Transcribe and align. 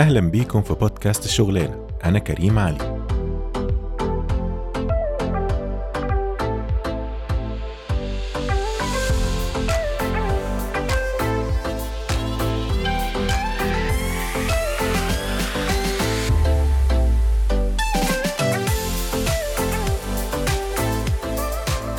أهلا 0.00 0.20
بيكم 0.20 0.62
في 0.62 0.74
بودكاست 0.74 1.24
الشغلانة 1.24 1.86
أنا 2.04 2.18
كريم 2.18 2.58
علي. 2.58 3.00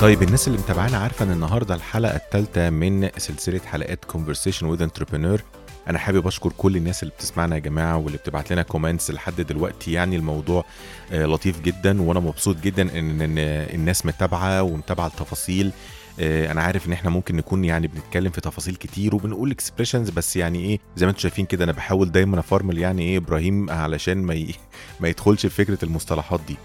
طيب 0.02 0.23
الناس 0.23 0.47
اللي 0.47 0.59
متابعانا 0.59 0.97
عارفة 0.97 1.25
إن 1.25 1.31
النهارده 1.31 1.75
الحلقة 1.75 2.15
الثالثه 2.15 2.70
من 2.70 3.09
سلسلة 3.18 3.61
حلقات 3.65 4.05
Conversation 4.05 4.63
with 4.63 4.81
Entrepreneur. 4.81 5.61
أنا 5.88 6.00
حابب 6.00 6.27
أشكر 6.27 6.52
كل 6.57 6.77
الناس 6.77 7.04
اللي 7.04 7.14
بتسمعنا 7.18 7.55
يا 7.55 7.59
جماعة 7.59 7.97
واللي 7.97 8.18
بتبعت 8.18 8.52
لنا 8.54 8.61
comments 8.61 9.11
لحد 9.11 9.41
دلوقتي. 9.41 9.92
يعني 9.92 10.15
الموضوع 10.15 10.65
آه، 11.11 11.25
لطيف 11.25 11.61
جدا 11.61 12.01
وأنا 12.01 12.19
مبسوط 12.19 12.57
جدا 12.57 13.00
إن 13.00 13.38
الناس 13.75 14.05
متابعة 14.05 14.64
ومتابعة 14.64 15.07
التفاصيل. 15.07 15.71
آه، 16.19 16.52
أنا 16.52 16.61
عارف 16.61 16.88
إن 16.88 16.93
إحنا 16.93 17.10
ممكن 17.10 17.36
نكون 17.36 17.65
يعني 17.65 17.88
بنتكلم 17.88 18.32
في 18.32 18.41
تفاصيل 18.41 18.75
كتير 18.75 19.15
وبنقول 19.15 19.52
expressions 19.51 20.10
بس 20.10 20.36
يعني 20.36 20.60
إيه 20.60 20.79
زي 20.96 21.05
ما 21.05 21.10
أنتم 21.10 21.21
شايفين 21.21 21.46
كده 21.46 21.64
أنا 21.64 21.71
بحاول 21.71 22.11
دايما 22.11 22.39
أفرمل 22.39 22.77
يعني 22.77 23.02
إيه 23.02 23.18
إبراهيم 23.18 23.69
علشان 23.69 24.18
ما 24.18 24.33
ي... 24.33 24.55
ما 25.00 25.07
يدخلش 25.10 25.41
في 25.46 25.50
فكرة 25.66 25.86
المصطلحات 25.86 26.39
دي. 26.47 26.57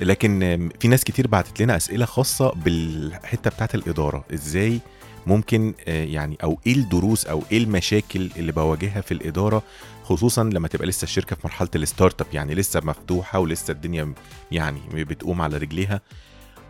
لكن 0.00 0.68
في 0.80 0.88
ناس 0.88 1.04
كتير 1.04 1.26
بعتت 1.26 1.62
لنا 1.62 1.76
أسئلة 1.76 2.04
خاصة 2.04 2.52
بالحتة 2.52 3.50
بتاعت 3.50 3.74
الإدارة. 3.74 4.24
إزاي 4.34 4.80
ممكن 5.26 5.74
آه، 5.88 6.04
يعني 6.04 6.38
أو 6.42 6.58
إيه 6.66 6.74
الدروس 6.74 7.26
أو 7.26 7.42
إيه 7.52 7.58
المشاكل 7.58 8.30
اللي 8.36 8.52
بواجهها 8.52 9.00
في 9.00 9.12
الإدارة 9.14 9.62
خصوصا 10.04 10.44
لما 10.44 10.68
تبقى 10.68 10.86
لسه 10.86 11.04
الشركة 11.04 11.36
في 11.36 11.40
مرحلة 11.44 11.68
ال 11.74 12.20
startup 12.20 12.26
يعني 12.32 12.54
لسه 12.54 12.80
مفتوحة 12.84 13.38
ولسه 13.38 13.72
الدنيا 13.72 14.12
يعني 14.52 14.80
بتقوم 14.94 15.42
على 15.42 15.56
رجليها. 15.56 16.00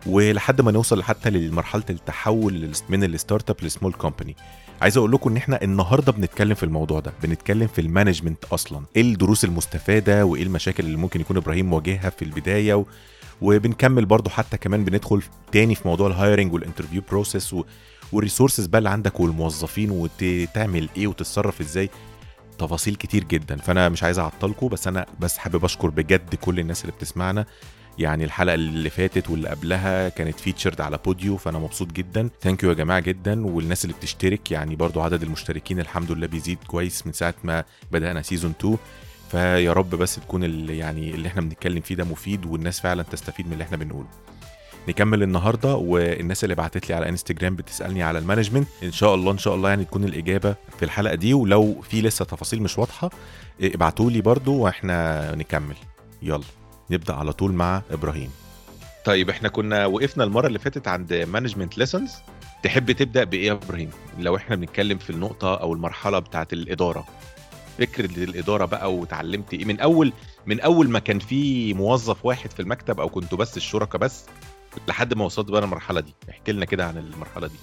ولحد 0.05 0.61
ما 0.61 0.71
نوصل 0.71 1.03
حتى 1.03 1.29
لمرحلة 1.29 1.83
التحول 1.89 2.71
من 2.89 3.03
ال 3.03 3.09
startup 3.09 3.49
ل 3.49 3.55
small 3.63 3.93
company 3.93 4.35
عايز 4.81 4.97
أقول 4.97 5.11
لكم 5.11 5.29
إن 5.29 5.37
إحنا 5.37 5.63
النهارده 5.63 6.11
بنتكلم 6.11 6.53
في 6.53 6.63
الموضوع 6.63 6.99
ده 6.99 7.13
بنتكلم 7.23 7.67
في 7.67 7.81
ال 7.81 7.87
management 7.87 8.45
أصلا. 8.45 8.81
إيه 8.95 9.01
الدروس 9.01 9.45
المستفادة 9.45 10.25
وإيه 10.25 10.43
المشاكل 10.43 10.85
اللي 10.85 10.97
ممكن 10.97 11.21
يكون 11.21 11.37
إبراهيم 11.37 11.73
واجهها 11.73 12.09
في 12.09 12.25
البداية 12.25 12.73
و... 12.73 12.85
وبنكمل 13.41 14.05
برضو 14.05 14.29
حتى 14.29 14.57
كمان 14.57 14.85
بندخل 14.85 15.21
تاني 15.51 15.75
في 15.75 15.87
موضوع 15.87 16.07
ال 16.07 16.14
hiring 16.14 16.53
وال 16.53 16.62
interview 16.62 17.01
process 17.09 17.53
و... 17.53 17.63
وال 18.11 18.21
resources 18.21 18.65
بقى 18.65 18.77
اللي 18.77 18.89
عندك 18.89 19.19
والموظفين 19.19 19.91
وتعمل 19.91 20.89
إيه 20.97 21.07
وتتصرف 21.07 21.61
إزاي 21.61 21.89
تفاصيل 22.59 22.95
كتير 22.95 23.23
جدا. 23.23 23.55
فأنا 23.57 23.89
مش 23.89 24.03
عايز 24.03 24.19
اعطلكم 24.19 24.67
بس 24.67 24.87
أنا 24.87 25.05
بس 25.19 25.37
حابب 25.37 25.65
أشكر 25.65 25.89
بجد 25.89 26.35
كل 26.35 26.59
الناس 26.59 26.81
اللي 26.81 26.91
بتسمعنا. 26.91 27.45
يعني 27.99 28.23
الحلقة 28.23 28.53
اللي 28.53 28.89
فاتت 28.89 29.29
واللي 29.29 29.49
قبلها 29.49 30.09
كانت 30.09 30.39
featured 30.39 30.81
على 30.81 30.99
Podeo 31.05 31.37
فأنا 31.37 31.59
مبسوط 31.59 31.91
جدا. 31.91 32.29
thank 32.41 32.63
you 32.63 32.69
يا 32.69 32.75
جماعة 32.75 32.99
جدا. 32.99 33.45
والناس 33.45 33.85
اللي 33.85 33.95
بتشترك 33.95 34.51
يعني 34.51 34.75
برضو 34.75 35.01
عدد 35.01 35.23
المشتركين 35.23 35.79
الحمد 35.79 36.11
لله 36.11 36.27
بيزيد 36.27 36.57
كويس 36.67 37.07
من 37.07 37.13
ساعة 37.13 37.33
ما 37.43 37.63
بدأنا 37.91 38.21
season 38.21 38.53
2 38.59 38.77
فيا 39.31 39.73
رب 39.73 39.89
بس 39.89 40.15
تكون 40.15 40.43
اللي 40.43 40.77
يعني 40.77 41.09
اللي 41.15 41.27
إحنا 41.27 41.41
بنتكلم 41.41 41.81
فيه 41.81 41.95
ده 41.95 42.03
مفيد 42.03 42.45
والناس 42.45 42.79
فعلا 42.79 43.03
تستفيد 43.03 43.47
من 43.47 43.53
اللي 43.53 43.63
إحنا 43.63 43.77
بنقوله. 43.77 44.07
نكمل 44.87 45.23
النهارده 45.23 45.75
والناس 45.75 46.43
اللي 46.43 46.55
بعتت 46.55 46.89
لي 46.89 46.95
على 46.95 47.09
انستجرام 47.09 47.55
بتسألني 47.55 48.03
على 48.03 48.19
ال 48.19 48.23
management. 48.23 48.67
إن 48.83 48.91
شاء 48.91 49.15
الله 49.15 49.31
إن 49.31 49.37
شاء 49.37 49.55
الله 49.55 49.69
يعني 49.69 49.85
تكون 49.85 50.03
الإجابة 50.03 50.55
في 50.77 50.85
الحلقة 50.85 51.15
دي. 51.15 51.33
ولو 51.33 51.81
في 51.81 52.01
لسه 52.01 52.25
تفاصيل 52.25 52.61
مش 52.63 52.77
واضحة 52.77 53.09
ابعتوا 53.61 54.11
لي 54.11 54.21
برضو 54.21 54.53
وإحنا 54.57 55.31
نكمل. 55.35 55.75
يلا 56.21 56.43
نبدأ 56.91 57.13
على 57.13 57.33
طول 57.33 57.53
مع 57.53 57.81
إبراهيم. 57.91 58.31
طيب 59.05 59.29
إحنا 59.29 59.49
كنا 59.49 59.85
وقفنا 59.85 60.23
المرة 60.23 60.47
اللي 60.47 60.59
فاتت 60.59 60.87
عند 60.87 61.13
management 61.13 61.77
lessons 61.77 62.11
تحب 62.63 62.91
تبدأ 62.91 63.23
بإيه 63.23 63.47
يا 63.47 63.51
إبراهيم؟ 63.53 63.89
لو 64.19 64.35
إحنا 64.35 64.55
بنتكلم 64.55 64.97
في 64.97 65.09
النقطة 65.09 65.55
أو 65.55 65.73
المرحلة 65.73 66.19
بتاعه 66.19 66.47
الإدارة. 66.53 67.05
فكره 67.77 68.23
الإدارة 68.23 68.65
بقى 68.65 68.93
وتعلمت 68.93 69.53
إيه. 69.53 69.65
من 69.65 69.79
أول 69.79 70.13
من 70.45 70.59
أول 70.59 70.89
ما 70.89 70.99
كان 70.99 71.19
في 71.19 71.73
موظف 71.73 72.25
واحد 72.25 72.51
في 72.51 72.59
المكتب 72.59 72.99
أو 72.99 73.09
كنتوا 73.09 73.37
بس 73.37 73.57
الشركاء 73.57 74.01
بس 74.01 74.25
لحد 74.87 75.13
ما 75.13 75.25
وصلت 75.25 75.51
بقى 75.51 75.63
المرحله 75.63 75.99
دي. 76.01 76.13
احكي 76.29 76.51
لنا 76.51 76.65
كده 76.65 76.85
عن 76.85 76.97
المرحلة 76.97 77.47
دي. 77.47 77.55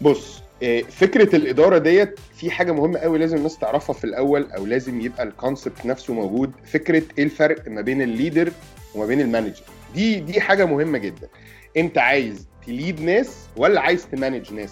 بص 0.00 0.40
آه، 0.62 0.80
فكرة 0.80 1.36
الإدارة 1.36 1.78
ديت 1.78 2.20
في 2.34 2.50
حاجة 2.50 2.72
مهمة 2.72 2.98
قوي 2.98 3.18
لازم 3.18 3.36
الناس 3.36 3.58
تعرفها 3.58 3.94
في 3.94 4.04
الأول 4.04 4.50
أو 4.52 4.66
لازم 4.66 5.00
يبقى 5.00 5.22
ال 5.22 5.30
concept 5.30 5.86
نفسه 5.86 6.14
موجود. 6.14 6.52
فكرة 6.72 7.02
إيه 7.18 7.24
الفرق 7.24 7.68
ما 7.68 7.80
بين 7.80 8.02
ال 8.02 8.09
leader 8.09 8.52
وما 8.94 9.06
بين 9.06 9.20
ال 9.20 9.25
manager؟ 9.25 9.62
دي 9.94 10.20
دي 10.20 10.40
حاجة 10.40 10.64
مهمة 10.64 10.98
جدا. 10.98 11.28
أنت 11.76 11.98
عايز 11.98 12.46
ت 12.66 12.73
lead 12.73 13.00
ناس 13.00 13.36
ولا 13.56 13.80
عايز 13.80 14.06
ت 14.06 14.13
manage 14.13 14.52
ناس؟ 14.52 14.70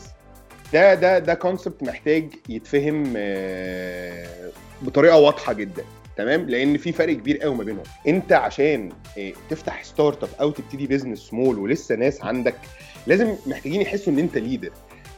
ده 0.73 0.95
ده 0.95 1.19
ده 1.19 1.35
concept 1.35 1.83
محتاج 1.83 2.35
يتفهم 2.49 3.13
آه، 3.17 4.51
بطريقة 4.83 5.17
واضحة 5.17 5.53
جدا. 5.53 5.85
تمام؟ 6.19 6.49
لأن 6.49 6.77
في 6.77 6.93
فرق 6.93 7.15
كبير 7.15 7.39
قوي 7.39 7.55
ما 7.55 7.65
بينهم. 7.65 7.83
أنت 8.09 8.33
عشان 8.33 8.89
آه، 9.19 9.33
تفتح 9.51 9.83
startup 9.85 10.29
أو 10.41 10.51
تبتدي 10.51 10.87
business 10.87 11.19
small 11.19 11.59
ولسه 11.59 11.95
ناس 11.95 12.25
عندك 12.25 12.55
لازم 13.07 13.35
محتاجين 13.47 13.81
يحسوا 13.81 14.13
إن 14.13 14.19
أنت 14.19 14.39
leader 14.39 14.71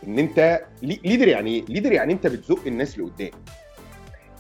إن 0.07 0.19
أنت 0.19 0.61
lea- 0.83 1.01
leader 1.05 1.29
يعني 1.29 1.51
إيه؟ 1.57 1.65
leader 1.69 1.93
يعني 1.93 2.13
أنت 2.13 2.27
بتزق 2.27 2.61
الناس 2.67 2.99
لقدام. 2.99 3.31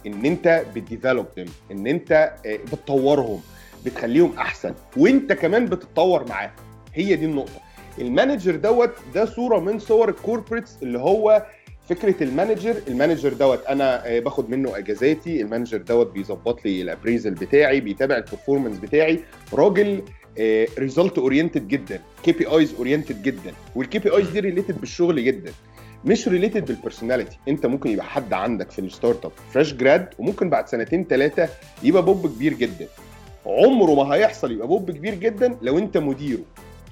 إن 0.06 0.24
أنت 0.26 0.64
بت 0.74 0.86
develop 0.86 1.26
إن 1.70 1.86
أنت 1.86 2.32
آه، 2.46 2.56
بتطورهم. 2.56 3.40
بتخليهم 3.86 4.32
أحسن. 4.38 4.74
وأنت 4.96 5.32
كمان 5.32 5.66
بتتطور 5.66 6.28
معاهم. 6.28 6.50
هي 6.94 7.16
دي 7.16 7.24
النقطة. 7.24 7.60
ال 7.98 8.06
manager 8.06 8.56
دوت 8.56 8.90
ده 9.14 9.24
صورة 9.24 9.60
من 9.60 9.78
صور 9.78 10.08
ال 10.08 10.15
corporates 10.15 10.76
اللي 10.82 10.98
هو 10.98 11.46
فكرة 11.90 12.22
ال 12.22 12.29
manager 12.29 12.74
ال 12.88 12.94
manager 12.94 13.32
دوت 13.32 13.66
أنا 13.66 14.06
آه، 14.06 14.20
باخد 14.20 14.50
منه 14.50 14.78
إجازاتي 14.78 15.40
ال 15.40 15.45
manager 15.45 15.78
دوت 15.78 16.12
بيظبط 16.12 16.64
لي 16.64 16.82
ال 16.82 16.88
appraisal 16.88 17.34
بتاعي 17.34 17.80
بيتابع 17.80 18.16
ال 18.16 18.22
performance 18.22 18.78
بتاعي. 18.78 19.20
راجل 19.54 20.02
result 20.78 21.18
oriented 21.18 21.68
جدا 21.68 22.00
KPIs 22.22 22.74
oriented 22.74 23.22
جدا 23.22 23.52
وال 23.76 23.98
KPIs 23.98 24.30
دي 24.30 24.40
related 24.40 24.80
بالشغل 24.80 25.24
جدا. 25.24 25.52
مش 26.04 26.28
related 26.28 26.64
بال 26.64 26.76
personality 26.76 27.38
أنت 27.48 27.66
ممكن 27.66 27.90
يبقى 27.90 28.06
حد 28.06 28.32
عندك 28.32 28.70
في 28.70 28.78
ال 28.78 29.24
startup 29.24 29.32
fresh 29.52 29.74
grad 29.74 30.08
وممكن 30.18 30.50
بعد 30.50 30.68
سنتين 30.68 31.04
ثلاثة 31.04 31.48
يبقى 31.82 32.02
بوب 32.04 32.26
كبير 32.26 32.54
جدا. 32.54 32.86
عمره 33.46 33.94
ما 33.94 34.14
هيحصل 34.14 34.52
يبقى 34.52 34.66
بوب 34.66 34.90
كبير 34.90 35.14
جدا 35.14 35.56
لو 35.62 35.78
أنت 35.78 35.96
مديره. 35.96 36.42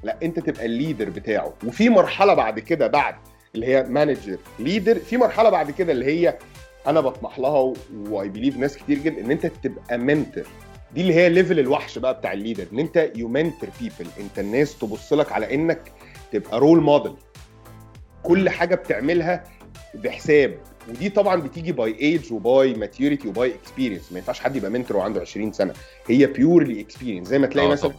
لا 0.03 0.17
أنت 0.23 0.39
تبقى 0.41 0.67
ال 0.67 0.73
leader 0.73 1.11
بتاعه. 1.11 1.55
وفي 1.67 1.89
مرحلة 1.89 2.35
بعد 2.35 2.59
كده 2.61 2.87
بعد 2.87 3.15
اللي 3.59 3.67
هي 3.77 3.83
manager 3.83 4.39
leader 4.59 4.99
في 4.99 5.17
مرحلة 5.17 5.51
بعد 5.51 5.71
كده 5.71 5.93
اللي 5.93 6.05
هي 6.07 6.39
أنا 6.87 7.01
بطمح 7.01 7.39
لها 7.39 7.75
و 8.11 8.29
I 8.29 8.32
believe 8.32 8.57
ناس 8.57 8.77
كتير 8.77 8.99
جدا 8.99 9.21
إن 9.21 9.31
أنت 9.31 9.47
تبقى 9.47 9.99
mentor 9.99 10.45
دي 10.95 11.01
اللي 11.01 11.15
هي 11.15 11.29
level 11.29 11.59
الوحش 11.59 11.99
بقى 11.99 12.15
بتاع 12.15 12.33
ال 12.33 12.37
leader 12.37 12.65
إن 12.73 12.79
أنت 12.79 13.11
you 13.17 13.29
mentor 13.29 13.69
people 13.81 14.11
أنت 14.21 14.39
الناس 14.39 14.79
تبص 14.79 15.13
لك 15.13 15.33
على 15.33 15.55
إنك 15.55 15.93
تبقى 16.33 16.61
role 16.61 16.81
model 16.81 17.13
كل 18.23 18.49
حاجة 18.51 18.75
بتعملها 18.75 19.45
بحساب. 19.95 20.55
ودي 20.89 21.09
طبعا 21.09 21.37
بتيجي 21.41 21.73
by 21.73 21.95
age 22.01 22.33
و 22.33 22.47
by 22.47 22.75
maturity 22.75 23.29
و 23.29 23.38
by 23.38 23.55
experience 23.55 24.13
ما 24.13 24.19
ينفعش 24.19 24.41
حد 24.41 24.57
يبقى 24.57 24.71
mentor 24.71 24.97
وعنده 24.97 25.21
20 25.21 25.53
سنة. 25.53 25.73
هي 26.07 26.27
purely 26.27 26.81
experience 26.81 27.29
زي 27.29 27.39
ما 27.39 27.47
تلاقي 27.47 27.69
آه 27.69 27.71
مثلا. 27.73 27.93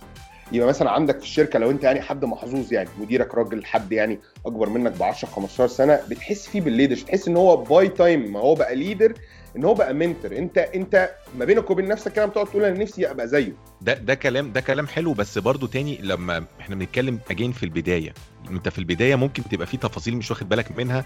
يبقى 0.51 0.67
مثلا 0.67 0.91
عندك 0.91 1.17
في 1.17 1.23
الشركة 1.25 1.59
لو 1.59 1.71
أنت 1.71 1.83
يعني 1.83 2.01
حد 2.01 2.25
محظوظ 2.25 2.73
يعني 2.73 2.89
مديرك 2.99 3.35
راجل 3.35 3.65
حد 3.65 3.91
يعني 3.91 4.19
أكبر 4.45 4.69
منك 4.69 4.91
ب 4.91 5.03
10 5.03 5.27
15 5.29 5.67
سنة 5.67 5.99
بتحس 6.09 6.47
فيه 6.47 6.61
بال 6.61 6.69
leadership 6.69 7.05
تحس 7.07 7.27
إن 7.27 7.37
هو 7.37 7.57
by 7.57 7.87
time 7.87 8.33
ما 8.33 8.39
هو 8.39 8.55
بقى 8.55 8.75
leader 8.75 9.13
إن 9.57 9.63
هو 9.65 9.73
بقى 9.73 9.93
mentor 9.93 10.37
أنت 10.37 10.57
أنت 10.57 11.09
ما 11.37 11.45
بينك 11.45 11.69
وبين 11.71 11.87
نفسك 11.87 12.13
كده 12.13 12.25
بتقعد 12.25 12.45
تقول 12.45 12.63
أنا 12.65 12.79
نفسي 12.83 13.11
أبقى 13.11 13.27
زيه. 13.27 13.53
ده 13.81 13.93
ده 13.93 14.15
كلام 14.15 14.51
ده 14.51 14.61
كلام 14.61 14.87
حلو. 14.87 15.13
بس 15.13 15.37
برضو 15.37 15.67
تاني 15.67 15.97
لما 16.01 16.45
إحنا 16.59 16.75
بنتكلم 16.75 17.19
again 17.31 17.51
في 17.51 17.63
البداية 17.63 18.13
أنت 18.51 18.69
في 18.69 18.79
البداية 18.79 19.15
ممكن 19.15 19.43
تبقى 19.43 19.67
في 19.67 19.77
تفاصيل 19.77 20.17
مش 20.17 20.31
واخد 20.31 20.49
بالك 20.49 20.77
منها. 20.77 21.05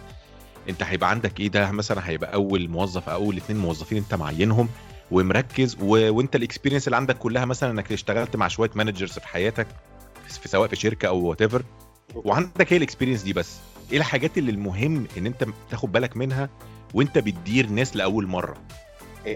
أنت 0.70 0.84
هيبقى 0.84 1.10
عندك 1.10 1.40
إيه؟ 1.40 1.48
ده 1.48 1.72
مثلا 1.72 2.10
هيبقى 2.10 2.34
أول 2.34 2.70
موظف 2.70 3.10
أو 3.10 3.16
أول 3.24 3.38
اتنين 3.38 3.60
موظفين 3.60 3.98
أنت 3.98 4.14
معينهم. 4.16 4.70
ومركز 5.12 5.78
و... 5.82 6.14
وانت 6.14 6.36
ال 6.36 6.40
experience 6.40 6.88
اللي 6.88 6.98
عندك 6.98 7.18
كلها 7.18 7.46
مثلا 7.46 7.72
إنك 7.72 7.92
اشتغلت 7.92 8.36
مع 8.36 8.48
شوية 8.48 8.70
managers 8.76 9.12
في 9.12 9.28
حياتك 9.28 9.68
في 10.28 10.50
سواء 10.50 10.68
في 10.68 10.76
شركة 10.76 11.08
أو 11.08 11.18
whatever 11.26 11.64
وعندك 12.16 12.74
هي 12.74 12.78
ال 12.78 12.82
experience 12.82 13.24
دي 13.24 13.34
بس. 13.34 13.58
إيه 13.92 13.98
الحاجات 13.98 14.38
اللي 14.38 14.52
المهم 14.52 15.08
إن 15.18 15.26
أنت 15.26 15.46
تاخد 15.72 15.92
بالك 15.92 16.18
منها 16.18 16.50
وأنت 16.94 17.18
بتدير 17.18 17.70
ناس 17.70 17.96
لأول 17.96 18.28
مرة؟ 18.28 18.58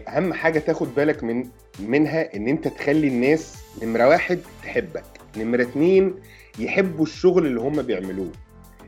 أهم 0.08 0.34
حاجة 0.34 0.60
تاخد 0.60 0.96
بالك 0.96 1.24
من 1.24 1.48
منها 1.80 2.36
إن 2.36 2.48
أنت 2.48 2.68
تخلي 2.68 3.08
الناس 3.08 3.56
نمرة 3.84 4.08
واحد 4.08 4.40
تحبك 4.64 5.04
نمرة 5.38 5.62
اتنين 5.62 6.14
يحبوا 6.60 7.06
الشغل 7.06 7.46
اللي 7.46 7.60
هم 7.62 7.81
بيعملوه 7.81 8.31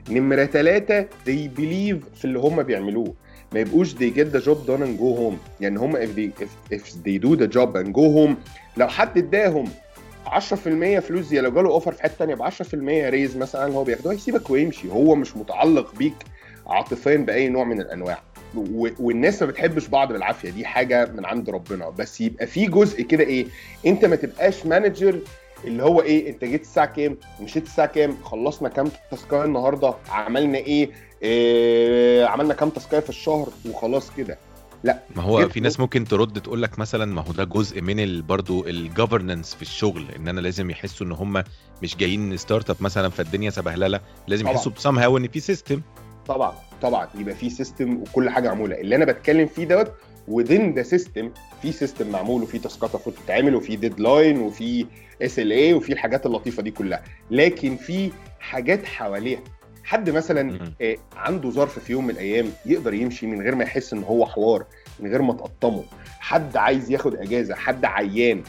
نمرة 0.10 0.46
ثلاثة 0.46 1.02
they 1.04 1.50
believe 1.58 2.16
في 2.18 2.26
اللي 2.26 2.40
هم 2.40 2.64
بيعملوه. 2.64 3.14
ما 3.54 3.60
يبقوش 3.60 3.94
they 3.96 4.13
get 4.16 4.34
the 4.36 4.46
job 4.46 4.68
done 4.68 4.81
and 4.81 5.00
go 5.00 5.18
home. 5.19 5.62
يعني 5.62 5.80
هم 5.80 5.96
if 5.96 6.10
they, 6.16 6.44
if, 6.44 6.75
if 6.75 6.84
they 7.06 7.24
do 7.28 7.36
the 7.40 7.54
job 7.57 7.75
and 7.75 7.94
go 7.94 8.01
home 8.18 8.36
لو 8.78 8.88
حد 8.88 9.18
اداهم 9.18 9.66
10% 10.25 10.40
فلوس 11.00 11.25
زي 11.25 11.40
لو 11.42 11.51
جاله 11.51 11.69
offer 11.69 11.92
في 11.92 12.04
حتة 12.04 12.13
ثانية 12.16 12.36
ب 12.36 12.50
10% 12.50 12.54
raise 13.10 13.38
مثلا 13.38 13.74
هو 13.74 13.84
بياخده 13.84 14.12
هيسيبك 14.12 14.50
ويمشي. 14.50 14.90
هو 14.92 15.16
مش 15.16 15.38
متعلق 15.38 15.96
بيك 15.96 16.13
عاطفيا 16.68 17.18
بأي 17.18 17.50
نوع 17.50 17.63
من 17.63 17.81
الأنواع. 17.81 18.19
والناس 19.00 19.42
ما 19.42 19.48
بتحبش 19.48 19.88
بعض 19.88 20.13
بالعافية. 20.13 20.50
دي 20.50 20.66
حاجة 20.66 21.12
من 21.16 21.25
عند 21.25 21.50
ربنا. 21.50 21.90
بس 21.90 22.22
يبقى 22.22 22.48
في 22.48 22.66
جزء 22.66 23.02
كده 23.02 23.24
إيه 23.24 23.45
أنت 23.86 24.06
ما 24.06 24.16
تبقاش 24.16 24.66
manager 24.66 25.19
اللي 25.66 25.84
هو 25.84 26.02
إيه 26.02 26.30
أنت 26.30 26.44
جيت 26.45 26.62
الساعة 26.62 26.86
كام؟ 26.86 27.18
مشيت 27.42 27.63
الساعة 27.66 27.88
كام؟ 27.88 28.18
خلصنا 28.24 28.69
كام 28.69 28.92
task 29.12 29.33
اية 29.33 29.44
النهارده؟ 29.44 29.94
عملنا 30.10 30.57
إيه, 30.57 30.90
إيه 31.24 32.25
عملنا 32.25 32.54
كام 32.54 32.69
task 32.69 32.89
اية 32.89 33.00
في 33.00 33.10
الشهر 33.10 33.50
وخلاص 33.69 34.12
كده. 34.18 34.38
لا 34.83 35.00
ما 35.16 35.24
هو 35.24 35.50
في 35.50 35.60
ناس 35.60 35.80
ممكن 35.80 36.06
ترد 36.06 36.42
تقول 36.42 36.62
لك 36.62 36.80
مثلا 36.80 37.06
ما 37.06 37.21
هو 37.21 37.31
ده 37.31 37.44
جزء 37.44 37.81
من 37.81 38.21
برضه 38.25 38.69
ال 38.69 38.77
difference 38.77 39.56
في 39.56 39.62
الشغل 39.62 40.06
إن 40.16 40.27
أنا 40.27 40.39
لازم 40.42 40.69
يحسوا 40.69 41.07
إن 41.07 41.12
هم 41.12 41.44
مش 41.83 41.98
جايين 41.98 42.38
startup 42.38 42.75
مثلا 42.80 43.10
فالدنيا 43.10 43.50
سبهلله 43.50 44.00
لازم 44.27 44.44
طبعا. 44.44 44.56
يحسوا 44.56 44.71
ب 44.71 45.00
somehow 45.00 45.18
إن 45.18 45.27
في 45.27 45.39
system 45.39 45.81
طبعا 46.27 46.54
طبعا 46.81 47.07
يبقى 47.16 47.36
في 47.36 47.50
system 47.50 47.98
وكل 48.01 48.30
حاجة 48.30 48.48
معمولة. 48.48 48.75
اللي 48.81 48.95
أنا 48.95 49.06
بتكلم 49.06 49.48
فيه 49.48 49.66
دوت 49.66 49.92
within 50.31 50.75
the 50.75 50.83
system 50.83 51.31
في 51.62 51.71
system 51.71 52.10
معمول 52.12 52.44
وفي 52.44 52.60
task 52.60 52.83
ات 52.83 52.89
المفروض 52.95 53.16
تتعمل 53.25 53.56
وفي 53.56 53.75
deadline 53.75 54.39
وفي 54.39 54.86
SLA 55.21 55.74
وفي 55.74 55.94
الحاجات 55.94 56.25
اللطيفة 56.25 56.63
دي 56.63 56.71
كلها. 56.71 57.04
لكن 57.31 57.75
في 57.75 58.12
حاجات 58.39 58.86
حواليها 58.86 59.39
حد 59.89 60.09
مثلا. 60.09 60.59
آه، 60.81 60.95
عنده 61.15 61.50
ظرف 61.50 61.80
في 61.80 61.91
يوم 61.91 62.03
من 62.03 62.09
الأيام 62.09 62.51
يقدر 62.65 62.94
يمشي 62.94 63.27
من 63.27 63.41
غير 63.41 63.56
ما 63.56 63.63
يحس 63.63 63.94
إن 63.94 64.03
هو 64.03 64.25
حوار 64.25 64.65
من 65.00 65.09
غير 65.12 65.21
ما 65.21 65.33
تقطمه. 65.33 65.83
حد 66.19 66.57
عايز 66.57 66.91
ياخد 66.91 67.15
إجازة 67.15 67.56
حد 67.56 67.86
عيان. 67.86 68.44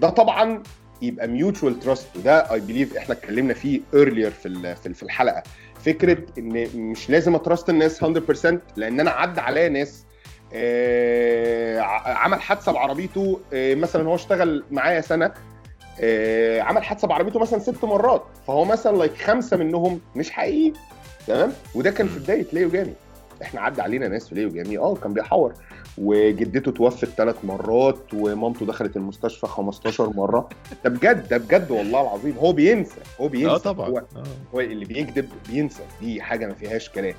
ده 0.00 0.08
طبعا 0.10 0.62
يبقى 1.02 1.28
mutual 1.28 1.80
trust 1.80 2.16
وده 2.16 2.52
I 2.52 2.60
believe 2.60 2.96
إحنا 2.96 3.14
اتكلمنا 3.14 3.54
فيه 3.54 3.80
earlier 3.94 4.30
في 4.30 4.48
في 4.76 4.86
ال- 4.88 4.94
في 4.94 5.02
الحلقة. 5.02 5.42
فكرة 5.84 6.18
إن 6.38 6.66
مش 6.74 7.10
لازم 7.10 7.34
ا 7.34 7.40
trust 7.40 7.68
الناس 7.70 8.02
100% 8.04 8.58
لأن 8.76 9.00
أنا 9.00 9.10
عدى 9.10 9.40
عليا 9.40 9.68
ناس 9.68 10.04
آه، 10.54 11.80
عمل 12.06 12.40
حادثة 12.40 12.72
بعربيته 12.72 13.40
آه، 13.52 13.74
مثلا 13.74 14.08
هو 14.08 14.14
اشتغل 14.14 14.64
معايا 14.70 15.00
سنة 15.00 15.32
عمل 16.60 16.82
حادثة 16.84 17.08
بعربيته 17.08 17.40
مثلا 17.40 17.58
ست 17.58 17.84
مرات 17.84 18.22
فهو 18.46 18.64
مثلا 18.64 18.96
like 18.96 19.16
خمسة 19.16 19.56
منهم 19.56 20.00
مش 20.16 20.30
حقيقي 20.30 20.72
تمام؟ 21.26 21.52
وده 21.74 21.90
كان 21.90 22.08
في 22.08 22.18
بداية 22.18 22.46
ليو 22.52 22.70
جامي. 22.70 22.92
إحنا 23.42 23.60
عدى 23.60 23.82
علينا 23.82 24.08
ناس 24.08 24.28
في 24.28 24.34
ليو 24.34 24.48
جامي 24.48 24.78
آه 24.78 24.94
كان 24.94 25.12
بيحور. 25.12 25.54
وجدته 25.98 26.70
توفت 26.70 27.08
ثلاث 27.08 27.44
مرات 27.44 28.14
ومامته 28.14 28.66
دخلت 28.66 28.96
المستشفى 28.96 29.46
15 29.46 30.10
مرة. 30.16 30.48
ده 30.84 30.90
بجد 30.90 31.28
ده 31.28 31.36
بجد 31.36 31.70
والله 31.70 32.00
العظيم. 32.00 32.36
هو 32.38 32.52
بينسى 32.52 33.00
هو 33.20 33.28
بينسى. 33.28 33.54
آه 33.54 33.58
طبعا. 33.58 33.88
هو 33.88 33.98
آه. 33.98 34.04
هو 34.54 34.60
اللي 34.60 34.84
بيكذب 34.84 35.28
بينسى. 35.50 35.82
دي 36.00 36.22
حاجة 36.22 36.46
ما 36.46 36.54
فيهاش 36.54 36.88
كلام. 36.88 37.14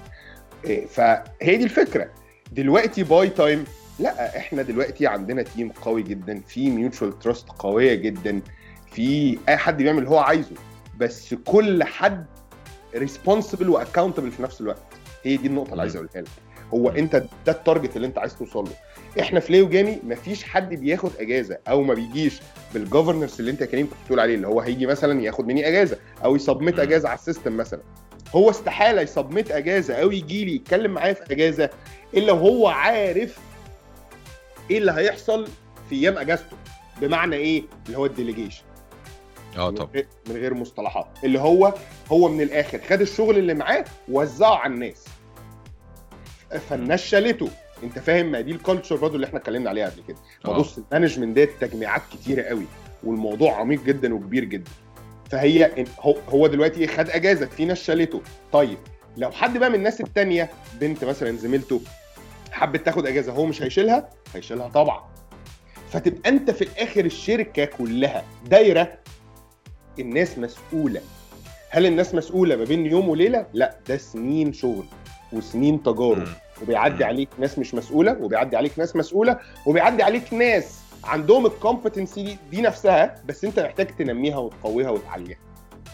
فهي 0.89 1.57
دي 1.57 1.63
الفكرة. 1.63 2.09
دلوقتي 2.51 3.03
by 3.03 3.29
time 3.29 3.63
لا 3.99 4.37
إحنا 4.37 4.61
دلوقتي 4.61 5.07
عندنا 5.07 5.43
team 5.43 5.71
قوي 5.71 6.03
جدا. 6.03 6.41
في 6.47 6.69
mutual 6.69 7.19
trust 7.19 7.49
قوية 7.49 7.93
جدا. 7.95 8.41
في 8.91 9.37
أي 9.49 9.57
حد 9.57 9.77
بيعمل 9.77 9.97
اللي 9.99 10.09
هو 10.09 10.17
عايزه 10.19 10.55
بس 10.97 11.33
كل 11.33 11.83
حد 11.83 12.25
responsible 12.95 13.69
و 13.69 13.74
accountable 13.74 14.31
في 14.31 14.43
نفس 14.43 14.61
الوقت. 14.61 14.81
هي 15.23 15.37
دي 15.37 15.47
النقطة 15.47 15.71
اللي 15.71 15.81
عايز 15.81 15.95
أقولها 15.95 16.21
لك. 16.21 16.27
هو 16.73 16.89
أنت 16.89 17.15
ده 17.45 17.51
ال 17.51 17.58
target 17.58 17.95
اللي 17.95 18.07
أنت 18.07 18.17
عايز 18.17 18.35
توصل 18.35 18.63
له. 18.63 18.71
إحنا 19.21 19.39
في 19.39 19.51
ليو 19.51 19.69
جامي 19.69 19.99
مفيش 20.03 20.43
حد 20.43 20.73
بياخد 20.75 21.11
إجازة 21.19 21.57
أو 21.67 21.81
ما 21.83 21.93
بيجيش 21.93 22.39
بال 22.73 22.84
difference 22.84 23.39
اللي 23.39 23.51
أنت 23.51 23.63
كريم 23.63 23.85
كنت 23.89 23.97
بتقول 24.05 24.19
عليه 24.19 24.35
اللي 24.35 24.47
هو 24.47 24.61
هيجي 24.61 24.85
مثلا 24.85 25.21
ياخد 25.21 25.47
مني 25.47 25.67
إجازة 25.67 25.97
أو 26.23 26.35
ي 26.35 26.41
submit 26.41 26.73
مم. 26.73 26.79
إجازة 26.79 27.09
على 27.09 27.17
ال 27.19 27.25
system 27.25 27.57
مثلا. 27.57 27.81
هو 28.35 28.49
استحالة 28.49 29.01
ي 29.01 29.08
submit 29.08 29.51
إجازة 29.51 29.93
أو 29.95 30.11
يجي 30.11 30.45
لي 30.45 30.55
يتكلم 30.55 30.91
معايا 30.91 31.13
في 31.13 31.33
إجازة 31.33 31.69
إلا 32.13 32.31
وهو 32.33 32.67
عارف 32.67 33.39
إيه 34.71 34.77
اللي 34.77 34.91
هيحصل 34.91 35.47
في 35.89 35.95
أيام 35.95 36.17
إجازته. 36.17 36.57
بمعنى 37.01 37.35
إيه؟ 37.35 37.63
اللي 37.87 37.97
هو 37.97 38.05
ال 38.05 38.11
delegation 38.11 38.63
آه 39.57 39.69
طبعا. 39.69 39.89
من 40.29 40.35
غير 40.35 40.53
مصطلحات. 40.53 41.07
اللي 41.23 41.39
هو 41.39 41.73
هو 42.11 42.29
من 42.29 42.41
الآخر. 42.41 42.79
خد 42.89 43.01
الشغل 43.01 43.37
اللي 43.37 43.53
معاه 43.53 43.85
وزعه 44.11 44.55
على 44.55 44.73
الناس. 44.73 45.05
فالناس 46.69 47.01
شالته 47.05 47.49
انت 47.83 47.99
فاهم؟ 47.99 48.25
ما 48.31 48.41
دي 48.41 48.51
ال 48.51 48.57
culture 48.57 48.95
برضه 48.95 49.15
اللي 49.15 49.27
إحنا 49.27 49.39
اتكلمنا 49.39 49.69
عليها 49.69 49.89
قبل 49.89 50.01
كده. 50.07 50.17
ما 50.45 50.51
آه. 50.51 50.57
بص 50.57 50.77
ال 50.77 50.83
management 50.83 51.37
ده 51.37 51.45
تجميعات 51.61 52.01
كتيرة 52.11 52.41
قوي 52.43 52.65
والموضوع 53.03 53.55
عميق 53.55 53.83
جدا 53.83 54.13
وكبير 54.13 54.43
جدا. 54.43 54.71
فهي 55.31 55.85
هو 56.29 56.47
دلوقتي 56.47 56.79
إيه؟ 56.79 56.87
خد 56.87 57.09
أجازة. 57.09 57.45
في 57.45 57.65
ناس 57.65 57.83
شالته 57.83 58.21
طيب 58.51 58.77
لو 59.17 59.31
حد 59.31 59.57
بقى 59.57 59.69
من 59.69 59.75
الناس 59.75 60.01
التانية 60.01 60.49
بنت 60.81 61.03
مثلا 61.05 61.37
زميلته 61.37 61.81
حبت 62.51 62.85
تاخد 62.85 63.05
أجازة 63.07 63.31
هو 63.33 63.45
مش 63.45 63.61
هيشيلها؟ 63.63 64.09
هيشيلها 64.33 64.67
طبعا. 64.67 65.09
فتبقى 65.91 66.29
أنت 66.29 66.51
في 66.51 66.61
الآخر 66.61 67.05
الشركة 67.05 67.65
كلها 67.65 68.23
دايرة 68.45 68.98
الناس 69.99 70.37
مسؤولة. 70.37 71.01
هل 71.69 71.85
الناس 71.85 72.15
مسؤولة 72.15 72.55
ما 72.55 72.63
بين 72.63 72.85
يوم 72.85 73.09
وليلة؟ 73.09 73.45
لا 73.53 73.75
ده 73.89 73.97
سنين 73.97 74.53
شغل 74.53 74.85
وسنين 75.33 75.83
تجارب. 75.83 76.27
وبيعدي 76.61 77.03
عليك 77.03 77.29
ناس 77.39 77.59
مش 77.59 77.73
مسؤولة 77.75 78.17
وبيعدي 78.21 78.57
عليك 78.57 78.79
ناس 78.79 78.95
مسؤولة 78.95 79.39
وبيعدي 79.65 80.03
عليك 80.03 80.33
ناس 80.33 80.79
عندهم 81.03 81.45
الكومبتنسي 81.45 82.23
دي, 82.23 82.37
دي 82.51 82.61
نفسها 82.61 83.15
بس 83.25 83.45
انت 83.45 83.59
محتاج 83.59 83.87
تنميها 83.87 84.37
وتقويها 84.37 84.89
وتعليها. 84.89 85.37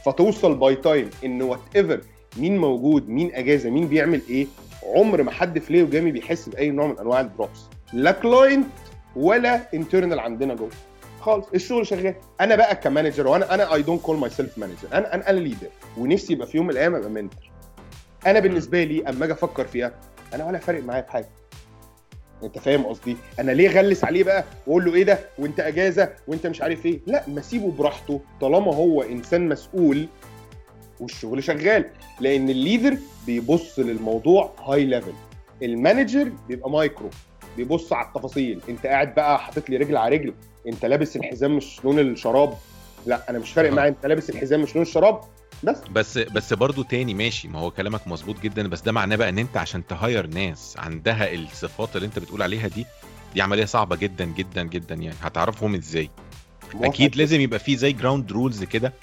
فتوصل 0.06 0.56
by 0.56 0.76
time 0.76 1.10
إن 1.26 1.42
whatever 1.42 2.02
مين 2.38 2.58
موجود 2.58 3.10
مين 3.10 3.36
أجازة 3.36 3.70
مين 3.70 3.88
بيعمل 3.88 4.22
إيه 4.30 4.48
عمر 4.96 5.24
ما 5.24 5.32
حد 5.32 5.60
في 5.60 5.74
ليو 5.74 5.88
جامي 5.88 6.12
بيحس 6.12 6.50
بأي 6.50 6.70
نوع 6.70 6.88
من 6.88 7.00
أنواع 7.00 7.22
ال 7.22 7.28
drops 7.28 7.60
لا 7.94 8.12
client 8.12 8.68
ولا 9.16 9.62
internal 9.74 10.20
عندنا 10.20 10.54
جوه. 10.54 10.70
خالص. 11.26 11.46
الشغل 11.56 11.88
شغال. 11.88 12.16
أنا 12.42 12.56
بقى 12.56 12.76
ك 12.76 12.82
manager 12.82 13.28
وأنا 13.28 13.54
أنا 13.54 13.74
I 13.74 13.82
don't 13.82 14.02
call 14.02 14.18
myself 14.18 14.58
manager 14.58 14.88
أنا 14.94 15.30
أنا 15.30 15.40
leader 15.40 15.68
ونفسي 15.98 16.34
يبقى 16.34 16.48
في 16.48 16.58
يوم 16.58 16.66
من 16.66 16.72
الأيام 16.72 16.96
أبقى 16.96 17.10
mentor 17.10 17.52
أنا 18.26 18.40
بالنسبة 18.40 18.84
لي 18.84 19.10
أما 19.10 19.26
أجي 19.26 19.34
أفكر 19.34 19.66
فيها 19.66 19.94
أنا 20.34 20.46
ولا 20.46 20.58
فارق 20.58 20.84
معايا 20.84 21.02
بحاجه 21.02 21.30
أنت 22.44 22.60
فاهم 22.60 22.86
قصدي؟ 22.86 23.18
أنا 23.40 23.52
ليه 23.52 23.70
غلس 23.70 24.04
عليه 24.04 24.24
بقى؟ 24.24 24.44
وأقول 24.68 24.86
له 24.86 24.96
إيه 24.96 25.04
ده؟ 25.04 25.20
وأنت 25.40 25.60
أجازة؟ 25.60 26.10
وأنت 26.28 26.48
مش 26.48 26.62
عارف 26.62 26.86
إيه؟ 26.86 27.00
لا 27.08 27.24
ما 27.28 27.42
سيبه 27.42 27.72
براحته. 27.72 28.22
طالما 28.42 28.76
هو 28.76 29.02
إنسان 29.02 29.50
مسؤول 29.50 30.08
والشغل 31.00 31.44
شغال. 31.44 31.86
لأن 32.20 32.50
ال 32.50 32.57
leader 32.57 32.98
بيبص 33.28 33.80
للموضوع 33.80 34.52
high 34.66 34.86
level 34.86 35.14
ال 35.64 35.72
manager 35.72 36.32
بيبقى 36.48 36.70
مايكرو 36.70 37.10
بيبص 37.58 37.94
على 37.94 38.08
التفاصيل. 38.08 38.62
انت 38.70 38.86
قاعد 38.86 39.16
بقى 39.16 39.40
حاطط 39.40 39.70
لي 39.70 39.78
رجل 39.78 39.98
على 39.98 40.16
رجل 40.16 40.34
انت 40.68 40.86
لابس 40.86 41.16
الحزام 41.16 41.58
مش 41.58 41.86
لون 41.86 42.00
الشراب؟ 42.00 42.54
لا 43.06 43.30
أنا 43.30 43.40
مش 43.40 43.52
فارق 43.52 43.70
آه. 43.72 43.76
معايا 43.76 43.90
انت 43.90 44.06
لابس 44.06 44.30
الحزام 44.30 44.62
مش 44.62 44.76
لون 44.76 44.82
الشراب 44.82 45.22
بس. 45.64 45.78
بس 45.92 46.18
بس 46.18 46.54
برضه 46.54 46.84
تاني 46.84 47.14
ماشي 47.14 47.48
ما 47.48 47.60
هو 47.60 47.72
كلامك 47.72 48.08
مظبوط 48.08 48.40
جدا 48.40 48.68
بس 48.68 48.82
ده 48.82 48.92
معناه 48.92 49.16
بقى 49.16 49.30
إن 49.30 49.40
أنت 49.40 49.58
عشان 49.58 49.88
ت 49.88 49.96
hire 49.96 50.28
ناس 50.28 50.76
عندها 50.78 51.34
الصفات 51.34 51.96
اللي 51.96 52.06
أنت 52.06 52.20
بتقول 52.20 52.42
عليها 52.42 52.68
دي 52.68 52.86
دي 53.34 53.42
عملية 53.42 53.66
صعبة 53.66 53.96
جدا 53.96 54.26
جدا 54.26 54.64
جدا 54.64 54.96
يعني. 54.96 55.16
هتعرفهم 55.22 55.76
إزاي؟ 55.76 56.10
أكيد 56.82 57.16
لازم 57.16 57.42
يبقى 57.42 57.60
في 57.60 57.76
زي 57.78 57.92
ground 57.94 58.32
rules 58.32 58.64
كده 58.64 58.94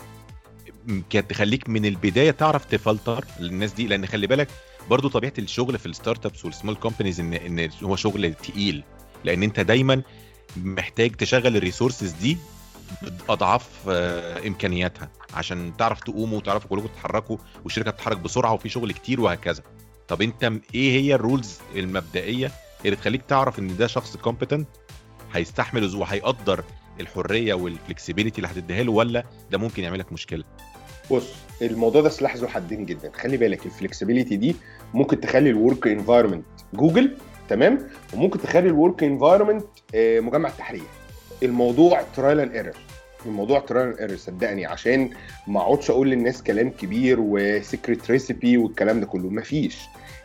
تخليك 1.28 1.68
من 1.68 1.84
البداية 1.86 2.30
تعرف 2.30 2.64
تفلتر 2.64 3.24
الناس 3.40 3.72
دي 3.72 3.86
لأن 3.86 4.06
خلي 4.06 4.26
بالك 4.26 4.48
برضو 4.90 5.08
طبيعة 5.08 5.32
الشغل 5.38 5.78
في 5.78 5.86
ال 5.86 5.91
startups 5.91 6.26
وال 6.26 6.44
small 6.44 6.74
companies 6.74 7.20
ان 7.20 7.34
إن 7.34 7.70
هو 7.82 7.96
شغل 7.96 8.34
تقيل. 8.34 8.84
لأن 9.24 9.42
أنت 9.42 9.60
دايما 9.60 10.02
محتاج 10.56 11.12
تشغل 11.16 11.56
ال 11.56 11.62
resources 11.62 12.10
دي 12.12 12.38
اضعاف 13.28 13.68
آه، 13.88 14.46
إمكانياتها. 14.48 15.10
عشان 15.34 15.76
تعرف 15.76 16.00
تقوموا 16.00 16.38
وتعرفوا 16.38 16.70
كلكم 16.70 16.86
تتحركوا 16.86 17.36
والشركة 17.64 17.90
تتحرك 17.90 18.16
بسرعة 18.16 18.52
وفي 18.52 18.68
شغل 18.68 18.92
كتير 18.92 19.20
وهكذا. 19.20 19.62
طب 20.08 20.22
أنت 20.22 20.52
إيه 20.74 21.00
هي 21.00 21.14
ال 21.14 21.22
rules 21.22 21.58
المبدئية 21.76 22.52
اللي 22.84 22.96
تخليك 22.96 23.22
تعرف 23.22 23.58
إن 23.58 23.76
ده 23.76 23.86
شخص 23.86 24.16
competent 24.16 24.68
هيستحمل 25.32 25.96
وهيقدر 25.96 26.64
الحرية 27.00 27.54
وال 27.54 27.67
flexibility 27.67 28.36
اللي 28.36 28.48
هتديها 28.48 28.82
له 28.82 28.92
ولا 28.92 29.24
ده 29.50 29.58
ممكن 29.58 29.82
يعمل 29.82 29.98
لك 29.98 30.12
مشكلة؟ 30.12 30.44
بص 31.12 31.32
الموضوع 31.62 32.02
ده 32.02 32.08
سلاح 32.08 32.36
ذو 32.36 32.46
حدين 32.48 32.84
جدا. 32.86 33.10
خلي 33.14 33.36
بالك 33.36 33.66
ال 33.66 33.72
flexibility 33.72 34.36
دي 34.36 34.56
ممكن 34.94 35.20
تخلي 35.20 35.50
ال 35.50 35.58
work 35.58 35.86
environment 35.86 36.44
جوجل 36.74 37.16
تمام؟ 37.48 37.78
وممكن 38.14 38.38
تخلي 38.40 38.68
ال 38.68 38.76
work 38.76 39.04
environment 39.04 39.64
مجمع 39.94 40.48
التحرير. 40.48 40.82
الموضوع 41.42 42.02
trial 42.16 42.40
and 42.40 42.52
error 42.52 42.74
الموضوع 43.26 43.58
trial 43.58 43.88
and 43.88 43.98
error 43.98 44.16
صدقني 44.16 44.66
عشان 44.66 45.10
ما 45.46 45.60
اقعدش 45.60 45.90
أقول 45.90 46.10
للناس 46.10 46.42
كلام 46.42 46.70
كبير 46.70 47.16
و 47.20 47.33
secret 47.33 48.10
recipe 48.10 48.56
والكلام 48.56 49.00
ده 49.00 49.06
كله. 49.06 49.30
مفيش. 49.30 49.78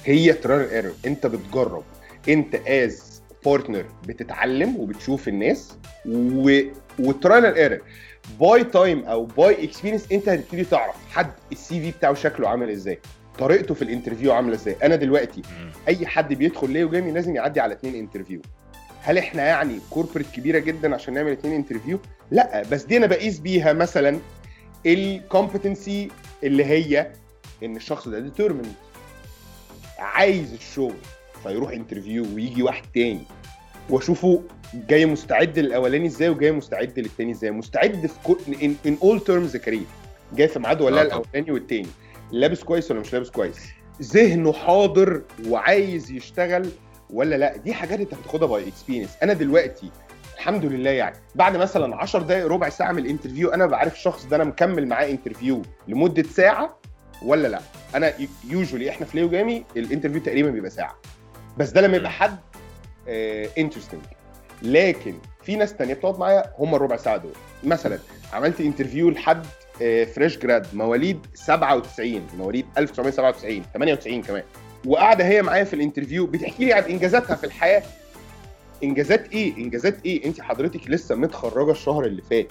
هي 0.06 0.34
trial 0.34 0.62
and 0.62 0.72
error 0.74 0.93
انت 1.08 1.27
بتجرب. 1.27 1.84
انت 2.29 2.56
as 2.55 3.22
partner 3.46 3.86
بتتعلم 4.08 4.77
وبتشوف 4.77 5.27
الناس 5.27 5.77
و... 6.06 6.60
و 7.00 7.07
trial 7.07 7.46
error 7.46 7.79
by 8.39 8.63
time 8.63 9.03
أو 9.05 9.25
by 9.25 9.63
experience 9.63 10.12
انت 10.12 10.29
هتبتدي 10.29 10.63
تعرف 10.63 10.96
حد 11.12 11.31
ال 11.51 11.81
CV 11.81 11.91
بتاعه 11.91 12.13
شكله 12.13 12.50
عامل 12.50 12.69
إزاي. 12.69 13.00
طريقته 13.39 13.74
في 13.74 13.81
ال 13.81 13.87
interview 13.87 14.34
عاملة 14.34 14.55
إزاي. 14.55 14.75
أنا 14.84 14.96
دلوقتي. 14.96 15.41
أي 15.88 16.07
حد 16.07 16.34
بيدخل 16.34 16.69
ليو 16.69 16.89
جيمي 16.89 17.12
لازم 17.12 17.36
يعدي 17.36 17.60
على 17.60 17.74
اتنين 17.74 17.96
interview. 17.96 18.41
هل 19.01 19.17
إحنا 19.17 19.43
يعني 19.43 19.79
corporate 19.89 20.27
كبيرة 20.31 20.60
جدا 20.60 20.96
عشان 20.96 21.13
نعمل 21.13 21.31
اتنين 21.31 21.53
interview؟ 21.53 22.00
لأ 22.31 22.63
بس 22.72 22.84
دي 22.84 22.98
أنا 22.98 23.07
بقيس 23.07 23.39
بيها 23.39 23.74
مثلا 23.74 24.19
ال 24.86 24.97
competency 24.97 26.12
اللي 26.43 26.65
هي 26.65 27.12
إن 27.63 27.75
الشخص 27.75 28.07
ده 28.07 28.19
determined 28.19 28.74
عايز 30.00 30.53
الشغل 30.53 30.96
فيروح 31.43 31.72
interview 31.72 32.25
ويجي 32.36 32.63
واحد 32.63 32.84
تاني. 32.93 33.24
واشوفه 33.89 34.41
جاي 34.74 35.06
مستعد 35.06 35.60
للاولاني 35.60 36.08
إزاي 36.08 36.29
وجاي 36.29 36.51
مستعد 36.51 37.00
للتاني 37.00 37.32
إزاي. 37.32 37.51
مستعد 37.51 38.06
في 38.08 38.13
كل 38.24 38.38
in 38.86 38.98
all 39.03 39.19
terms 39.19 39.57
كريم. 39.58 39.86
جاي 40.34 40.48
في 40.48 40.60
ميعاده 40.60 40.86
ولا 40.86 41.01
آه. 41.01 41.03
الاولاني 41.06 41.51
والتاني. 41.51 41.88
لابس 42.32 42.63
كويس 42.63 42.91
ولا 42.91 43.00
مش 43.00 43.13
لابس 43.13 43.29
كويس؟ 43.29 43.58
ذهنه 44.01 44.53
حاضر 44.53 45.22
وعايز 45.48 46.12
يشتغل 46.12 46.70
ولا 47.10 47.36
لا؟ 47.36 47.58
دي 47.58 47.74
حاجات 47.74 48.00
انت 48.00 48.13
بتاخدها 48.15 48.48
by 48.48 48.67
experience 48.67 49.10
أنا 49.24 49.34
دلوقتي 49.34 49.91
الحمد 50.36 50.65
لله 50.65 50.89
يعني 50.89 51.15
بعد 51.36 51.58
مثلا 51.58 51.96
10 51.96 52.20
دقائق 52.24 52.48
ربع 52.48 52.70
ساعة 52.70 52.91
من 52.91 53.00
ال 53.00 53.04
interview 53.04 53.50
أنا 53.50 53.65
بعرف 53.65 53.94
الشخص 53.94 54.25
ده 54.25 54.36
أنا 54.36 54.44
مكمل 54.44 54.88
معاه 54.88 55.10
interview 55.10 55.62
لمدة 55.88 56.24
ساعة 56.24 56.79
ولا 57.25 57.48
لا؟ 57.48 57.60
أنا 57.96 58.13
usually 58.50 58.89
إحنا 58.89 59.06
في 59.06 59.17
ليو 59.17 59.29
جامي 59.29 59.63
ال 59.77 59.82
interview 59.82 60.22
تقريبا 60.22 60.50
بيبقى 60.50 60.70
ساعة. 60.70 60.96
بس 61.58 61.70
ده 61.70 61.82
لما 61.82 61.98
يبقى 61.98 62.12
حد 62.12 62.38
interesting 63.57 64.01
لكن 64.61 65.13
في 65.43 65.55
ناس 65.55 65.73
تانية 65.73 65.93
بتقعد 65.93 66.19
معايا 66.19 66.43
هم 66.59 66.75
الربع 66.75 66.97
ساعة 66.97 67.17
دول. 67.17 67.31
مثلا 67.63 67.99
عملت 68.33 68.61
interview 68.62 69.10
لحد 69.09 69.45
fresh 70.15 70.38
grad 70.38 70.67
مواليد 70.73 71.19
97 71.33 72.27
مواليد 72.37 72.65
1997 72.77 73.63
98 73.73 74.21
كمان. 74.21 74.43
وقاعدة 74.85 75.25
هي 75.27 75.41
معايا 75.41 75.63
في 75.63 75.73
ال 75.74 75.79
interview 75.79 76.25
بتحكي 76.27 76.65
لي 76.65 76.73
عن 76.73 76.83
إنجازاتها 76.83 77.35
في 77.35 77.43
الحياة. 77.43 77.83
إنجازات 78.83 79.31
إيه؟ 79.31 79.57
إنجازات 79.57 80.05
إيه؟ 80.05 80.25
انت 80.25 80.41
حضرتك 80.41 80.89
لسه 80.89 81.15
متخرجة 81.15 81.71
الشهر 81.71 82.05
اللي 82.05 82.21
فات. 82.21 82.47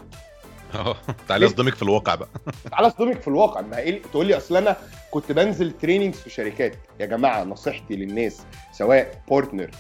آه 0.74 0.96
تعالى 1.28 1.46
أصدمك 1.46 1.74
في 1.74 1.82
الواقع 1.82 2.14
بقى. 2.14 2.28
تعالى 2.70 2.86
أصدمك 2.86 3.20
في 3.20 3.28
الواقع. 3.28 3.60
ما 3.60 3.78
إيه 3.78 4.02
تقول 4.02 4.26
لي 4.26 4.36
أصل 4.36 4.56
أنا 4.56 4.76
كنت 5.10 5.32
بنزل 5.32 5.72
trainings 5.72 6.18
في 6.18 6.30
شركات. 6.30 6.74
يا 7.00 7.06
جماعة 7.06 7.44
نصيحتي 7.44 7.96
للناس 7.96 8.42
سواء 8.72 9.22
partner 9.30 9.70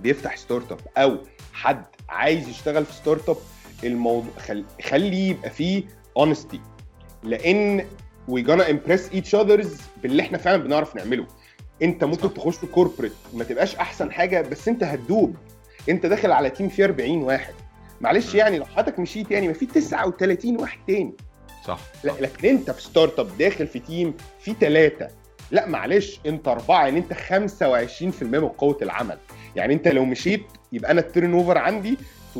بيفتح 0.00 0.36
startup 0.36 0.78
أو 0.96 1.18
حد 1.52 1.84
عايز 2.08 2.48
يشتغل 2.48 2.84
في 2.84 2.92
startup 2.92 3.36
الموضوع 3.84 4.30
خل... 4.38 4.64
خلي 4.82 5.28
يبقى 5.28 5.50
فيه 5.50 5.84
honesty 6.16 6.60
لأن 7.22 7.86
we 8.28 8.42
gonna 8.42 8.70
impress 8.70 9.12
each 9.12 9.34
others 9.34 9.76
باللي 10.02 10.22
إحنا 10.22 10.38
فعلا 10.38 10.56
بنعرف 10.62 10.96
نعمله. 10.96 11.26
أنت 11.82 12.04
ممكن 12.04 12.28
صح. 12.28 12.34
تخش 12.34 12.64
corporate 12.64 13.12
ما 13.34 13.44
تبقاش 13.44 13.76
أحسن 13.76 14.12
حاجة 14.12 14.40
بس 14.40 14.68
أنت 14.68 14.84
هتدوب. 14.84 15.36
أنت 15.88 16.06
داخل 16.06 16.32
على 16.32 16.50
team 16.50 16.68
فيه 16.68 16.84
40 16.84 17.22
واحد. 17.22 17.54
معلش. 18.00 18.34
يعني 18.34 18.58
لو 18.58 18.64
حضرتك 18.64 18.98
مشيت 18.98 19.30
يعني 19.30 19.48
ما 19.48 19.54
في 19.54 19.66
39 19.66 20.60
واحد 20.60 20.78
تاني. 20.86 21.12
صح 21.66 21.78
لا 22.04 22.12
لكن 22.20 22.48
أنت 22.48 22.70
في 22.70 22.82
startup 22.82 23.38
داخل 23.38 23.66
في 23.66 23.78
team 23.78 24.14
في 24.40 24.54
ثلاثة 24.60 25.08
لا 25.50 25.66
معلش 25.66 26.20
أنت 26.26 26.48
أربعة 26.48 26.84
يعني 26.84 26.98
أنت 26.98 27.12
25% 27.12 28.22
من 28.22 28.48
قوة 28.48 28.78
العمل. 28.82 29.18
يعني 29.56 29.74
انت 29.74 29.88
لو 29.88 30.04
مشيت 30.04 30.46
يبقى 30.72 30.90
أنا 30.90 31.00
ال 31.00 31.32
turnover 31.34 31.58
عندي 31.58 31.98
25% 32.34 32.38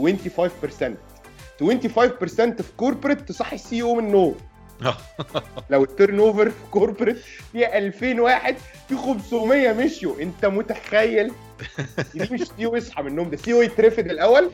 25% 1.61 2.63
في 2.63 2.73
corporate 2.77 3.21
تصحي 3.21 3.57
ال 3.57 3.83
CO 3.83 3.95
من 3.95 4.05
النوم 4.05 4.35
لو 5.71 5.85
ال 5.85 6.19
turnover 6.19 6.51
في 6.51 6.57
corporate 6.71 7.17
فيها 7.53 7.79
2000 7.79 8.21
واحد 8.21 8.57
في 8.89 8.97
500 8.97 9.73
مشيوا. 9.73 10.21
انت 10.23 10.47
متخيل؟ 10.47 11.33
دي 12.15 12.35
مش 12.35 12.43
CO 12.57 12.77
يصحى 12.77 13.03
من 13.03 13.09
النوم 13.09 13.31
ده 13.31 13.37
CO 13.37 13.63
يترفد 13.63 14.11
الأول 14.11 14.51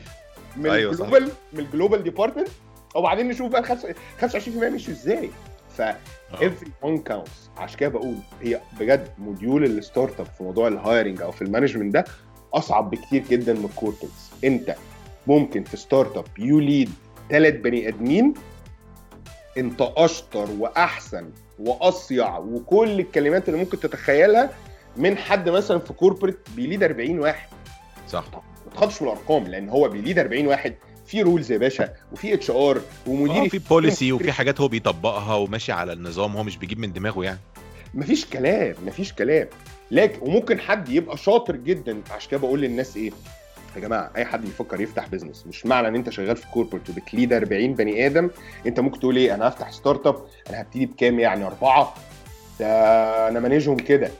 من 0.57 0.69
أيوة. 0.69 0.91
ال 0.91 0.97
global 0.97 1.31
من 1.53 1.59
ال 1.59 1.65
global 1.65 2.03
department 2.03 2.47
وبعدين 2.95 3.27
نشوف 3.27 3.51
بقى 3.51 3.61
ال 3.73 3.95
25% 4.31 4.47
مشوا 4.47 4.93
إزاي. 4.93 5.29
ف 5.77 5.81
آه. 5.81 5.95
every 6.35 6.85
one 6.85 7.09
counts. 7.11 7.59
عشان 7.59 7.77
كده 7.79 7.89
بقول 7.89 8.15
هي 8.41 8.61
بجد 8.79 9.07
module 9.17 9.65
ال 9.65 10.19
startup 10.19 10.25
في 10.25 10.43
موضوع 10.43 10.67
ال 10.67 10.75
hiring 10.75 11.21
أو 11.21 11.31
في 11.31 11.41
ال 11.41 11.46
management 11.46 11.93
ده 11.93 12.05
أصعب 12.53 12.89
بكتير 12.89 13.23
جدا 13.29 13.53
من 13.53 13.65
ال 13.65 13.71
corporates 13.71 14.29
أنت 14.43 14.75
ممكن 15.27 15.63
في 15.63 15.77
startup 15.77 16.25
you 16.37 16.59
lead 16.59 16.89
ثلاث 17.29 17.53
بني 17.55 17.87
آدمين. 17.87 18.33
أنت 19.57 19.81
أشطر 19.81 20.49
وأحسن 20.59 21.29
وأصيع 21.59 22.37
وكل 22.37 22.99
الكلمات 22.99 23.49
اللي 23.49 23.59
ممكن 23.59 23.79
تتخيلها 23.79 24.49
من 24.97 25.17
حد 25.17 25.49
مثلا 25.49 25.79
في 25.79 25.93
corporate 25.93 26.37
بي 26.55 26.64
lead 26.64 26.83
40 26.83 27.19
واحد. 27.19 27.49
صح. 28.09 28.25
ما 28.65 28.73
تخافش 28.75 28.95
في 28.95 29.01
الأرقام 29.01 29.43
لأن 29.43 29.69
هو 29.69 29.89
بي 29.89 29.99
lead 29.99 30.19
40 30.19 30.47
واحد. 30.47 30.75
في 31.05 31.21
rules 31.21 31.51
يا 31.51 31.57
باشا 31.57 31.89
وفي 32.11 32.33
HR 32.33 32.81
ومدير 33.07 33.45
آه 33.45 33.47
في 33.47 33.59
policy 33.59 34.11
وفي 34.11 34.31
حاجات 34.31 34.61
هو 34.61 34.67
بيطبقها 34.67 35.35
وماشي 35.35 35.71
على 35.71 35.93
النظام 35.93 36.37
هو 36.37 36.43
مش 36.43 36.57
بيجيب 36.57 36.79
من 36.79 36.93
دماغه 36.93 37.23
يعني. 37.23 37.39
مفيش 37.93 38.25
كلام 38.25 38.75
مفيش 38.85 39.13
كلام. 39.13 39.47
لكن 39.91 40.19
وممكن 40.21 40.59
حد 40.59 40.89
يبقى 40.89 41.17
شاطر 41.17 41.55
جدا. 41.55 42.01
عشان 42.11 42.29
كده 42.31 42.39
بقول 42.39 42.61
للناس 42.61 42.97
إيه 42.97 43.11
يا 43.75 43.81
جماعة 43.81 44.11
أي 44.15 44.25
حد 44.25 44.41
بيفكر 44.41 44.81
يفتح 44.81 45.07
business 45.07 45.45
مش 45.47 45.65
معنى 45.65 45.87
إن 45.87 45.95
أنت 45.95 46.09
شغال 46.09 46.35
في 46.35 46.47
corporate 46.53 46.89
وبت 46.89 47.08
lead 47.08 47.33
40 47.33 47.73
بني 47.73 48.05
آدم. 48.05 48.29
أنت 48.65 48.79
ممكن 48.79 48.99
تقول 48.99 49.15
إيه 49.17 49.35
أنا 49.35 49.47
هفتح 49.47 49.71
startup 49.71 50.15
أنا 50.49 50.61
هبتدي 50.61 50.85
بكام؟ 50.85 51.19
يعني 51.19 51.45
أربعة. 51.45 51.93
ده 52.59 52.67
أنا 53.27 53.39
manage 53.39 53.68
هم 53.68 53.77
كده. 53.77 54.11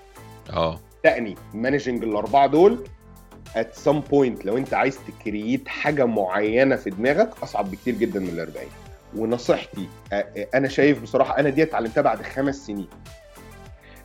آه. 0.54 0.80
تاني 1.04 1.36
managing 1.54 2.04
الأربعة 2.04 2.48
دول 2.48 2.84
at 3.56 3.76
some 3.76 4.00
point 4.00 4.46
لو 4.46 4.58
أنت 4.58 4.74
عايز 4.74 4.98
ت 5.08 5.16
create 5.16 5.68
حاجة 5.68 6.06
معينة 6.06 6.76
في 6.76 6.90
دماغك 6.90 7.30
أصعب 7.44 7.72
بكتير 7.72 7.96
جدا 7.96 8.20
من 8.20 8.30
ال 8.30 8.40
40 8.40 8.66
ونصيحتي 9.16 9.88
أنا 10.56 10.68
شايف 10.68 11.02
بصراحة 11.02 11.40
أنا 11.40 11.50
دي 11.50 11.64
اتعلمتها 11.64 12.02
بعد 12.02 12.22
خمس 12.22 12.56
سنين. 12.56 12.88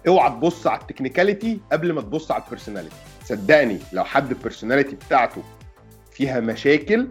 اوعى 0.09 0.31
تبص 0.31 0.67
على 0.67 0.81
ال 0.81 0.87
technicality 0.87 1.61
قبل 1.73 1.93
ما 1.93 2.01
تبص 2.01 2.31
على 2.31 2.43
ال 2.45 2.49
personality 2.49 2.97
صدقني 3.25 3.79
لو 3.93 4.05
حد 4.05 4.31
ال 4.31 4.36
personality 4.36 4.97
بتاعته 4.97 5.43
فيها 6.13 6.41
مشاكل 6.41 7.09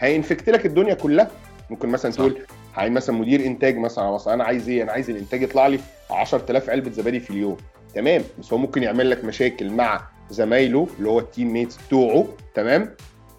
هينفكت 0.00 0.50
لك 0.50 0.66
الدنيا 0.66 0.94
كلها. 0.94 1.30
ممكن 1.70 1.88
مثلا 1.88 2.10
صح. 2.10 2.16
تقول 2.18 2.38
هاي 2.74 2.90
مثلا 2.90 3.16
مدير 3.16 3.46
إنتاج 3.46 3.76
مثلا 3.78 4.10
مثلا 4.10 4.34
أنا 4.34 4.44
عايز 4.44 4.68
إيه؟ 4.68 4.82
أنا 4.82 4.92
عايز 4.92 5.10
الإنتاج 5.10 5.42
يطلع 5.42 5.66
لي 5.66 5.78
10000 6.10 6.70
علبة 6.70 6.90
زبادي 6.90 7.20
في 7.20 7.30
اليوم. 7.30 7.56
تمام. 7.94 8.22
بس 8.38 8.52
هو 8.52 8.58
ممكن 8.58 8.82
يعمل 8.82 9.10
لك 9.10 9.24
مشاكل 9.24 9.70
مع 9.70 10.02
زمايله 10.30 10.88
اللي 10.98 11.08
هو 11.08 11.18
ال 11.18 11.52
teammates 11.52 11.76
بتوعه. 11.86 12.26
تمام. 12.54 12.94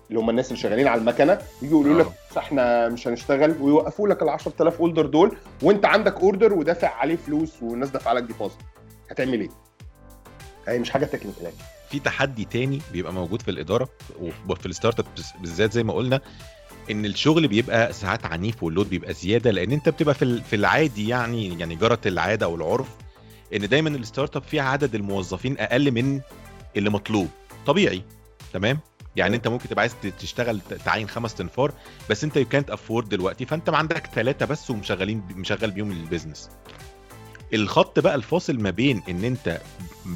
اللي 0.10 0.20
هم 0.20 0.30
الناس 0.30 0.48
اللي 0.48 0.58
شغالين 0.60 0.88
على 0.88 1.02
المكنة 1.02 1.38
يجوا 1.62 1.82
يقولوا 1.84 2.00
لك 2.04 2.06
آه. 2.08 2.14
"بس 2.32 2.38
إحنا 2.38 2.90
مش 2.90 3.08
هنشتغل. 3.08 3.56
ويوقفوا 3.62 4.08
لك 4.08 4.22
ال 4.24 4.30
10000 4.30 4.80
order 4.80 5.06
دول 5.06 5.38
وأنت 5.64 5.86
عندك 5.86 6.20
order 6.20 6.54
ودافع 6.54 6.88
عليه 6.96 7.16
فلوس 7.16 7.64
والناس 7.64 7.90
دافعة 7.90 8.14
لك 8.14 8.24
deposit 8.24 8.58
هتعمل 9.12 9.42
إيه؟ 9.42 9.50
هي 10.68 10.80
مش 10.80 10.90
حاجة 10.90 11.06
technical 11.06 11.52
في 11.90 12.00
تحدي 12.00 12.46
تاني 12.46 12.82
بيبقى 12.92 13.14
موجود 13.14 13.42
في 13.42 13.52
الإدارة 13.52 13.90
وفي 14.50 14.66
الستارت 14.66 15.00
اب 15.00 15.06
بالذات 15.42 15.72
زي 15.74 15.84
ما 15.84 15.94
قلنا 15.94 16.22
إن 16.92 17.06
الشغل 17.06 17.48
بيبقى 17.48 17.94
ساعات 17.94 18.26
عنيف 18.26 18.64
وال 18.64 18.72
load 18.72 18.90
بيبقى 18.90 19.14
زيادة 19.14 19.52
لأن 19.52 19.72
أنت 19.72 19.90
بتبقى 19.90 20.16
في 20.16 20.42
في 20.42 20.56
العادي 20.56 21.08
يعني 21.08 21.60
يعني 21.60 21.76
جرت 21.76 22.08
العادة 22.08 22.46
أو 22.46 22.56
العرف 22.56 22.88
إن 23.56 23.68
دايما 23.70 23.90
الستارت 23.90 24.36
اب 24.36 24.44
فيها 24.44 24.64
عدد 24.64 24.96
الموظفين 24.96 25.56
أقل 25.60 25.92
من 25.92 26.22
اللي 26.78 26.90
مطلوب. 26.90 27.28
طبيعي. 27.66 28.04
تمام؟ 28.54 28.80
يعني 29.16 29.36
أنت 29.36 29.48
ممكن 29.48 29.70
تبقى 29.70 29.82
عايز 29.82 29.96
تشتغل 30.20 30.62
تعين 30.86 31.10
خمس 31.10 31.36
تنفار 31.36 31.74
بس 32.10 32.24
أنت 32.24 32.38
يو 32.38 32.46
كانت 32.46 32.70
افورد 32.70 33.10
دلوقتي 33.10 33.46
فأنت 33.46 33.70
ما 33.70 33.78
عندك 33.78 34.08
ثلاثة 34.08 34.46
بس 34.46 34.70
ومشغلين 34.70 35.24
مشغل 35.36 35.72
بيهم 35.72 35.92
ال 35.92 35.98
business 35.98 36.50
الخط 37.54 38.00
بقى 38.00 38.16
الفاصل 38.16 38.60
ما 38.60 38.70
بين 38.70 39.02
إن 39.10 39.24
أنت 39.24 39.62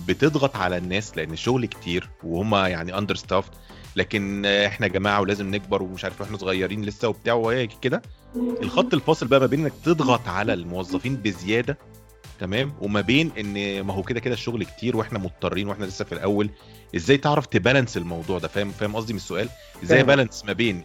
بتضغط 0.08 0.56
على 0.56 0.78
الناس 0.78 1.18
لأن 1.18 1.34
الشغل 1.34 1.66
كتير 1.66 2.10
وهم 2.24 2.56
يعني 2.56 2.98
understaffed 2.98 3.52
لكن 3.96 4.46
إحنا 4.46 4.88
جماعة 4.88 5.22
ولازم 5.22 5.56
نكبر 5.56 5.84
ومش 5.84 6.04
عارف 6.04 6.22
إحنا 6.22 6.38
صغيرين 6.38 6.82
لسه 6.86 7.08
وبتاع 7.08 7.34
وهي 7.34 7.68
كده. 7.68 8.02
الخط 8.36 8.94
الفاصل 8.94 9.28
بقى 9.28 9.40
ما 9.40 9.46
بين 9.46 9.60
إنك 9.62 9.74
تضغط 9.86 10.28
على 10.28 10.54
الموظفين 10.54 11.16
بزيادة 11.16 11.78
تمام؟ 12.40 12.74
وما 12.82 13.02
بين 13.02 13.32
إن 13.40 13.82
ما 13.82 13.94
هو 13.94 14.04
كده 14.04 14.20
كده 14.20 14.34
الشغل 14.34 14.64
كتير 14.64 14.98
وإحنا 14.98 15.20
مضطرين 15.20 15.68
وإحنا 15.68 15.86
لسه 15.86 16.06
في 16.06 16.12
الأول. 16.12 16.50
إزاي 16.96 17.18
تعرف 17.18 17.46
ت 17.46 17.52
balance 17.52 17.98
الموضوع 17.98 18.40
ده؟ 18.40 18.48
فاهم؟ 18.48 18.72
فاهم 18.72 18.96
قصدي 18.96 19.14
من 19.14 19.18
السؤال؟ 19.20 19.50
إزاي. 19.84 20.04
balance 20.04 20.46
ما 20.46 20.54
بين 20.54 20.84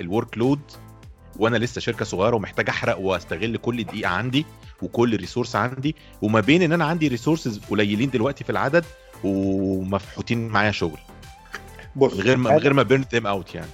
ال 0.00 0.38
workload 0.38 0.60
وأنا 1.36 1.56
لسه 1.56 1.80
شركة 1.80 2.04
صغيرة 2.04 2.36
ومحتاج 2.36 2.68
أحرق 2.68 2.98
وأستغل 2.98 3.56
كل 3.56 3.84
دقيقة 3.84 4.08
عندي 4.08 4.46
وكل 4.82 5.16
resource 5.16 5.56
عندي 5.56 5.96
وما 6.22 6.40
بين 6.40 6.62
إن 6.62 6.72
أنا 6.72 6.84
عندي 6.84 7.08
resources 7.08 7.60
قليلين 7.70 8.10
دلوقتي 8.10 8.44
في 8.44 8.50
العدد 8.50 8.84
ومفحوتين 9.24 10.48
معايا 10.48 10.70
شغل. 10.70 10.98
بص 11.96 12.14
غير 12.14 12.36
ما 12.36 12.50
غير 12.50 12.72
ما 12.72 12.82
burn 12.82 13.04
them 13.12 13.26
out 13.26 13.54
يعني. 13.54 13.70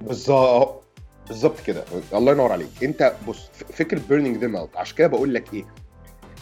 بالظبط 0.00 0.82
بالظبط 1.28 1.60
كده. 1.60 1.84
الله 2.14 2.32
ينور 2.32 2.52
عليك. 2.52 2.84
أنت 2.84 3.12
بص 3.28 3.50
فكرة 3.72 4.00
burning 4.08 4.36
them 4.36 4.56
out 4.56 4.76
عشان 4.76 4.96
كده 4.96 5.06
بقول 5.06 5.34
لك 5.34 5.54
إيه؟ 5.54 5.64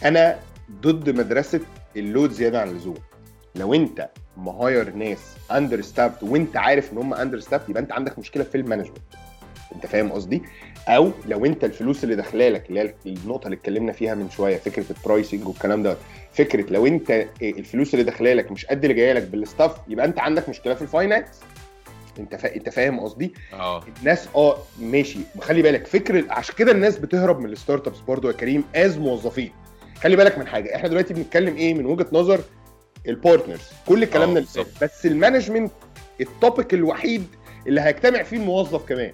أنا 0.05 0.39
ضد 0.81 1.09
مدرسة 1.09 1.59
ال 1.95 2.02
load 2.02 2.31
زيادة 2.31 2.61
عن 2.61 2.69
اللزوم. 2.69 2.97
لو 3.55 3.73
أنت 3.73 4.09
م 4.37 4.49
hire 4.49 4.95
ناس 4.95 5.19
understaffed 5.51 6.23
وأنت 6.23 6.57
عارف 6.57 6.93
إن 6.93 6.97
هم 6.97 7.13
understaffed 7.13 7.69
يبقى 7.69 7.81
أنت 7.83 7.91
عندك 7.91 8.19
مشكلة 8.19 8.43
في 8.43 8.55
ال 8.55 8.59
management 8.59 8.97
أنت 9.75 9.85
فاهم 9.85 10.11
قصدي؟ 10.11 10.43
أو 10.87 11.11
لو 11.27 11.45
أنت 11.45 11.63
الفلوس 11.63 12.03
اللي 12.03 12.15
داخلة 12.15 12.49
لك 12.49 12.69
اللي 12.69 12.79
هي 12.79 12.93
النقطة 13.05 13.45
اللي 13.45 13.55
اتكلمنا 13.55 13.91
فيها 13.91 14.15
من 14.15 14.29
شوية 14.29 14.57
فكرة 14.57 14.85
ال 14.89 14.96
pricing 14.96 15.47
والكلام 15.47 15.83
ده 15.83 15.97
فكرة 16.33 16.71
لو 16.73 16.87
أنت 16.87 17.25
الفلوس 17.41 17.93
اللي 17.93 18.05
داخلة 18.05 18.33
لك 18.33 18.51
مش 18.51 18.65
قد 18.65 18.83
اللي 18.85 18.93
جاية 18.93 19.13
لك 19.13 19.23
بال 19.23 19.38
staff 19.38 19.75
يبقى 19.87 20.05
أنت 20.05 20.19
عندك 20.19 20.49
مشكلة 20.49 20.73
في 20.73 20.81
ال 20.81 20.87
finance 20.87 21.25
أنت 22.19 22.35
فا... 22.35 22.55
أنت 22.55 22.69
فاهم 22.69 22.99
قصدي؟ 22.99 23.33
آه. 23.53 23.83
الناس 23.99 24.27
آه 24.35 24.57
ماشي. 24.79 25.19
خلي 25.41 25.61
بالك 25.61 25.87
فكر 25.87 26.25
عشان 26.29 26.55
كده 26.55 26.71
الناس 26.71 26.97
بتهرب 26.97 27.39
من 27.39 27.49
ال 27.49 27.87
startups 27.87 27.99
برضه 27.99 28.27
يا 28.29 28.33
كريم 28.33 28.63
از 28.75 28.97
موظفين. 28.97 29.51
خلي 30.01 30.15
بالك 30.15 30.37
من 30.37 30.47
حاجة 30.47 30.75
إحنا 30.75 30.87
دلوقتي 30.89 31.13
بنتكلم 31.13 31.55
إيه؟ 31.55 31.73
من 31.73 31.85
وجهة 31.85 32.07
نظر 32.11 32.39
ال 33.07 33.13
partners 33.13 33.61
كل 33.87 34.05
كلامنا 34.05 34.39
آه، 34.39 34.43
اللي. 34.55 34.65
بس 34.81 35.05
ال 35.05 35.11
management 35.11 35.71
ال 36.21 36.30
topic 36.30 36.73
الوحيد 36.73 37.27
اللي 37.67 37.81
هيجتمع 37.81 38.23
فيه 38.23 38.37
الموظف 38.37 38.85
كمان. 38.85 39.13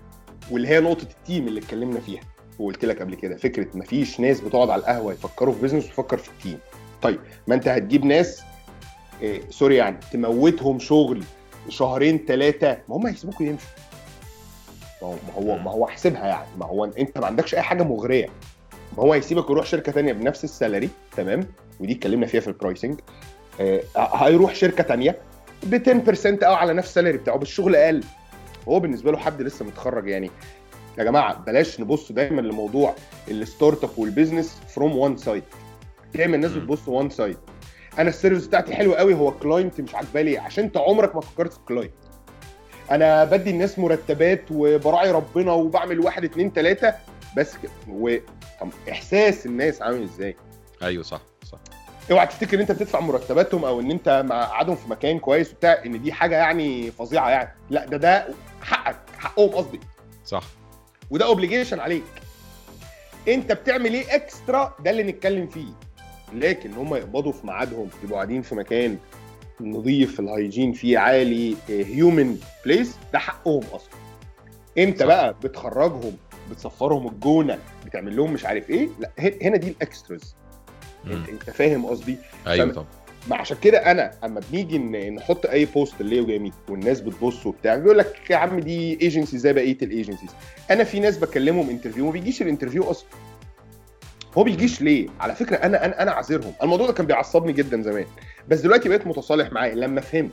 واللي 0.52 0.68
هي 0.68 0.80
نقطة 0.80 1.04
ال 1.04 1.13
team 1.13 1.48
اللي 1.48 1.60
اتكلمنا 1.60 2.00
فيها 2.00 2.22
وقلت 2.60 2.86
لك 2.86 3.02
قبل 3.02 3.16
كده 3.16 3.38
فكرة 3.38 3.68
مفيش 3.74 4.20
ناس 4.20 4.40
بتقعد 4.42 4.70
على 4.70 4.80
القهوة 4.80 5.14
يفكروا 5.14 5.54
في 5.54 5.62
business 5.62 5.86
ويفكر 5.86 6.18
في 6.18 6.30
ال 6.30 6.35
team. 6.35 6.60
طيب 7.02 7.20
ما 7.48 7.56
انت 7.56 7.68
هتجيب 7.68 8.06
ناس 8.06 8.42
إيه 9.22 9.42
sorry 9.50 9.76
يعني 9.76 9.98
تموتهم 10.12 10.80
شغل 10.80 11.24
شهرين 11.70 12.26
ثلاثة 12.28 12.78
ما 12.90 12.96
هم 12.96 13.08
هيسيبوكوا 13.08 13.46
يمشوا 13.46 13.68
ما 15.02 15.08
هو 15.08 15.14
ما 15.14 15.34
هو 15.54 15.58
ما 15.58 15.72
هو 15.72 15.86
احسبها 15.86 16.28
يعني. 16.28 16.48
ما 16.60 16.66
هو 16.66 16.86
انت 16.86 17.18
ما 17.18 17.26
عندكش 17.26 17.56
أي 17.56 17.62
حاجة 17.62 17.84
مغرية. 17.84 18.28
ما 18.98 19.04
هو 19.04 19.14
هيسيبك 19.14 19.50
ويروح 19.50 19.66
شركة 19.66 19.92
تانية 19.92 20.14
بنفس 20.14 20.44
ال 20.44 20.50
salary 20.50 20.90
تمام؟ 21.18 21.48
ودي 21.80 21.94
اتكلمنا 21.94 22.26
فيها 22.26 22.42
في 22.42 22.48
ال 22.48 22.54
pricing 22.54 23.00
آه 23.62 23.82
هيروح 23.98 24.56
شركة 24.56 24.84
تانية 24.84 25.18
ب 25.64 26.04
10% 26.40 26.44
أو 26.44 26.54
على 26.54 26.74
نفس 26.74 26.88
ال 26.88 26.92
salary 26.92 27.18
بتاعه 27.18 27.38
بالشغل 27.38 27.76
أقل. 27.76 28.04
هو 28.70 28.80
بالنسبة 28.80 29.12
له 29.12 29.18
حد 29.18 29.42
لسه 29.42 29.66
متخرج 29.66 30.08
يعني. 30.08 30.32
يا 30.98 31.04
جماعة 31.04 31.38
بلاش 31.40 31.80
نبص 31.80 32.12
دايما 32.12 32.42
لموضوع 32.42 32.96
ال 33.28 33.35
startup 33.35 33.84
وال 33.84 33.90
business 33.98 34.62
from 34.76 34.98
one 34.98 35.18
side 35.18 35.44
دايما 36.16 36.36
الناس. 36.36 36.52
بتبص 36.52 36.88
one 36.88 37.10
side 37.10 37.38
أنا 38.00 38.10
ال 38.10 38.15
service 38.15 38.48
بتاعتي 38.48 38.76
حلوة 38.76 38.96
قوي 38.96 39.14
هو 39.14 39.30
ال 39.30 39.37
client 39.37 39.82
مش 39.82 39.96
عاجباه 39.96 40.22
ليه؟ 40.22 40.40
عشان 40.40 40.64
أنت 40.64 40.78
عمرك 40.78 41.16
ما 41.16 41.22
فكرت 41.22 41.54
في 41.54 41.60
ال 41.60 41.65
client 41.65 41.94
أنا 42.92 43.24
بدي 43.24 43.50
الناس 43.50 43.80
مرتبات 43.80 44.42
وبراعي 44.52 45.12
ربنا 45.12 45.52
وبعمل 45.52 46.00
واحد 46.00 46.24
اتنين 46.24 46.54
تلاتة 46.54 46.94
بس 47.38 47.58
كده 47.64 47.72
و 47.90 48.18
طب 48.62 48.70
إحساس 48.92 49.46
الناس 49.46 49.82
عامل 49.82 50.04
إزاي؟ 50.04 50.36
أيوه 50.84 51.04
صح 51.04 51.22
صح. 51.44 51.60
اوعى 52.12 52.28
تفتكر 52.28 52.56
إن 52.56 52.60
أنت 52.62 52.72
بتدفع 52.72 53.00
مرتباتهم 53.00 53.66
أو 53.66 53.80
إن 53.80 53.92
أنت 53.92 54.24
مقعدهم 54.26 54.76
في 54.76 54.90
مكان 54.90 55.20
كويس 55.20 55.52
وبتاع 55.54 55.82
إن 55.86 56.02
دي 56.02 56.14
حاجة 56.14 56.36
يعني 56.38 56.92
فظيعة 56.92 57.30
يعني. 57.30 57.50
لا 57.70 57.86
ده 57.86 57.98
ده 57.98 58.28
حقك 58.62 58.96
حقهم 59.18 59.50
قصدي. 59.50 59.80
صح. 60.26 60.44
وده 61.10 61.26
obligation 61.26 61.80
عليك. 61.80 62.04
أنت 63.28 63.52
بتعمل 63.52 63.94
إيه 63.94 64.16
extra 64.16 64.76
ده 64.80 64.92
اللي 64.92 65.04
نتكلم 65.04 65.48
فيه. 65.48 65.68
لكن 66.34 66.74
هم 66.74 66.96
يقبضوا 66.96 67.32
في 67.32 67.48
ميعادهم 67.48 67.90
يبقوا 68.04 68.16
قاعدين 68.18 68.42
في 68.42 68.56
مكان 68.56 68.98
نظيف 69.62 70.20
ال 70.20 70.27
hygiene 70.27 70.74
فيه 70.74 71.00
عالي 71.00 71.56
human 71.70 72.40
بليس 72.66 72.96
ده 73.14 73.20
حقهم 73.20 73.64
أصلا. 73.74 73.90
أنت 74.78 75.00
صح. 75.00 75.06
بقى 75.06 75.36
بتخرجهم 75.44 76.18
بتسفرهم 76.52 77.08
الجونة 77.08 77.60
بتعمل 77.86 78.16
لهم 78.18 78.34
مش 78.34 78.46
عارف 78.46 78.70
إيه 78.70 78.90
لا 79.00 79.12
هنا 79.42 79.58
دي 79.58 79.68
الاكستراز. 79.70 80.36
انت, 81.12 81.50
فاهم 81.50 81.86
قصدي؟ 81.86 82.18
أيوه 82.48 82.72
طبعا. 82.74 82.86
ما 83.30 83.36
عشان 83.36 83.58
كده 83.62 83.92
أنا 83.92 84.12
اما 84.24 84.42
بنيجي 84.52 84.78
نحط 85.10 85.46
اي 85.46 85.66
بوست 85.66 86.02
ليو 86.02 86.26
جميل 86.26 86.54
والناس 86.70 87.02
بتبص 87.02 87.46
وبتاع 87.46 87.76
بيقول 87.76 87.98
لك 87.98 88.30
يا 88.30 88.36
عم 88.36 88.60
دي 88.60 89.02
ايجنسي 89.02 89.38
زي 89.38 89.54
بقية 89.54 89.78
الايجنسيز 89.82 90.30
أنا 90.72 90.84
في 90.84 91.00
ناس 91.00 91.18
بكلمهم 91.18 91.70
انترفيو 91.70 92.06
ما 92.06 92.12
بيجيش 92.12 92.42
الانترفيو 92.42 92.84
أصلا. 92.92 93.08
هو 94.38 94.44
بيجيش 94.44 94.82
ليه؟ 94.82 95.08
على 95.20 95.36
فكرة 95.36 95.56
أنا 95.56 95.86
أنا 95.86 96.02
أنا 96.02 96.12
عذرهم 96.12 96.54
الموضوع 96.64 96.88
ده 96.88 96.94
كان 96.94 97.06
بيعصبني 97.06 97.54
جدا 97.54 97.82
زمان. 97.82 98.06
بس 98.50 98.60
دلوقتي 98.62 98.90
بقيت 98.90 99.08
متصالح 99.08 99.52
معاه 99.52 99.70
لما 99.74 100.02
فهمت. 100.02 100.32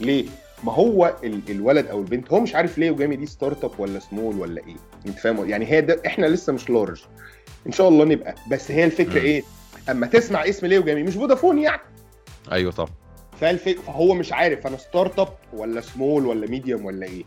ليه؟ 0.00 0.24
ما 0.64 0.72
هو 0.72 1.14
ال- 1.24 1.40
الولد 1.50 1.86
أو 1.86 2.00
البنت 2.00 2.32
هو 2.32 2.40
مش 2.40 2.54
عارف 2.54 2.78
ليه 2.78 2.90
وجامي 2.90 3.16
دي 3.16 3.26
ستارت 3.26 3.64
اب 3.64 3.70
ولا 3.78 3.98
سمول 3.98 4.36
ولا 4.40 4.60
إيه؟ 4.66 4.76
أنت 5.06 5.18
فاهم؟ 5.18 5.48
يعني 5.48 5.66
هي 5.70 5.80
ده 5.80 6.02
إحنا 6.06 6.26
لسه 6.26 6.52
مش 6.52 6.70
لارج 6.70 7.00
إن 7.66 7.72
شاء 7.72 7.88
الله 7.88 8.04
نبقى. 8.04 8.34
بس 8.50 8.70
هي 8.70 8.84
الفكرة. 8.84 9.20
إيه؟ 9.20 9.42
أما 9.90 10.06
تسمع 10.06 10.48
اسم 10.48 10.66
ليه 10.66 10.78
وجامي 10.78 11.02
مش 11.02 11.14
فودافون 11.14 11.58
يعني. 11.58 11.82
أيوه 12.52 12.72
طبعا. 12.72 12.90
فهو 13.86 14.14
مش 14.14 14.32
عارف 14.32 14.66
أنا 14.66 14.76
ستارت 14.76 15.18
اب 15.18 15.28
ولا 15.52 15.80
سمول 15.80 16.26
ولا 16.26 16.46
ميديوم 16.46 16.84
ولا 16.84 17.06
إيه. 17.06 17.24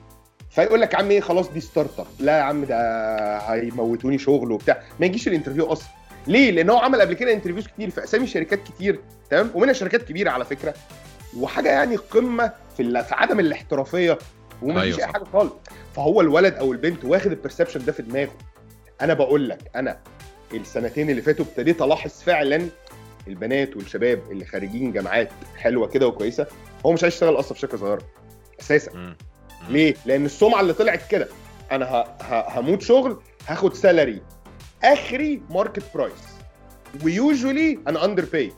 فيقول 0.49 0.81
لك 0.81 0.93
يا 0.93 0.99
عم 0.99 1.11
إيه 1.11 1.21
خلاص 1.21 1.49
دي 1.49 1.59
ستارت 1.59 1.99
اب 1.99 2.07
لا 2.19 2.37
يا 2.37 2.41
عم 2.43 2.65
ده 2.65 3.37
هيموتوني 3.37 4.17
شغل 4.17 4.51
وبتاع. 4.51 4.83
ما 4.99 5.05
يجيش 5.05 5.27
الانترفيو 5.27 5.65
أصلا. 5.65 5.87
ليه؟ 6.27 6.51
لأن 6.51 6.69
هو 6.69 6.77
عمل 6.77 7.01
قبل 7.01 7.13
كده 7.13 7.33
interviews 7.33 7.67
كتير 7.67 7.89
في 7.89 8.03
اسامي 8.03 8.27
شركات 8.27 8.59
كتير 8.63 8.99
تمام؟ 9.29 9.51
ومنها 9.55 9.73
شركات 9.73 10.03
كبيرة 10.03 10.29
على 10.29 10.45
فكرة. 10.45 10.73
وحاجة 11.37 11.69
يعني 11.69 11.95
قمة 11.95 12.51
في. 12.77 13.03
في 13.03 13.15
عدم 13.15 13.39
الاحترافية. 13.39 14.17
وما 14.61 14.81
أيوة 14.81 14.95
فيش 14.95 15.03
أي 15.03 15.07
صح. 15.07 15.13
حاجة 15.13 15.23
خالص. 15.23 15.53
فهو 15.95 16.21
الولد 16.21 16.53
أو 16.53 16.71
البنت 16.71 17.05
واخد 17.05 17.31
ال 17.31 17.36
perception 17.36 17.85
ده 17.85 17.91
في 17.91 18.01
دماغه. 18.01 18.33
أنا 19.01 19.13
بقول 19.13 19.49
لك 19.49 19.71
أنا 19.75 19.99
السنتين 20.61 21.09
اللي 21.09 21.21
فاتوا 21.21 21.45
ابتديت 21.45 21.81
ألاحظ 21.81 22.11
فعلا 22.11 22.67
البنات 23.27 23.75
والشباب 23.75 24.31
اللي 24.31 24.45
خارجين 24.45 24.91
جامعات 24.91 25.29
حلوة 25.57 25.87
كده 25.87 26.07
وكويسة 26.07 26.47
هو 26.85 26.91
مش 26.91 27.03
عايز 27.03 27.13
يشتغل 27.13 27.39
أصلا 27.39 27.53
في 27.53 27.59
شركة 27.59 27.77
صغيرة 27.77 28.01
أساسا. 28.61 29.15
ليه؟ 29.69 29.93
لأن 30.05 30.25
السمعة 30.25 30.61
اللي 30.61 30.73
طلعت 30.73 31.07
كده 31.11 31.27
أنا 31.71 31.85
ه... 31.85 32.03
ه... 32.21 32.59
هموت 32.59 32.81
شغل 32.81 33.21
هاخد 33.47 33.73
salary 33.73 34.21
آخري 34.83 35.41
market 35.49 35.83
price 35.95 36.13
ويوجولي 37.03 37.79
أنا 37.87 38.05
underpaid 38.05 38.51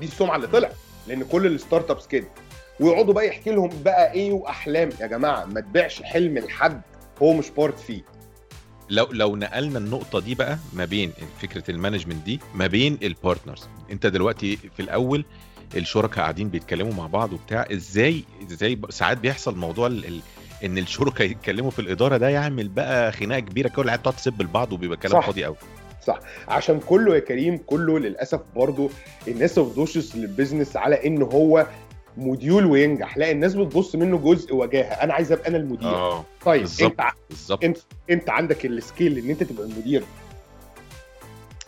دي 0.00 0.06
السمعة 0.06 0.36
اللي 0.36 0.46
طلعت 0.46 0.74
لأن 1.06 1.24
كل 1.24 1.46
ال 1.46 1.90
startups 1.90 2.06
كده. 2.06 2.26
ويقعدوا 2.80 3.14
بقى 3.14 3.26
يحكي 3.26 3.50
لهم 3.50 3.70
بقى 3.84 4.12
إيه 4.12 4.32
وأحلام. 4.32 4.88
يا 5.00 5.06
جماعة 5.06 5.44
ما 5.44 5.60
تبيعش 5.60 6.02
حلم 6.02 6.38
لحد 6.38 6.80
هو 7.22 7.32
مش 7.32 7.50
part 7.50 7.78
فيه 7.78 8.02
لو 8.90 9.06
لو 9.12 9.36
نقلنا 9.36 9.78
النقطة 9.78 10.20
دي 10.20 10.34
بقى 10.34 10.58
ما 10.72 10.84
بين 10.84 11.12
فكرة 11.42 11.70
ال 11.70 11.75
management 11.75 12.24
دي 12.24 12.40
ما 12.54 12.66
بين 12.66 12.98
ال 13.02 13.09
partners 13.09 13.68
انت 13.92 14.06
دلوقتي 14.06 14.56
في 14.56 14.80
الأول 14.82 15.24
الشركاء 15.76 16.20
قاعدين 16.20 16.48
بيتكلموا 16.48 16.92
مع 16.94 17.06
بعض 17.06 17.32
وبتاع 17.32 17.66
إزاي 17.72 18.24
إزاي 18.50 18.78
ساعات 18.90 19.18
بيحصل 19.18 19.56
موضوع 19.58 19.86
ال... 19.86 20.20
ان 20.64 20.78
الشركاء 20.78 21.26
يتكلموا 21.30 21.70
في 21.70 21.78
الإدارة 21.78 22.16
ده 22.16 22.28
يعمل 22.28 22.68
بقى 22.68 23.12
خناقة 23.12 23.40
كبيرة 23.40 23.68
كده 23.68 23.78
والعيال 23.78 24.02
تقعد 24.02 24.16
تسب 24.16 24.42
لبعض 24.42 24.72
وبيبقى 24.72 24.96
كلام. 24.96 25.20
فاضي 25.22 25.44
قوي 25.44 25.56
صح. 26.06 26.18
عشان 26.48 26.80
كله 26.80 27.14
يا 27.14 27.20
كريم 27.20 27.56
كله 27.66 27.98
للأسف 27.98 28.40
برضو 28.56 28.90
الناس 29.28 29.58
ما 29.58 29.64
بتبصش 29.64 30.16
لل 30.16 30.28
business 30.28 30.76
على 30.76 31.06
إن 31.06 31.22
هو 31.22 31.66
موديول 32.16 32.66
وينجح 32.66 33.18
لا 33.18 33.30
الناس 33.30 33.54
بتبص 33.54 33.94
منه 33.94 34.18
جزء 34.18 34.54
وجاهة. 34.54 34.92
أنا 34.92 35.14
عايز 35.14 35.32
أبقى 35.32 35.48
أنا 35.48 35.56
المدير. 35.56 35.88
آه 35.88 36.24
طيب 36.44 36.60
بالظبط. 36.60 37.00
أنت 37.00 37.10
بالظبط. 37.30 37.64
أنت 37.64 37.78
أنت 38.10 38.30
عندك 38.30 38.66
ال 38.66 38.75
skill 38.75 39.18
إن 39.18 39.30
أنت 39.30 39.42
تبقى 39.42 39.66
المدير. 39.66 40.04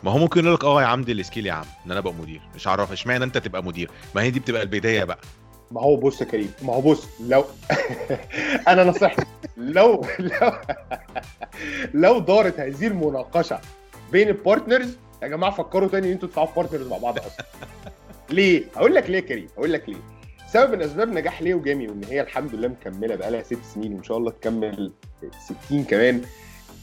ما 0.02 0.10
هو 0.10 0.18
ممكن 0.18 0.40
يقول 0.40 0.54
لك 0.54 0.64
آه 0.64 0.82
يا 0.82 0.86
عم 0.86 1.02
دي 1.02 1.12
ال 1.12 1.18
skill 1.18 1.46
يا 1.46 1.52
عم 1.52 1.64
إن 1.86 1.90
أنا 1.90 2.00
أبقى 2.00 2.12
مدير. 2.14 2.40
مش 2.54 2.66
عارف 2.66 2.92
إشمعنى 2.92 3.24
أنت 3.24 3.38
تبقى 3.38 3.64
مدير؟ 3.64 3.90
ما 4.14 4.22
هي 4.22 4.30
دي 4.30 4.40
بتبقى 4.40 4.62
البداية 4.62 5.04
بقى. 5.04 5.18
ما 5.70 5.80
هو 5.80 5.96
بص 5.96 6.20
يا 6.20 6.26
كريم 6.26 6.50
ما 6.62 6.74
هو 6.74 6.80
بص 6.80 7.06
لو 7.20 7.44
أنا 8.68 8.84
نصيحتي 8.84 9.24
لو 9.56 10.06
لو 10.18 10.52
لو 11.94 12.18
دارت 12.18 12.60
هذه 12.60 12.86
المناقشة 12.86 13.60
بين 14.12 14.28
ال 14.28 14.36
partners 14.36 14.96
يا 15.22 15.28
جماعة 15.28 15.52
فكروا 15.52 15.88
تاني 15.88 16.06
إن 16.06 16.12
أنتوا 16.12 16.28
تدخلوا 16.28 16.48
partners 16.56 16.86
مع 16.86 16.98
بعض 16.98 17.18
أصلا. 17.18 17.44
ليه؟ 18.30 18.64
هقول 18.76 18.94
لك 18.94 19.10
ليه 19.10 19.16
يا 19.16 19.20
كريم 19.20 19.48
هقول 19.56 19.72
لك 19.72 19.88
ليه. 19.88 20.15
سبب 20.48 20.74
من 20.74 20.82
أسباب 20.82 21.08
نجاح 21.08 21.42
ليو 21.42 21.54
جيم 21.54 21.88
وإن 21.88 22.04
هي 22.04 22.20
الحمد 22.20 22.54
لله 22.54 22.68
مكملة 22.68 23.14
بقالها 23.16 23.42
ست 23.42 23.58
سنين 23.74 23.94
وإن 23.94 24.02
شاء 24.02 24.16
الله 24.18 24.30
تكمل 24.30 24.92
60 25.68 25.84
كمان 25.84 26.22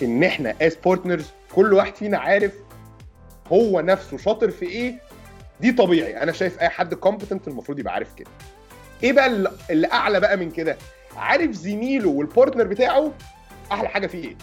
إن 0.03 0.23
إحنا 0.23 0.55
as 0.61 0.75
partners 0.85 1.31
كل 1.55 1.73
واحد 1.73 1.95
فينا 1.95 2.17
عارف 2.17 2.51
هو 3.51 3.79
نفسه 3.81 4.17
شاطر 4.17 4.51
في 4.51 4.65
إيه 4.65 4.99
دي 5.61 5.71
طبيعي. 5.71 6.23
أنا 6.23 6.31
شايف 6.31 6.59
أي 6.59 6.69
حد 6.69 6.93
competent 6.93 7.47
المفروض 7.47 7.79
يبقى 7.79 7.93
عارف 7.93 8.13
كده. 8.15 8.29
إيه 9.03 9.13
بقى 9.13 9.27
اللي- 9.69 9.87
أعلى 9.93 10.19
بقى 10.19 10.37
من 10.37 10.51
كده؟ 10.51 10.77
عارف 11.17 11.51
زميله 11.51 12.09
وال 12.09 12.21
partner 12.21 12.63
بتاعه 12.63 13.11
أحلى 13.71 13.87
حاجة 13.89 14.07
فيه 14.07 14.23
إيه؟ 14.27 14.35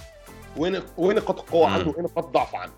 وين 0.57 0.81
وين 0.99 1.17
نقاط 1.17 1.41
القوة. 1.41 1.69
عنده 1.71 1.91
وين 1.91 2.05
نقاط 2.05 2.25
الضعف 2.27 2.55
عنده. 2.55 2.75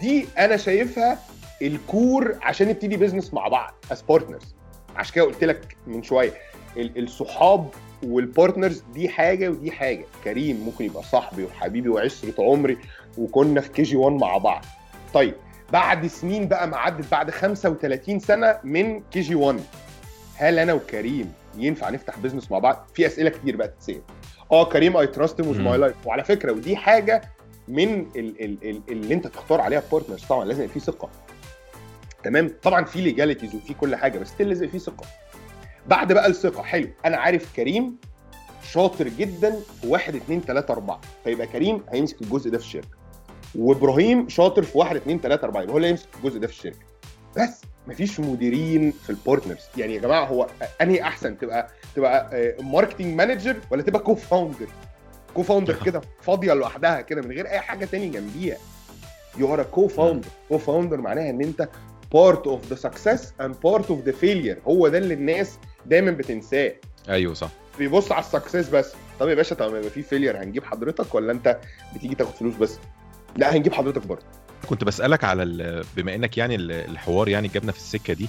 دي 0.00 0.26
أنا 0.38 0.56
شايفها 0.56 1.18
ال 1.62 1.77
core 1.77 2.36
عشان 2.42 2.68
نبتدي 2.68 2.96
business 2.96 3.34
مع 3.34 3.48
بعض 3.48 3.74
as 3.92 4.02
partners 4.02 4.54
عشان 4.96 5.14
كده 5.14 5.24
قلت 5.24 5.44
لك 5.44 5.76
من 5.86 6.02
شوية 6.02 6.32
ال- 6.76 7.02
الصحاب 7.04 7.68
وال 8.02 8.18
partners 8.18 8.84
دي 8.94 9.08
حاجة 9.08 9.48
ودي 9.48 9.70
حاجة. 9.70 10.04
كريم 10.24 10.56
ممكن 10.56 10.84
يبقى 10.84 11.02
صاحبي 11.02 11.44
وحبيبي 11.44 11.88
وعشرة 11.88 12.34
عمري 12.38 12.78
وكنا 13.18 13.60
في 13.60 13.68
KG 13.68 13.96
1 13.96 14.16
مع 14.16 14.36
بعض. 14.38 14.64
طيب 15.14 15.34
بعد 15.72 16.06
سنين 16.06 16.48
بقى 16.48 16.68
ما 16.68 16.76
عدت 16.76 17.10
بعد 17.10 17.30
35 17.30 18.18
سنة 18.18 18.58
من 18.64 19.00
KG 19.00 19.34
1 19.34 19.60
هل 20.36 20.58
أنا 20.58 20.72
وكريم 20.72 21.32
ينفع 21.56 21.90
نفتح 21.90 22.18
business 22.18 22.50
مع 22.50 22.58
بعض؟ 22.58 22.86
في 22.94 23.06
أسئلة 23.06 23.30
كتير 23.30 23.56
بقى 23.56 23.68
تتسأل. 23.68 24.00
آه 24.52 24.64
كريم 24.64 24.96
I 24.96 25.06
trust 25.06 25.40
with 25.40 25.60
my. 25.60 25.78
life 25.78 25.94
وعلى 26.06 26.24
فكرة 26.24 26.52
ودي 26.52 26.76
حاجة 26.76 27.22
من 27.68 28.06
ال 28.16 28.44
ال 28.44 28.58
ال 28.70 28.80
اللي 28.88 29.14
أنت 29.14 29.26
تختار 29.26 29.60
عليها 29.60 29.82
partners 29.92 30.24
طبعا 30.24 30.44
لازم 30.44 30.62
يبقى 30.62 30.74
في 30.74 30.80
ثقة. 30.80 31.08
تمام؟ 32.26 32.50
طبعا 32.62 32.84
في 32.84 33.00
legalities 33.00 33.54
وفي 33.54 33.74
كل 33.74 33.96
حاجة 33.96 34.18
بس 34.18 34.28
still 34.30 34.40
لازم 34.42 34.68
في 34.68 34.78
ثقة. 34.78 35.06
بعد 35.86 36.12
بقى 36.12 36.26
الثقة 36.26 36.62
حلو. 36.62 36.88
أنا 37.04 37.16
عارف 37.16 37.56
كريم 37.56 37.96
شاطر 38.62 39.08
جدا 39.08 39.56
في 39.80 39.86
واحد 39.86 40.16
اتنين 40.16 40.44
تلاتة 40.44 40.72
أربعة. 40.72 41.00
فيبقى 41.24 41.46
كريم 41.46 41.82
هيمسك 41.92 42.22
الجزء 42.22 42.50
ده 42.50 42.58
في 42.58 42.64
الشركة. 42.64 42.96
وإبراهيم 43.54 44.28
شاطر 44.28 44.62
في 44.62 44.78
واحد 44.78 44.96
اتنين 44.96 45.20
تلاتة 45.20 45.44
أربعة 45.44 45.62
يبقى 45.62 45.72
هو 45.74 45.76
اللي 45.76 45.88
هيمسك 45.88 46.08
الجزء 46.18 46.38
ده 46.38 46.46
في 46.46 46.52
الشركة. 46.52 46.78
بس 47.36 47.62
مفيش 47.86 48.20
مديرين 48.20 48.90
في 48.90 49.10
ال 49.10 49.16
partners 49.16 49.64
يعني 49.76 49.94
يا 49.94 50.00
جماعة 50.00 50.24
هو 50.24 50.46
أنهي 50.82 51.02
أحسن؟ 51.02 51.38
تبقى 51.38 51.68
تبقى 51.96 52.54
marketing 52.62 53.14
manager 53.14 53.56
ولا 53.70 53.82
تبقى 53.82 54.02
co-founder 54.02 54.66
co-founder 55.34 55.82
كده 55.84 56.00
فاضية 56.20 56.52
لوحدها 56.52 57.00
كده 57.00 57.22
من 57.22 57.32
غير 57.32 57.48
أي 57.48 57.60
حاجة 57.60 57.84
تاني 57.84 58.08
جنبيها. 58.08 58.56
you 59.38 59.54
are 59.54 59.62
co-founder 59.62 60.28
co-founder 60.48 61.00
معناها 61.00 61.30
إن 61.30 61.42
أنت 61.42 61.68
part 62.16 62.46
of 62.46 62.66
the 62.70 62.74
success 62.76 63.32
and 63.40 63.56
part 63.64 63.90
of 63.90 64.04
the 64.04 64.12
failure 64.12 64.58
هو 64.68 64.88
ده 64.88 64.98
اللي 64.98 65.14
الناس 65.14 65.58
دايما 65.86 66.10
بتنساه. 66.10 66.72
أيوه 67.08 67.34
صح. 67.34 67.50
بيبص 67.78 68.12
على 68.12 68.20
ال 68.24 68.29
success 68.29 68.68
بس. 68.68 68.92
طب 69.20 69.28
يا 69.28 69.34
باشا 69.34 69.54
طب 69.54 69.72
ما 69.72 69.78
يبقى 69.78 69.90
في 69.90 70.02
failure 70.02 70.42
هنجيب 70.42 70.64
حضرتك 70.64 71.14
ولا 71.14 71.32
أنت 71.32 71.58
بتيجي 71.94 72.14
تاخد 72.14 72.34
فلوس 72.34 72.54
بس؟ 72.54 72.78
لا 73.36 73.56
هنجيب 73.56 73.72
حضرتك 73.72 74.06
برضه. 74.06 74.22
كنت 74.68 74.84
بسألك 74.84 75.24
على 75.24 75.44
بما 75.96 76.14
إنك 76.14 76.38
يعني 76.38 76.54
ال- 76.54 76.72
الحوار 76.72 77.28
يعني 77.28 77.48
جابنا 77.48 77.72
في 77.72 77.78
السكة 77.78 78.12
دي 78.12 78.28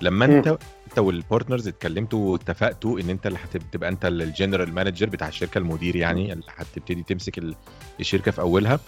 لما. 0.00 0.24
أنت 0.24 0.58
أنت 0.88 0.98
وال 0.98 1.12
partners 1.12 1.68
اتكلمتوا 1.68 2.32
واتفقتوا 2.32 3.00
إن 3.00 3.10
أنت 3.10 3.26
اللي 3.26 3.38
هتبقى 3.54 3.88
أنت 3.88 4.04
ال 4.04 4.13
general 4.13 4.74
manager 4.74 5.06
بتاع 5.08 5.28
الشركة 5.28 5.58
المدير 5.58 5.96
يعني 5.96 6.32
اللي 6.32 6.44
هتبتدي 6.56 7.02
تمسك 7.02 7.38
ال- 7.38 7.54
الشركة 8.00 8.30
في 8.30 8.40
أولها 8.40 8.80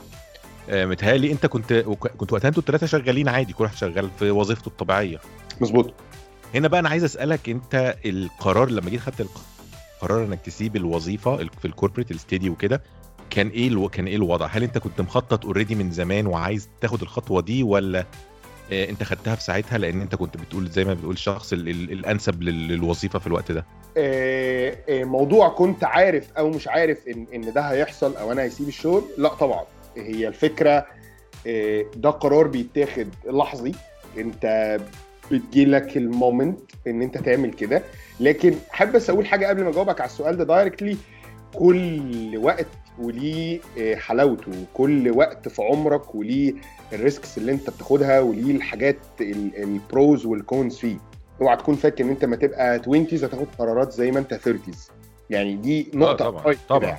متهيألي 0.69 1.33
انت 1.33 1.47
كنت 1.47 1.73
كنت 2.17 2.33
وقتها 2.33 2.49
أنتوا 2.49 2.63
الثلاثه 2.63 2.87
شغالين 2.87 3.29
عادي 3.29 3.53
كل 3.53 3.65
واحد 3.65 3.77
شغال 3.77 4.11
في 4.19 4.31
وظيفته 4.31 4.69
الطبيعية. 4.69 5.19
مظبوط. 5.61 5.95
هنا 6.55 6.69
بقى 6.69 6.81
أنا 6.81 6.89
عايز 6.89 7.05
اسألك 7.05 7.49
انت 7.49 7.97
القرار 8.07 8.71
لما 8.71 8.91
جيت 8.91 9.01
خدت 9.01 9.27
القرار 10.03 10.25
انك 10.25 10.41
تسيب 10.41 10.77
الوظيفة 10.77 11.41
ال- 11.41 11.51
في 11.59 11.65
ال 11.65 11.69
corporate 11.69 12.11
ال 12.11 12.16
steady 12.16 12.51
وكده 12.51 12.83
كان 13.31 13.49
إيه 13.49 13.69
ألو... 13.69 13.89
كان 13.89 14.07
إيه 14.07 14.17
الوضع؟ 14.17 14.47
هل 14.47 14.63
انت 14.63 14.79
كنت 14.79 15.01
مخطط 15.01 15.45
already 15.45 15.75
من 15.75 15.91
زمان 15.91 16.27
وعايز 16.27 16.69
تاخد 16.81 17.03
الخطوة 17.03 17.41
دي 17.43 17.63
ولا 17.63 18.07
آه، 18.73 18.91
انت 18.91 19.03
خدتها 19.03 19.35
في 19.35 19.43
ساعتها؟ 19.43 19.79
لأن 19.79 20.01
انت 20.01 20.15
كنت 20.15 20.37
بتقول 20.37 20.69
زي 20.71 20.85
ما 20.85 20.95
بتقول 20.95 21.15
الشخص 21.15 21.53
ال... 21.53 21.69
ال... 21.69 21.93
الأنسب 21.93 22.43
لل... 22.43 22.69
للوظيفة 22.69 23.19
في 23.19 23.27
الوقت 23.27 23.53
ده؟ 23.53 23.67
آه، 23.97 24.77
آه، 24.89 25.05
موضوع 25.05 25.49
كنت 25.49 25.85
عارف 25.85 26.33
أو 26.39 26.51
مش 26.51 26.69
عارف 26.69 26.99
ان 27.09 27.27
إن 27.35 27.53
ده 27.53 27.61
هيحصل 27.61 28.17
أو 28.17 28.33
أنا 28.33 28.43
هيسيب 28.43 28.69
الشغل؟ 28.69 29.05
لا 29.19 29.29
طبعا. 29.29 29.65
هي 29.97 30.29
الفكرة 30.29 30.87
آه، 31.47 31.85
ده 31.97 32.11
قرار 32.11 32.47
بيتاخد 32.47 33.09
لحظي. 33.27 33.73
انت 34.19 34.77
بتجيلك 35.33 35.97
ال 35.97 36.06
moment 36.06 36.59
ان 36.87 37.03
انت 37.03 37.19
تعمل 37.19 37.53
كده. 37.53 37.83
لكن 38.21 38.55
حابب 38.71 38.93
بس 38.93 39.11
أقول 39.11 39.27
حاجة 39.27 39.47
قبل 39.47 39.63
ما 39.65 39.71
أجاوبك 39.71 40.01
على 40.01 40.11
السؤال 40.11 40.37
ده 40.37 40.45
directly 40.45 40.97
كل 41.55 42.37
وقت 42.43 42.67
وليه 42.99 43.61
آه، 43.79 43.95
حلاوته. 43.95 44.53
وكل 44.63 45.11
وقت 45.11 45.49
في 45.49 45.63
عمرك 45.63 46.15
وليه 46.15 46.55
ال 46.93 47.00
risks 47.00 47.39
اللي 47.39 47.53
انت 47.53 47.71
بتاخدها 47.71 48.21
وليه 48.21 48.57
الحاجات 48.57 48.97
ال- 49.21 49.63
ال 49.63 49.76
pros 49.76 50.27
وال 50.27 50.43
cons 50.43 50.77
فيه. 50.77 50.97
اوعى 51.41 51.57
تكون 51.57 51.75
فاكر 51.75 52.05
إن 52.05 52.09
انت 52.11 52.25
ما 52.25 52.37
تبقى 52.37 52.69
20 52.81 53.07
هتاخد 53.13 53.47
قرارات 53.59 53.93
زي 53.93 54.11
ما 54.11 54.19
انت 54.19 54.35
30 54.35 54.75
يعني 55.31 55.57
دي 55.57 55.91
نقطة 55.95 56.31
طبعاً، 56.31 56.55
طبعاً. 56.69 56.97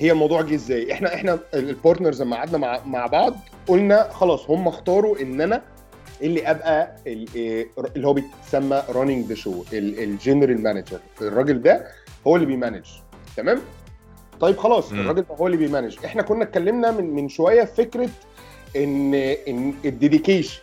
هي 0.00 0.12
الموضوع 0.12 0.42
جه 0.42 0.54
إزاي؟ 0.54 0.92
إحنا 0.92 1.14
إحنا 1.14 1.38
ال 1.54 1.62
partners 1.62 2.22
لما 2.22 2.36
قعدنا 2.36 2.58
مع 2.58 2.80
مع 2.86 3.06
بعض 3.06 3.34
قلنا 3.68 4.08
خلاص 4.12 4.50
هم 4.50 4.68
اختاروا 4.68 5.20
إن 5.20 5.40
أنا 5.40 5.62
اللي 6.22 6.50
أبقى 6.50 6.96
إيه، 7.06 7.68
اللي 7.96 8.06
هو 8.06 8.12
بيتسمى 8.12 8.82
running 8.88 9.26
the 9.26 9.34
show 9.34 9.64
ال 9.72 9.83
general 9.83 10.62
manager 10.62 11.00
الراجل 11.20 11.62
ده 11.62 11.86
هو 12.26 12.36
اللي 12.36 12.46
بي 12.46 12.54
manage. 12.54 12.84
تمام؟ 13.36 13.60
طيب 14.40 14.56
خلاص 14.56 14.92
مم. 14.92 15.00
الراجل 15.00 15.22
ده 15.22 15.34
هو 15.34 15.46
اللي 15.46 15.56
بي 15.56 15.65
manage. 15.65 15.96
إحنا 16.04 16.22
كنا 16.22 16.44
اتكلمنا 16.44 16.90
من 16.90 17.10
من 17.10 17.28
شوية 17.28 17.64
فكرة 17.64 18.08
إن 18.76 19.14
إن 19.14 19.74
ال 19.84 19.91
dedication 19.91 20.60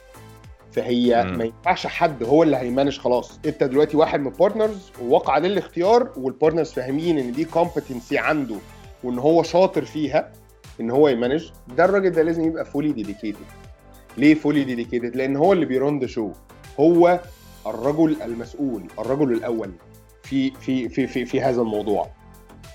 فهي 0.71 1.23
مم. 1.23 1.37
ما 1.37 1.43
ينفعش 1.43 1.87
حد 1.87 2.23
هو 2.23 2.43
اللي 2.43 2.57
هي 2.57 2.67
manage 2.67 2.97
خلاص. 2.97 3.39
أنت 3.45 3.63
دلوقتي 3.63 3.97
واحد 3.97 4.19
من 4.19 4.27
ال 4.27 4.34
partners 4.34 4.91
ووقع 5.01 5.33
عليه 5.33 5.47
الاختيار 5.49 6.09
وال 6.17 6.28
partners 6.28 6.71
فاهمين 6.71 7.19
إن 7.19 7.31
دي 7.31 7.45
competency 7.45 8.17
عنده. 8.17 8.55
وإن 9.03 9.19
هو 9.19 9.43
شاطر 9.43 9.85
فيها 9.85 10.31
إن 10.81 10.91
هو 10.91 11.07
ي 11.07 11.13
manage 11.13 11.49
ده 11.77 11.85
الراجل 11.85 12.09
ده 12.09 12.21
لازم 12.21 12.43
يبقى 12.45 12.65
fully 12.65 12.91
dedicated 12.91 13.45
ليه 14.17 14.35
fully 14.35 14.63
dedicated 14.63 15.15
لأن 15.15 15.35
هو 15.35 15.53
اللي 15.53 15.65
بي 15.65 15.79
run 15.79 15.99
the 15.99 16.07
show 16.07 16.31
هو 16.79 17.19
الرجل 17.67 18.21
المسؤول 18.21 18.83
الرجل 18.99 19.31
الأول 19.33 19.71
في 20.23 20.51
في 20.51 20.89
في 20.89 21.07
في, 21.07 21.25
في 21.25 21.41
هذا 21.41 21.61
الموضوع. 21.61 22.07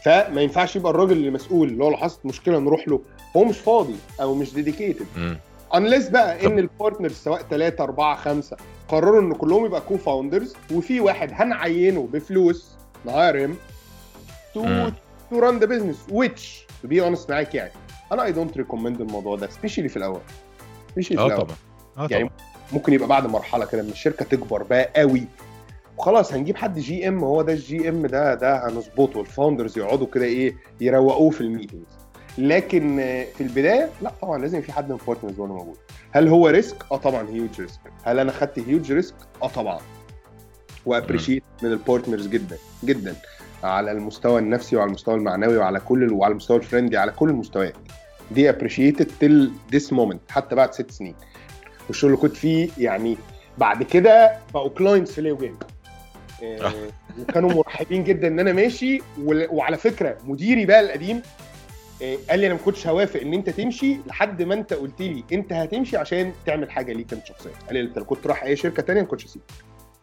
فما 0.04 0.40
ينفعش 0.40 0.76
يبقى 0.76 0.90
الراجل 0.90 1.12
اللي 1.12 1.30
مسؤول 1.30 1.68
اللي 1.68 1.84
هو 1.84 1.90
لو 1.90 1.96
حصلت 1.96 2.26
مشكلة 2.26 2.58
نروح 2.58 2.88
له 2.88 3.00
هو 3.36 3.44
مش 3.44 3.58
فاضي 3.58 3.94
أو 4.20 4.34
مش 4.34 4.54
dedicated 4.54 5.06
unless 5.74 6.08
بقى 6.08 6.38
طب- 6.38 6.44
إن 6.52 6.58
ال 6.58 6.64
partners 6.64 7.12
سواء 7.14 7.42
3 7.50 7.84
4 7.84 8.16
5 8.16 8.56
قرروا 8.88 9.20
إن 9.20 9.32
كلهم 9.32 9.66
يبقى 9.66 9.80
co-founders 9.80 10.54
وفي 10.74 11.00
واحد 11.00 11.30
هنعينه 11.32 12.08
بفلوس 12.12 12.70
نهارم 13.06 13.56
to 14.54 14.88
to 15.32 15.38
run 15.38 15.58
the 15.58 15.66
business 15.66 15.96
which 16.10 16.40
to 16.84 16.88
be 16.88 16.96
honest 17.00 17.30
معاك 17.30 17.54
يعني. 17.54 17.72
أنا 18.12 18.24
I 18.24 18.32
don't 18.32 18.56
recommend 18.56 19.00
الموضوع 19.00 19.36
ده 19.36 19.48
specially 19.50 19.88
في 19.88 19.96
الأول. 19.96 20.20
specially 20.90 21.16
في 21.16 21.22
آه 21.22 21.26
الأول. 21.26 21.42
طبعا. 21.42 21.56
آه 21.98 22.08
يعني 22.10 22.24
طبعا. 22.28 22.38
ممكن 22.72 22.92
يبقى 22.92 23.08
بعد 23.08 23.26
مرحلة 23.26 23.64
كده 23.64 23.82
لما 23.82 23.90
الشركة 23.92 24.24
تكبر 24.24 24.62
بقى 24.62 24.90
قوي. 24.96 25.24
وخلاص 25.98 26.32
هنجيب 26.32 26.56
حد 26.56 26.78
GM 26.78 27.24
هو 27.24 27.42
ده 27.42 27.52
ال 27.52 27.88
GM 27.88 28.06
ده 28.06 28.34
ده 28.34 28.68
هنظبطه. 28.68 29.20
ال 29.20 29.27
founders 29.27 29.78
يقعدوا 29.78 30.06
كده 30.06 30.24
إيه 30.24 30.56
يروقوه 30.80 31.30
في 31.30 31.40
ال 31.40 31.46
meetings. 31.46 31.98
لكن 32.38 33.00
آه، 33.00 33.24
في 33.24 33.40
البداية 33.40 33.90
لا 34.02 34.12
طبعا 34.22 34.38
لازم 34.38 34.60
في 34.60 34.72
حد 34.72 34.88
من 34.92 34.98
ال 35.00 35.04
partners 35.04 35.38
وأنا 35.40 35.52
موجود. 35.52 35.76
هل 36.12 36.28
هو 36.28 36.48
risk 36.48 36.76
آه 36.92 36.96
طبعا 36.96 37.28
huge 37.28 37.60
risk 37.60 37.80
هل 38.02 38.18
أنا 38.18 38.32
خدت 38.32 38.58
huge 38.58 38.92
risk 38.92 39.14
آه 39.42 39.48
طبعا. 39.48 39.78
و 40.86 40.91
appreciated 40.91 41.42
من 41.62 41.72
ال 41.72 41.78
partners 41.78 42.26
جدا 42.26 42.56
جدا. 42.84 43.14
على 43.62 43.92
المستوى 43.92 44.38
النفسي 44.40 44.76
وعلى 44.76 44.88
المستوى 44.88 45.14
المعنوي 45.14 45.56
وعلى 45.56 45.80
كل 45.80 46.12
وعلى 46.12 46.30
المستوى 46.32 46.56
ال 46.56 46.61
friendly 46.61 46.96
على 46.96 47.12
كل 47.12 47.28
المستويات. 47.28 47.74
دي 48.30 48.50
appreciated 48.50 49.10
till 49.20 49.52
this 49.72 49.92
moment 49.92 50.20
حتى 50.30 50.54
بعد 50.54 50.72
ست 50.74 50.90
سنين. 50.90 51.14
والشغل 51.88 52.10
اللي 52.10 52.22
كنت 52.22 52.36
فيه 52.36 52.68
يعني 52.78 53.16
بعد 53.58 53.82
كده 53.82 54.38
بقوا 54.54 54.68
clients 54.68 55.12
في 55.12 55.20
ليو 55.20 55.36
جيم 55.36 55.58
آه، 56.42 56.72
وكانوا 57.20 57.52
مرحبين 57.52 58.04
جدا 58.04 58.28
إن 58.28 58.40
أنا 58.40 58.52
ماشي. 58.52 58.98
وعلى 59.26 59.76
فكرة 59.76 60.16
مديري 60.24 60.66
بقى 60.66 60.80
القديم 60.80 61.22
آه، 62.02 62.16
قال 62.30 62.38
لي 62.40 62.46
أنا 62.46 62.54
ما 62.54 62.60
كنتش 62.64 62.86
هوافق 62.86 63.20
إن 63.20 63.34
أنت 63.34 63.50
تمشي 63.50 63.96
لحد 64.06 64.42
ما 64.42 64.54
أنت 64.54 64.72
قلت 64.74 65.00
لي 65.00 65.24
أنت 65.32 65.52
هتمشي 65.52 65.96
عشان 65.96 66.32
تعمل 66.46 66.70
حاجة 66.70 66.92
ليك 66.92 67.12
أنت 67.12 67.26
شخصيا. 67.26 67.50
قال 67.66 67.74
لي 67.74 67.80
أنت 67.80 67.98
لو 67.98 68.04
كنت 68.04 68.26
رايح 68.26 68.42
أي 68.42 68.56
شركة 68.56 68.82
تانية 68.82 69.00
ما 69.00 69.06
كنتش 69.06 69.26
هسيبك. 69.26 69.44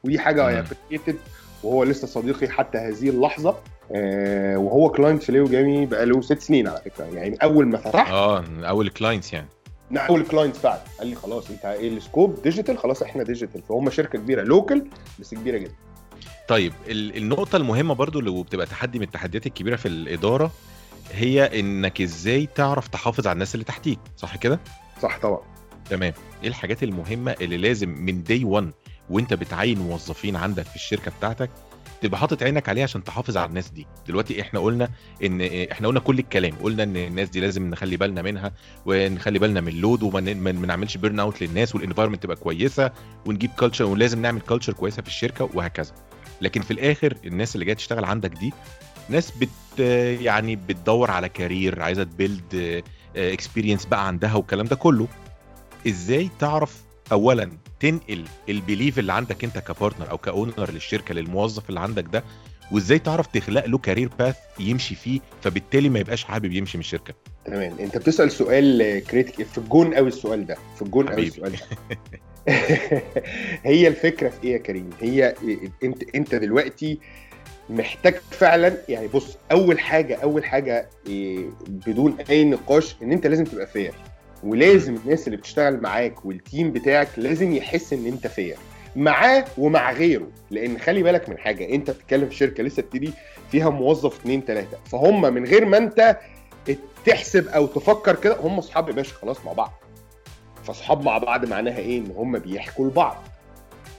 ودي 0.04 0.20
حاجة 0.20 0.60
appreciated 0.60 1.16
وهو 1.64 1.84
لسه 1.84 2.08
صديقي 2.08 2.50
حتى 2.50 2.78
هذه 2.78 3.10
اللحظة. 3.10 3.58
آه، 3.96 4.58
وهو 4.58 4.90
client 4.90 5.24
في 5.24 5.32
ليو 5.32 5.46
جامي 5.46 5.86
بقى 5.86 6.06
له 6.06 6.22
ست 6.22 6.40
سنين 6.40 6.68
على 6.68 6.82
فكرة. 6.86 7.06
يعني 7.06 7.36
أول 7.44 7.68
ما 7.68 7.78
فتحت 7.78 8.12
آه 8.12 8.44
أول 8.64 8.90
clients 8.90 9.34
يعني. 9.34 9.48
من 9.92 9.98
أول 9.98 10.24
client 10.26 10.56
فعلا. 10.56 10.82
قال 11.00 11.08
لي 11.08 11.16
خلاص 11.16 11.50
أنت 11.50 11.66
إيه 11.66 11.90
ال 11.90 11.99
scope 11.99 12.42
digital 12.44 12.78
خلاص 12.78 13.02
إحنا 13.04 13.24
digital 13.24 13.62
فهم 13.62 13.90
شركة 13.90 14.20
كبيرة 14.20 14.44
local 14.44 14.88
بس 15.20 15.34
كبيرة 15.34 15.58
جدا. 15.58 15.72
طيب 16.48 16.74
ال- 16.88 17.18
النقطة 17.18 17.56
المهمة 17.56 17.94
برضو 17.96 18.20
اللي 18.20 18.44
بتبقى 18.44 18.66
تحدي 18.66 19.00
من 19.00 19.06
التحديات 19.06 19.46
الكبيرة 19.46 19.76
في 19.76 19.88
الإدارة 19.88 20.52
هي 21.12 21.60
إنك 21.60 22.02
إزاي 22.02 22.48
تعرف 22.56 22.88
تحافظ 22.88 23.28
على 23.28 23.34
الناس 23.34 23.56
اللي 23.56 23.66
تحتيك. 23.66 24.00
صح 24.18 24.36
كده؟ 24.36 24.60
صح 25.02 25.20
طبعا. 25.22 25.40
تمام. 25.90 26.14
إيه 26.44 26.50
الحاجات 26.50 26.84
المهمة 26.84 27.36
اللي 27.42 27.58
لازم 27.58 27.90
من 27.90 28.24
day 28.24 28.44
1 28.44 28.72
وأنت 29.10 29.34
بتعين 29.34 29.80
موظفين 29.80 30.36
عندك 30.36 30.66
في 30.66 30.76
الشركة 30.76 31.12
بتاعتك 31.20 31.50
تبقى 32.02 32.20
حاطط 32.20 32.44
عينك 32.44 32.70
عليها 32.70 32.84
عشان 32.84 33.04
تحافظ 33.04 33.38
على 33.38 33.50
الناس 33.50 33.70
دي. 33.70 33.88
دلوقتي 34.08 34.42
إحنا 34.42 34.60
قلنا 34.60 34.90
إن 35.24 35.42
إحنا 35.72 35.88
قلنا 35.88 36.00
كل 36.00 36.20
الكلام 36.20 36.54
قلنا 36.64 36.84
إن 36.84 36.98
الناس 36.98 37.30
دي 37.30 37.40
لازم 37.40 37.70
نخلي 37.70 37.98
بالنا 37.98 38.22
منها 38.22 38.52
ونخلي 38.86 39.40
بالنا 39.40 39.62
من 39.62 39.68
ال 39.68 39.75
load 39.75 40.04
وما 40.04 40.20
نعملش 40.52 40.98
burn 40.98 41.20
out 41.20 41.42
للناس 41.42 41.76
وال 41.76 41.83
environment 41.83 42.24
تبقى 42.24 42.36
كويسة 42.36 42.92
ونجيب 43.26 43.50
culture 43.60 43.86
ولازم 43.86 44.22
نعمل 44.22 44.42
culture 44.42 44.74
كويسة 44.74 45.02
في 45.02 45.08
الشركة 45.08 45.50
وهكذا. 45.54 45.92
لكن 46.42 46.62
في 46.62 46.72
الآخر 46.72 47.18
الناس 47.26 47.56
اللي 47.56 47.66
جاية 47.66 47.76
تشتغل 47.76 48.06
عندك 48.06 48.32
دي 48.32 48.54
ناس 49.10 49.32
بت 49.32 49.80
يعني 50.22 50.56
بتدور 50.56 51.12
على 51.12 51.30
career 51.30 51.82
عايزة 51.82 52.04
ت 52.04 52.17
build 52.17 52.84
experience 53.16 53.86
بقى 53.86 54.08
عندها 54.08 54.36
والكلام 54.36 54.66
ده 54.66 54.76
كله. 54.76 55.08
إزاي 55.88 56.30
تعرف 56.40 56.82
اولا 57.12 57.52
تنقل 57.80 58.26
ال 58.50 58.57
belief 58.57 59.00
اللي 59.00 59.14
عندك 59.14 59.44
انت 59.44 59.58
ك 59.58 59.65
partner 59.65 60.12
أو 60.12 60.18
ك 60.18 60.27
owner 60.27 60.72
للشركة 60.72 61.14
للموظف 61.14 61.70
اللي 61.70 61.80
عندك 61.80 62.06
ده 62.14 62.24
وازاي 62.72 63.00
تعرف 63.00 63.28
تخلق 63.28 63.66
له 63.66 63.78
career 63.78 64.10
path 64.20 64.36
يمشي 64.60 64.96
فيه 64.96 65.20
فبالتالي 65.42 65.90
ما 65.90 66.00
يبقاش 66.00 66.24
حابب 66.24 66.52
يمشي 66.52 66.78
من 66.78 66.82
الشركة. 66.82 67.14
تمام. 67.46 67.76
انت 67.80 67.98
بتسأل 67.98 68.32
سؤال 68.32 69.04
critic 69.04 69.48
في 69.48 69.58
الجون 69.58 69.94
قوي 69.94 70.08
السؤال 70.08 70.46
ده 70.46 70.58
في 70.76 70.82
الجون 70.82 71.10
قوي. 71.10 71.28
السؤال 71.28 71.52
ده. 71.52 71.58
هي 73.64 73.88
الفكرة 73.88 74.30
في 74.30 74.44
إيه 74.44 74.54
يا 74.54 74.58
كريم؟ 74.58 74.90
هي 75.02 75.36
انت 75.84 76.16
انت 76.16 76.36
دلوقتي 76.36 77.00
محتاج 77.70 78.16
فعلا 78.32 78.78
يعني 78.90 79.08
بص 79.08 79.38
أول 79.52 79.80
حاجة 79.80 80.16
أول 80.16 80.46
حاجة 80.46 80.90
إيه، 81.08 81.50
بدون 81.68 82.18
أي 82.30 82.46
نقاش 82.46 82.96
إن 83.04 83.12
أنت 83.12 83.28
لازم 83.28 83.44
تبقى 83.44 83.68
fair 83.68 83.94
ولازم 84.44 84.96
الناس 84.96 85.28
اللي 85.28 85.38
بتشتغل 85.38 85.82
معاك 85.82 86.26
وال 86.26 86.41
team 86.41 86.72
بتاعك 86.72 87.08
لازم 87.18 87.52
يحس 87.56 87.94
إن 87.94 88.06
أنت 88.06 88.28
fair 88.28 88.58
معاه 88.96 89.46
ومع 89.58 89.92
غيره. 89.92 90.28
لأن 90.52 90.78
خلي 90.78 91.04
بالك 91.04 91.30
من 91.30 91.38
حاجة 91.38 91.70
أنت 91.76 91.92
بتتكلم 91.92 92.30
في 92.30 92.36
شركة 92.36 92.64
لسه 92.64 92.82
بتبتدي 92.82 93.14
فيها 93.52 93.70
موظف 93.70 94.20
اتنين 94.20 94.46
تلاتة. 94.46 94.78
فهم 94.86 95.34
من 95.34 95.46
غير 95.46 95.66
ما 95.66 95.78
أنت 95.78 96.18
تحسب 97.06 97.48
أو 97.48 97.66
تفكر 97.68 98.16
كده 98.16 98.38
هم 98.42 98.58
اصحاب 98.58 98.90
يا 98.90 98.94
باشا 98.94 99.16
خلاص 99.16 99.46
مع 99.46 99.54
بعض. 99.54 99.72
فاصحاب 100.64 101.04
مع 101.04 101.18
بعض 101.18 101.46
معناها 101.46 101.78
إيه؟ 101.78 102.00
إن 102.00 102.12
هم 102.18 102.40
بيحكوا 102.40 102.88
لبعض. 102.88 103.24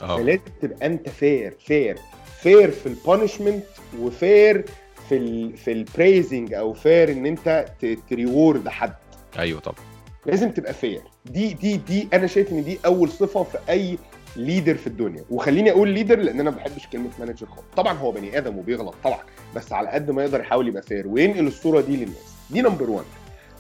آه. 0.02 0.16
فلازم 0.16 0.40
تبقى 0.62 0.86
أنت 0.86 1.08
fair 1.08 1.54
fair 1.66 1.98
fair 2.40 2.70
في 2.70 2.86
ال 2.86 2.93
punishment 2.93 3.64
و 3.98 4.12
fair 4.12 4.64
في 5.08 5.16
ال 5.16 5.56
في 5.56 5.72
ال 5.72 5.82
praising 5.82 6.54
أو 6.54 6.72
fair 6.72 7.12
إن 7.12 7.26
أنت 7.26 7.66
ت 8.10 8.19
reward 8.19 8.68
حد. 8.68 8.94
أيوه 9.38 9.60
طبعا. 9.60 9.89
لازم 10.26 10.50
تبقى 10.50 10.74
fair 10.74 11.02
دي 11.26 11.52
دي 11.54 11.76
دي 11.76 12.08
أنا 12.12 12.26
شايف 12.26 12.52
إن 12.52 12.64
دي 12.64 12.78
أول 12.86 13.08
صفة 13.08 13.42
في 13.42 13.58
أي 13.68 13.98
leader 14.36 14.74
في 14.74 14.86
الدنيا. 14.86 15.24
وخليني 15.30 15.70
أقول 15.70 15.88
leader 15.88 16.18
لأن 16.18 16.40
أنا 16.40 16.50
ما 16.50 16.56
بحبش 16.56 16.86
كلمة 16.86 17.10
manager 17.18 17.46
خالص. 17.46 17.64
طبعا 17.76 17.92
هو 17.98 18.10
بني 18.12 18.38
آدم 18.38 18.58
وبيغلط 18.58 18.94
طبعا 19.04 19.20
بس 19.56 19.72
على 19.72 19.88
قد 19.88 20.10
ما 20.10 20.24
يقدر 20.24 20.40
يحاول 20.40 20.68
يبقى 20.68 20.82
fair 20.82 21.08
وينقل 21.08 21.46
الصورة 21.46 21.80
دي 21.80 21.96
للناس. 21.96 22.34
دي 22.50 22.62
number 22.62 22.90
1 22.90 23.04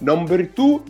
number 0.02 0.40
2 0.40 0.80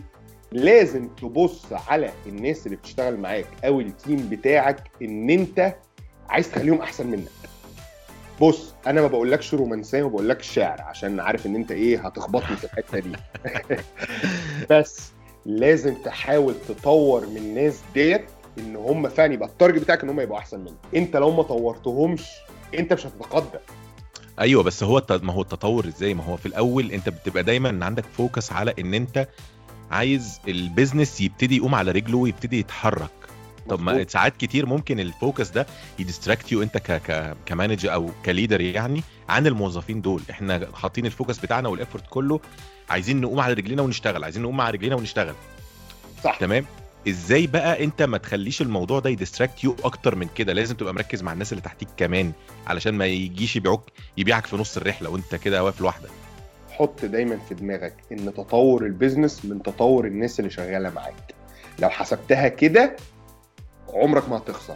لازم 0.51 1.07
تبص 1.07 1.73
على 1.73 2.11
الناس 2.25 2.65
اللي 2.65 2.77
بتشتغل 2.77 3.17
معاك 3.17 3.45
أو 3.65 3.79
ال 3.79 3.89
team 3.89 4.29
بتاعك 4.29 4.83
إن 5.01 5.29
أنت 5.29 5.75
عايز 6.29 6.51
تخليهم 6.51 6.81
أحسن 6.81 7.07
منك. 7.07 7.27
بص 8.41 8.73
أنا 8.87 9.01
ما 9.01 9.07
بقولكش 9.07 9.53
رومانسية 9.53 10.03
وما 10.03 10.11
بقولكش 10.11 10.51
شعر 10.51 10.81
عشان 10.81 11.19
عارف 11.19 11.45
إن 11.45 11.55
أنت 11.55 11.71
إيه 11.71 12.07
هتخبطني 12.07 12.55
في 12.57 12.63
الحتة 12.63 12.99
دي. 12.99 13.11
بس. 14.69 15.11
لازم 15.45 15.93
تحاول 15.93 16.55
تطور 16.67 17.27
من 17.27 17.37
الناس 17.37 17.79
ديت 17.93 18.25
إن 18.57 18.75
هم 18.75 19.09
فعلا 19.09 19.33
يبقى 19.33 19.49
ال 19.49 19.54
target 19.54 19.81
بتاعك 19.81 20.03
إن 20.03 20.09
هم 20.09 20.19
يبقوا 20.19 20.37
أحسن 20.37 20.59
منك. 20.59 20.73
أنت 20.95 21.17
لو 21.17 21.31
ما 21.31 21.43
طورتهمش 21.43 22.23
أنت 22.79 22.93
مش 22.93 23.05
هتتقدم. 23.05 23.59
أيوه 24.39 24.63
بس 24.63 24.83
هو 24.83 25.05
ما 25.23 25.33
هو 25.33 25.41
التطور 25.41 25.87
إزاي؟ 25.87 26.13
ما 26.13 26.23
هو 26.23 26.37
في 26.37 26.45
الأول 26.45 26.91
أنت 26.91 27.09
بتبقى 27.09 27.43
دايما 27.43 27.85
عندك 27.85 28.05
focus 28.17 28.51
على 28.51 28.73
إن 28.79 28.93
أنت 28.93 29.27
عايز 29.91 30.39
ال 30.47 30.55
business 30.55 31.21
يبتدي 31.21 31.57
يقوم 31.57 31.75
على 31.75 31.91
رجله 31.91 32.17
ويبتدي 32.17 32.59
يتحرك. 32.59 33.09
طب 33.69 33.81
ما. 33.81 34.05
ساعات 34.07 34.37
كتير 34.37 34.65
ممكن 34.65 34.99
ال 34.99 35.07
focus 35.07 35.49
ده 35.49 35.65
ي 35.99 36.05
distract 36.05 36.51
you 36.51 36.63
أنت 36.63 36.77
ك 36.77 36.91
ك 36.91 37.35
ك 37.45 37.51
manager 37.51 37.93
أو 37.93 38.09
ك 38.25 38.30
leader 38.30 38.61
يعني 38.61 39.03
عن 39.29 39.47
الموظفين 39.47 40.01
دول. 40.01 40.21
إحنا 40.29 40.67
حاطين 40.73 41.05
ال 41.05 41.10
focus 41.10 41.37
بتاعنا 41.39 41.69
وال 41.69 41.78
effort 41.78 42.03
كله 42.09 42.39
عايزين 42.91 43.21
نقوم 43.21 43.39
على 43.39 43.53
رجلينا 43.53 43.81
ونشتغل 43.81 44.23
عايزين 44.23 44.43
نقوم 44.43 44.61
على 44.61 44.71
رجلينا 44.71 44.95
ونشتغل. 44.95 45.35
صح. 46.23 46.37
تمام؟ 46.39 46.65
إزاي 47.07 47.47
بقى 47.47 47.83
أنت 47.83 48.01
ما 48.01 48.17
تخليش 48.17 48.61
الموضوع 48.61 48.99
ده 48.99 49.09
ي 49.09 49.15
distract 49.15 49.63
you 49.63 49.75
أكتر 49.83 50.15
من 50.15 50.27
كده؟ 50.35 50.53
لازم 50.53 50.75
تبقى 50.75 50.93
مركز 50.93 51.23
مع 51.23 51.33
الناس 51.33 51.51
اللي 51.51 51.61
تحتيك 51.61 51.87
كمان 51.97 52.31
علشان 52.67 52.93
ما 52.93 53.05
يجيش 53.05 53.55
يبيعوك 53.55 53.83
يبيعك 54.17 54.45
في 54.45 54.55
نص 54.55 54.77
الرحلة 54.77 55.09
وأنت 55.09 55.35
كده 55.35 55.63
واقف 55.63 55.81
لوحدك. 55.81 56.09
حط 56.71 57.05
دايما 57.05 57.37
في 57.49 57.55
دماغك 57.55 57.95
إن 58.11 58.33
تطور 58.33 58.85
ال 58.85 58.92
business 58.92 59.45
من 59.45 59.63
تطور 59.63 60.05
الناس 60.05 60.39
اللي 60.39 60.51
شغالة 60.51 60.89
معاك. 60.89 61.35
لو 61.79 61.89
حسبتها 61.89 62.47
كده 62.47 62.95
عمرك 63.93 64.29
ما 64.29 64.37
هتخسر. 64.37 64.75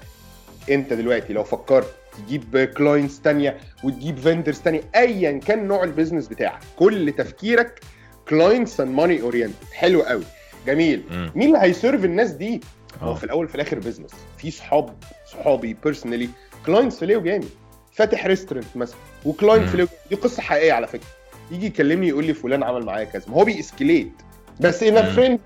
أنت 0.70 0.94
دلوقتي 0.94 1.34
لو 1.34 1.44
فكرت 1.44 1.96
تجيب 2.18 2.74
كلاينتس 2.78 3.22
تانية 3.22 3.58
وتجيب 3.84 4.18
فيندرز 4.18 4.60
تانية 4.60 4.82
ايا 4.96 5.40
كان 5.40 5.68
نوع 5.68 5.84
البيزنس 5.84 6.28
بتاعك 6.28 6.60
كل 6.76 7.14
تفكيرك 7.18 7.80
كلاينتس 8.30 8.80
اند 8.80 8.96
ماني 8.96 9.22
اورينتد 9.22 9.56
حلو 9.74 10.02
قوي. 10.02 10.24
جميل. 10.68 11.04
مم. 11.12 11.32
مين 11.36 11.48
اللي 11.48 11.60
هيسيرف 11.62 12.06
الناس 12.06 12.32
دي؟ 12.32 12.62
هو 13.02 13.12
آه. 13.12 13.16
في 13.16 13.24
الأول 13.24 13.48
في 13.48 13.56
الآخر 13.56 13.80
بيزنس 13.80 14.12
في 14.38 14.52
صحاب 14.52 14.94
صحابي 15.32 15.78
بيرسونالي 15.84 16.30
كلاينتس 16.66 17.04
ليو 17.04 17.22
جامي. 17.22 17.48
فاتح 17.92 18.26
ريستورنت 18.26 18.78
مثلا. 18.78 18.98
وكلاينت 19.26 19.64
مم. 19.64 19.70
في 19.70 19.78
ليو 19.78 19.88
دي 20.10 20.16
قصة 20.16 20.42
حقيقية 20.42 20.74
على 20.74 20.88
فكرة. 20.88 21.08
يجي 21.52 21.66
يكلمني 21.66 22.08
يقول 22.08 22.26
لي 22.26 22.34
فلان 22.34 22.64
عمل 22.64 22.86
معايا 22.86 23.06
كذا. 23.06 23.24
ما 23.28 23.36
هو 23.36 23.44
بيسكليت 23.44 24.12
بس 24.60 24.84
ان 24.84 25.06
مم. 25.06 25.12
فريند 25.12 25.40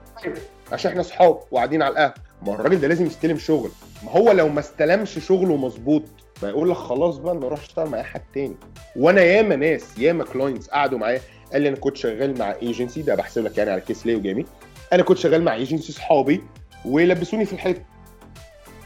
عشان 0.71 0.91
إحنا 0.91 1.03
صحاب 1.03 1.39
وقاعدين 1.51 1.81
على 1.81 1.91
القهوة. 1.91 2.13
ما 2.45 2.53
الراجل 2.53 2.79
ده 2.79 2.87
لازم 2.87 3.05
يستلم 3.05 3.37
شغل. 3.37 3.71
ما 4.03 4.11
هو 4.11 4.31
لو 4.31 4.49
ما 4.49 4.59
استلمش 4.59 5.19
شغله 5.19 5.55
مظبوط 5.55 6.03
ما 6.43 6.49
يقول 6.49 6.69
لك 6.69 6.75
خلاص 6.75 7.17
بقى 7.17 7.33
أنا 7.33 7.45
أروح 7.47 7.59
أشتغل 7.59 7.89
مع 7.89 7.97
أي 7.97 8.03
حد 8.03 8.21
تاني. 8.33 8.55
وأنا 8.95 9.21
ياما 9.21 9.55
ناس 9.55 9.97
ياما 9.97 10.23
clients 10.23 10.67
قعدوا 10.67 10.99
معايا. 10.99 11.21
قال 11.53 11.61
لي 11.61 11.69
أنا 11.69 11.77
كنت 11.77 11.97
شغال 11.97 12.39
مع 12.39 12.55
ايجنسي 12.61 13.01
ده 13.01 13.15
بحسب 13.15 13.43
لك 13.43 13.57
يعني 13.57 13.71
على 13.71 13.81
case 13.81 14.05
ليو 14.05 14.21
جامي 14.21 14.45
أنا 14.93 15.03
كنت 15.03 15.17
شغال 15.17 15.43
مع 15.43 15.53
ايجنسي 15.53 15.91
صحابي 15.91 16.43
ويلبسوني 16.85 17.45
في 17.45 17.53
الحيط 17.53 17.75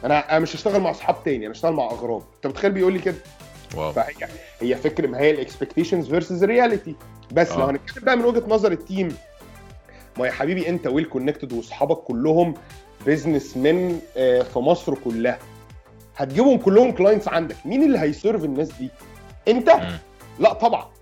أنا 0.04 0.32
أنا 0.32 0.40
مش 0.40 0.56
هشتغل 0.56 0.82
مع 0.82 0.92
أصحاب 0.92 1.24
تاني 1.24 1.46
أنا 1.46 1.54
هشتغل 1.54 1.74
مع 1.74 1.86
أغراب. 1.86 2.22
أنت 2.36 2.48
متخيل 2.48 2.72
بيقول 2.72 2.94
لي 2.94 3.00
كده؟ 3.00 3.16
واو. 3.76 3.92
فهي 3.92 4.14
هي 4.62 4.76
فكرة 4.76 5.08
ما 5.08 5.20
هي 5.20 5.32
ال 5.32 5.38
expectations 5.38 6.10
versus 6.10 6.44
ال 6.44 6.50
reality 6.50 6.96
بس 7.32 7.52
لو 7.52 7.64
آه. 7.64 7.72
هنتكلم 7.72 8.04
بقى 8.06 8.18
من 8.18 8.26
وجهة 8.26 8.44
نظر 8.48 8.72
ال 8.72 8.81
team 8.81 9.16
ما 10.20 10.28
يا 10.28 10.32
حبيبي 10.32 10.70
أنت 10.70 10.88
well 10.88 11.06
connected 11.06 11.54
وأصحابك 11.54 11.98
كلهم 11.98 12.54
business 13.06 13.58
man 13.58 14.00
في 14.54 14.60
مصر 14.60 14.96
كلها. 14.96 15.40
هتجيبهم 16.18 16.58
كلهم 16.58 16.92
clients 16.92 17.28
عندك. 17.28 17.56
مين 17.66 17.84
اللي 17.84 18.00
هي 18.00 18.12
serve 18.12 18.44
الناس 18.44 18.72
دي؟ 18.72 18.90
أنت؟ 19.48 19.70
مم. 19.70 19.98
لا 20.40 20.54
طبعا. 20.54 20.93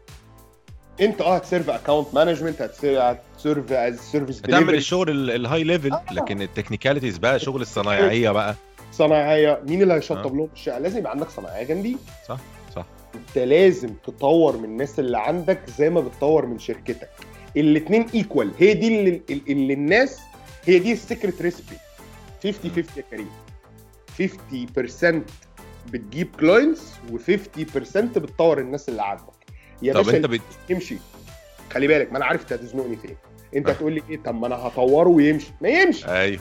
انت 1.01 1.21
آه 1.21 1.36
هت 1.36 1.45
serve 1.45 1.69
account 1.69 2.08
management 2.13 2.62
هت 2.62 2.93
serve 2.93 3.71
as 3.71 4.00
service 4.00 4.39
هتعمل 4.39 4.75
الشغل 4.75 5.10
ال- 5.10 5.32
ال 5.32 5.63
high 5.63 5.77
level 5.77 5.93
آه. 5.93 6.04
لكن 6.12 6.41
ال 6.41 6.47
technicalities 6.47 7.17
بقى 7.17 7.39
شغل 7.39 7.62
الصنايعية 7.62 8.30
بقى. 8.32 8.56
صناعيه 8.91 9.62
مين 9.67 9.82
اللي 9.82 9.93
هيشطب 9.93 10.17
آه. 10.17 10.38
لهم؟ 10.38 10.49
الشقة. 10.54 10.80
لازم 10.80 10.97
يبقى 10.99 11.12
عندك 11.12 11.30
صناعيه 11.30 11.63
جنبي. 11.63 11.97
صح 12.27 12.38
صح. 12.75 12.86
انت 13.15 13.38
لازم 13.38 13.89
تطور 14.06 14.58
من 14.58 14.63
الناس 14.65 14.99
اللي 14.99 15.17
عندك 15.19 15.60
زي 15.77 15.89
ما 15.89 16.01
بتطور 16.01 16.45
من 16.45 16.60
شركتك. 16.60 17.10
الاثنين 17.58 18.06
equal 18.15 18.52
هي 18.60 18.73
دي 18.73 18.88
اللي, 18.88 19.21
اللي 19.49 19.73
الناس 19.73 20.19
هي 20.65 20.80
دي 20.80 20.91
ال 20.91 20.99
secret 20.99 21.41
recipe 21.41 21.76
50 22.43 22.71
50 22.71 22.86
يا 22.97 23.04
كريم. 23.12 23.30
50% 25.17 25.21
بتجيب 25.91 26.36
clients 26.39 26.82
و50% 27.12 27.97
بتطور 27.97 28.60
الناس 28.60 28.89
اللي 28.89 29.01
عندك. 29.04 29.23
يا 29.82 29.94
طب 29.94 30.06
باشا 30.06 30.17
انت 30.17 30.26
بت... 30.26 30.41
يمشي 30.70 30.98
خلي 31.74 31.88
بالك 31.88 32.12
ما 32.12 32.17
أنا 32.17 32.26
عارف 32.26 32.41
انت 32.41 32.54
هتزنقني 32.54 32.96
فين. 32.96 33.15
انت 33.56 33.70
آه. 33.70 33.72
هتقول 33.72 33.94
لي 33.94 34.02
إيه؟ 34.10 34.24
طب 34.24 34.36
ما 34.36 34.48
أنا 34.48 34.56
هطوره 34.56 35.10
ويمشي. 35.10 35.52
ما 35.62 35.70
يمشي. 35.70 36.08
أيوه. 36.08 36.39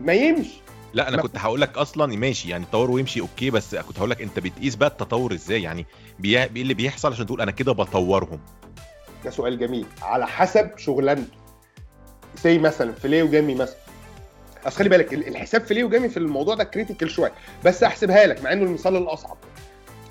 ما 0.00 0.12
يمشي. 0.12 0.60
لا 0.94 1.08
أنا 1.08 1.16
ما- 1.16 1.22
كنت 1.22 1.38
هقول 1.38 1.60
لك 1.60 1.78
أصلا 1.78 2.16
ماشي 2.16 2.48
يعني 2.50 2.64
تطور 2.64 2.90
ويمشي 2.90 3.20
okay 3.20 3.50
بس 3.50 3.74
كنت 3.74 3.98
هقول 3.98 4.10
لك 4.10 4.22
انت 4.22 4.38
بتقيس 4.38 4.74
بقى 4.74 4.88
التطور 4.88 5.32
إزاي. 5.34 5.62
يعني 5.62 5.86
بي... 6.18 6.38
إيه 6.38 6.46
اللي 6.62 6.74
بيحصل 6.74 7.12
عشان 7.12 7.26
تقول 7.26 7.40
أنا 7.40 7.50
كده 7.50 7.72
بطورهم. 7.72 8.40
ده 9.24 9.30
سؤال 9.30 9.58
جميل. 9.58 9.86
على 10.02 10.26
حسب 10.26 10.70
شغلانته 10.78 11.32
زي 12.44 12.58
مثلا 12.58 12.92
في 12.92 13.08
ليو 13.08 13.28
جامي 13.30 13.54
مثلا. 13.54 13.76
اصل 14.66 14.76
خلي 14.76 14.88
بالك 14.88 15.14
ال- 15.14 15.28
الحساب 15.28 15.64
في 15.64 15.74
ليو 15.74 15.88
جامي 15.88 16.08
في 16.08 16.16
الموضوع 16.16 16.54
ده 16.54 16.64
critical 16.64 17.10
شوية. 17.10 17.32
بس 17.64 17.82
احسبها 17.82 18.26
لك 18.26 18.42
مع 18.44 18.52
إنه 18.52 18.62
المثال 18.64 18.96
الأصعب. 18.96 19.36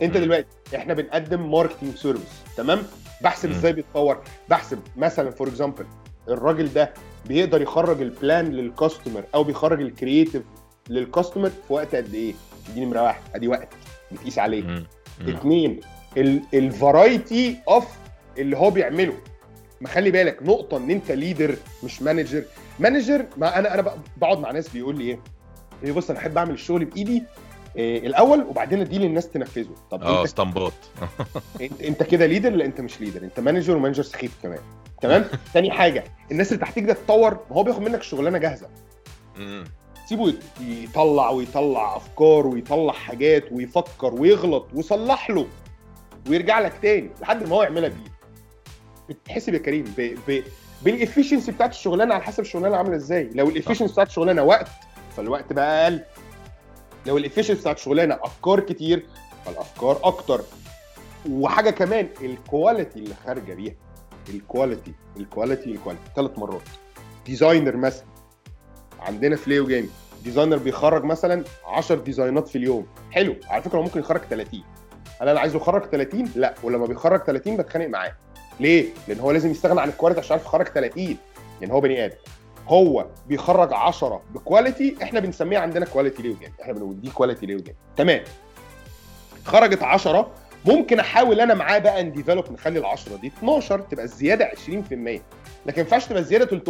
انت. 0.02 0.18
دلوقتي 0.18 0.48
إحنا 0.76 0.94
بنقدم 0.94 1.52
marketing 1.52 1.95
service 1.95 2.30
تمام؟ 2.58 2.80
بحسب. 3.22 3.50
إزاي 3.50 3.74
بيتطور 3.74 4.22
بحسب 4.50 4.80
مثلا 4.98 5.32
for 5.32 5.48
example 5.48 5.86
الراجل 6.28 6.74
ده 6.74 6.94
بيقدر 7.26 7.62
يخرج 7.62 8.02
ال 8.02 8.10
plan 8.10 8.45
لل 8.52 8.66
customer 8.66 9.24
أو 9.36 9.44
بيخرج 9.44 9.82
ال 9.82 9.88
creative 9.88 10.43
لل 10.89 11.02
customer 11.02 11.50
في 11.50 11.74
وقت 11.74 11.96
قد 11.96 12.14
إيه؟ 12.14 12.34
دي 12.76 12.86
نمره 12.86 13.02
واحد 13.04 13.22
ادي 13.36 13.48
وقت 13.48 13.68
بتقيس 14.12 14.40
عليه. 14.40 14.84
اثنين 15.30 15.80
ال 16.54 16.66
variety 16.66 17.58
of 17.67 17.88
اللي 18.38 18.58
هو 18.58 18.70
بيعمله. 18.72 19.14
ما 19.82 19.88
خلي 19.88 20.12
بالك 20.12 20.44
نقطة 20.44 20.78
إن 20.78 20.90
أنت 20.90 21.12
leader 21.12 21.56
مش 21.84 22.02
manager 22.02 22.43
manager 22.80 23.26
ما 23.38 23.60
أنا 23.60 23.74
أنا 23.74 23.94
بقعد 24.18 24.40
مع 24.40 24.52
ناس 24.52 24.70
بيقول 24.70 24.98
لي 24.98 25.20
إيه؟ 25.84 25.92
بص 25.92 26.10
أنا 26.10 26.20
أحب 26.20 26.38
أعمل 26.38 26.52
الشغل 26.54 26.86
بإيدي 26.86 27.24
الأول 27.80 28.42
وبعدين 28.44 28.82
اديه 28.82 28.98
للناس 28.98 29.30
تنفذه. 29.30 29.76
طب 29.92 30.04
آه 30.04 30.24
اسطمبات 30.24 30.74
انت, 31.62 31.82
أنت 31.82 32.04
كده 32.04 32.26
leader 32.26 32.50
لا 32.50 32.65
أنت 32.65 32.82
مش 32.82 33.02
leader؟ 33.02 33.24
أنت 33.24 33.39
manager 33.39 33.76
و 33.76 33.79
manager 33.79 34.04
سخيف 34.04 34.38
كمان. 34.44 34.60
تمام؟ 35.02 35.26
تاني 35.54 35.72
حاجة 35.72 36.04
الناس 36.32 36.52
اللي 36.52 36.62
تحتيك 36.62 36.84
ده 36.84 36.94
تتطور 36.94 37.34
ما 37.50 37.56
هو 37.56 37.63
بياخد 37.63 37.82
منك 37.82 38.00
الشغلانه 38.00 38.38
جاهزة. 38.38 38.68
سيبه 40.10 40.34
يطلع 40.62 41.30
ويطلع 41.30 41.96
أفكار 41.98 42.48
ويطلع 42.48 42.94
حاجات 42.94 43.52
ويفكر 43.52 44.13
ويغلط 44.13 44.68
ويصلح 44.74 45.30
له 45.30 45.48
ويرجع 46.30 46.60
لك 46.60 46.74
تاني 46.82 47.10
لحد 47.22 47.48
ما 47.48 47.56
هو 47.56 47.63
يعملها 47.63 47.89
بيه 47.89 48.12
بتحسب 49.10 49.54
يا 49.54 49.60
كريم 49.60 49.94
ب... 49.98 50.15
ب... 50.28 50.44
بال 50.82 50.93
efficiency 50.93 51.52
بتاعت 51.52 51.72
الشغلانة 51.72 52.13
على 52.13 52.24
حسب 52.24 52.39
الشغلانة 52.44 52.78
عاملة 52.78 52.96
إزاي. 52.96 53.30
لو 53.34 53.50
ال 53.50 53.54
efficiency 53.54 53.93
بتاعت 53.94 54.08
الشغلانة 54.08 54.44
وقت 54.44 54.68
فالوقت 55.18 55.54
بقى 55.54 55.84
أقل. 55.84 56.04
لو 57.06 57.18
ال 57.17 57.21
efficiency 57.21 57.54
بتاعت 57.54 57.78
الشغلانه 57.78 58.20
أفكار 58.24 58.60
كتير 58.60 59.06
فالافكار 59.46 60.00
أكتر. 60.04 60.42
وحاجة 61.30 61.70
كمان 61.70 62.08
ال 62.22 62.31
quality 62.31 63.00
اللي 63.00 63.16
خارجة 63.26 63.54
بيها. 63.54 63.74
ال 64.30 64.38
quality 64.38 64.93
ال 65.17 65.24
quality 65.24 65.72
ال 65.72 65.76
quality 65.76 66.04
ثلاث 66.16 66.40
مرات. 66.40 66.62
designer 67.26 67.78
مثلا. 67.78 68.06
عندنا 69.00 69.36
في 69.36 69.50
ليو 69.50 69.68
جيم 69.68 69.90
designer 70.24 70.58
بيخرج 70.58 71.04
مثلا 71.04 71.44
10 71.66 71.96
design 71.95 72.40
ات 72.40 72.48
في 72.48 72.58
اليوم. 72.58 72.88
حلو. 73.12 73.36
على 73.48 73.62
فكرة 73.62 73.82
ممكن 73.82 74.00
يخرج 74.00 74.22
30 74.30 74.64
هل 75.22 75.30
أنا 75.30 75.40
عايزه 75.40 75.58
يخرج 75.58 75.84
30 75.84 76.32
لا. 76.36 76.56
ولما 76.64 76.86
بيخرج 76.86 77.24
30 77.24 77.58
بتخانق 77.58 77.88
معاه. 77.88 78.16
ليه؟ 78.60 78.90
لأن 79.08 79.20
هو 79.20 79.32
لازم 79.32 79.52
يستغنى 79.52 79.82
عن 79.82 79.90
ال 79.89 79.93
quality 79.93 80.19
عشان 80.22 80.38
يعرف 80.38 80.46
يخرج 80.48 80.68
30 80.68 81.18
لأن 81.62 81.72
هو 81.72 81.82
بني 81.82 82.06
آدم. 82.06 82.16
هو 82.69 83.05
بيخرج 83.27 83.73
10 83.73 84.21
ب 84.34 84.41
quality 84.41 84.95
إحنا 85.03 85.19
بنسميها 85.19 85.60
عندنا 85.60 85.86
quality 85.86 86.22
ليو 86.23 86.36
جيم 86.39 86.53
إحنا 86.62 86.73
بنقول 86.73 87.01
دي 87.01 87.10
quality 87.10 87.45
ليو 87.45 87.58
جيم 87.60 87.75
تمام. 87.97 88.23
خرجت 89.45 89.84
10 89.84 90.32
ممكن 90.65 90.99
أحاول 90.99 91.41
أنا 91.41 91.53
معاه 91.53 91.77
بقى 91.79 92.03
ن 92.04 92.10
develop 92.10 92.52
نخلي 92.51 92.79
ال 92.79 92.86
10 92.86 93.15
دي 93.15 93.27
12 93.27 93.79
تبقى 93.79 94.05
الزياده 94.05 94.51
20% 94.51 94.60
لكن 94.69 95.21
ما 95.65 95.73
ينفعش 95.77 96.05
تبقى 96.05 96.21
الزياده 96.21 96.45
300% 96.60 96.62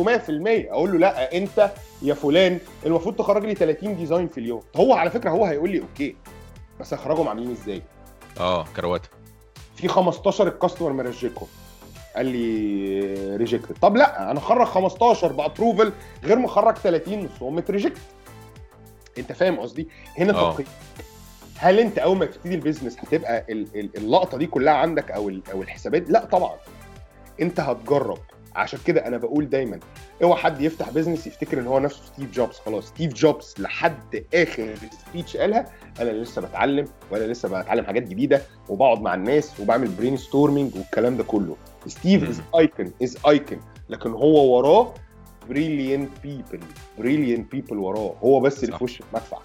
أقول 0.71 0.91
له 0.91 0.97
لأ 0.97 1.37
أنت 1.37 1.71
يا 2.01 2.13
فلان 2.13 2.59
المفروض 2.85 3.15
تخرج 3.15 3.45
لي 3.45 3.55
30 3.55 3.95
design 3.95 4.27
في 4.27 4.37
اليوم. 4.37 4.61
هو 4.75 4.93
على 4.93 5.09
فكرة 5.11 5.29
هو 5.29 5.45
هيقول 5.45 5.69
لي 5.69 5.79
okay 5.81 6.15
بس 6.79 6.93
هخرجهم 6.93 7.27
عاملين 7.27 7.51
إزاي؟ 7.51 7.81
آه 8.39 8.65
كروته 8.75 9.09
في 9.75 9.87
15 9.87 10.47
ال 10.47 10.52
customer 10.52 10.91
مرجكتهم 10.93 11.47
قال 12.15 12.25
لي 12.25 13.35
rejected 13.37 13.75
طب 13.81 13.95
لا 13.97 14.31
أنا 14.31 14.39
اخرج 14.39 14.67
15 14.67 15.31
ب 15.31 15.38
approval 15.38 15.91
غير 16.23 16.39
ما 16.39 16.45
اخرج 16.45 16.75
30 16.77 17.23
نصهم 17.35 17.55
مت 17.55 17.64
reject. 17.64 17.97
أنت 19.17 19.31
فاهم 19.31 19.59
قصدي؟ 19.59 19.87
هنا 20.17 20.33
آه. 20.33 20.53
تقييم. 20.53 20.67
هل 21.57 21.79
أنت 21.79 21.97
أول 21.99 22.17
ما 22.17 22.25
تبتدي 22.25 22.55
ال 22.55 22.60
business 22.60 22.97
هتبقى 22.99 23.45
ال- 23.49 23.67
ال- 23.79 23.97
اللقطة 23.97 24.37
دي 24.37 24.45
كلها 24.47 24.73
عندك 24.73 25.11
أو 25.11 25.31
أو 25.51 25.61
الحسابات؟ 25.61 26.09
لا 26.09 26.25
طبعا. 26.25 26.55
أنت 27.41 27.59
هتجرب. 27.59 28.17
عشان 28.59 28.79
كده 28.85 29.07
أنا 29.07 29.17
بقول 29.17 29.49
دايما 29.49 29.79
اوعى 30.23 30.41
حد 30.41 30.61
يفتح 30.61 30.89
business 30.89 31.27
يفتكر 31.27 31.59
إن 31.59 31.67
هو 31.67 31.79
نفسه 31.79 32.01
ستيف 32.05 32.31
جوبز 32.31 32.55
خلاص 32.55 32.87
ستيف 32.87 33.13
جوبز 33.13 33.53
لحد 33.59 34.23
آخر 34.33 34.75
speech 35.07 35.37
قالها 35.37 35.65
أنا 36.01 36.09
لسه 36.09 36.41
بتعلم 36.41 36.87
وأنا 37.11 37.23
لسه 37.23 37.61
بتعلم 37.61 37.85
حاجات 37.85 38.03
جديدة 38.03 38.41
وبقعد 38.69 39.01
مع 39.01 39.13
الناس 39.13 39.59
وبعمل 39.59 39.87
brainstorming 39.87 40.75
والكلام 40.75 41.17
ده 41.17 41.23
كله. 41.23 41.55
ستيف 41.87 42.29
is 42.29 42.41
icon 42.55 42.91
is 43.03 43.17
icon 43.27 43.59
لكن 43.89 44.11
هو 44.11 44.57
وراه 44.57 44.93
brilliant 45.49 46.09
people 46.23 46.59
brilliant 46.97 47.51
people 47.51 47.77
وراه. 47.77 48.15
هو 48.23 48.39
بس 48.39 48.63
اللي. 48.63 48.77
في 48.77 48.83
وش 48.83 49.01
المدفع. 49.01 49.37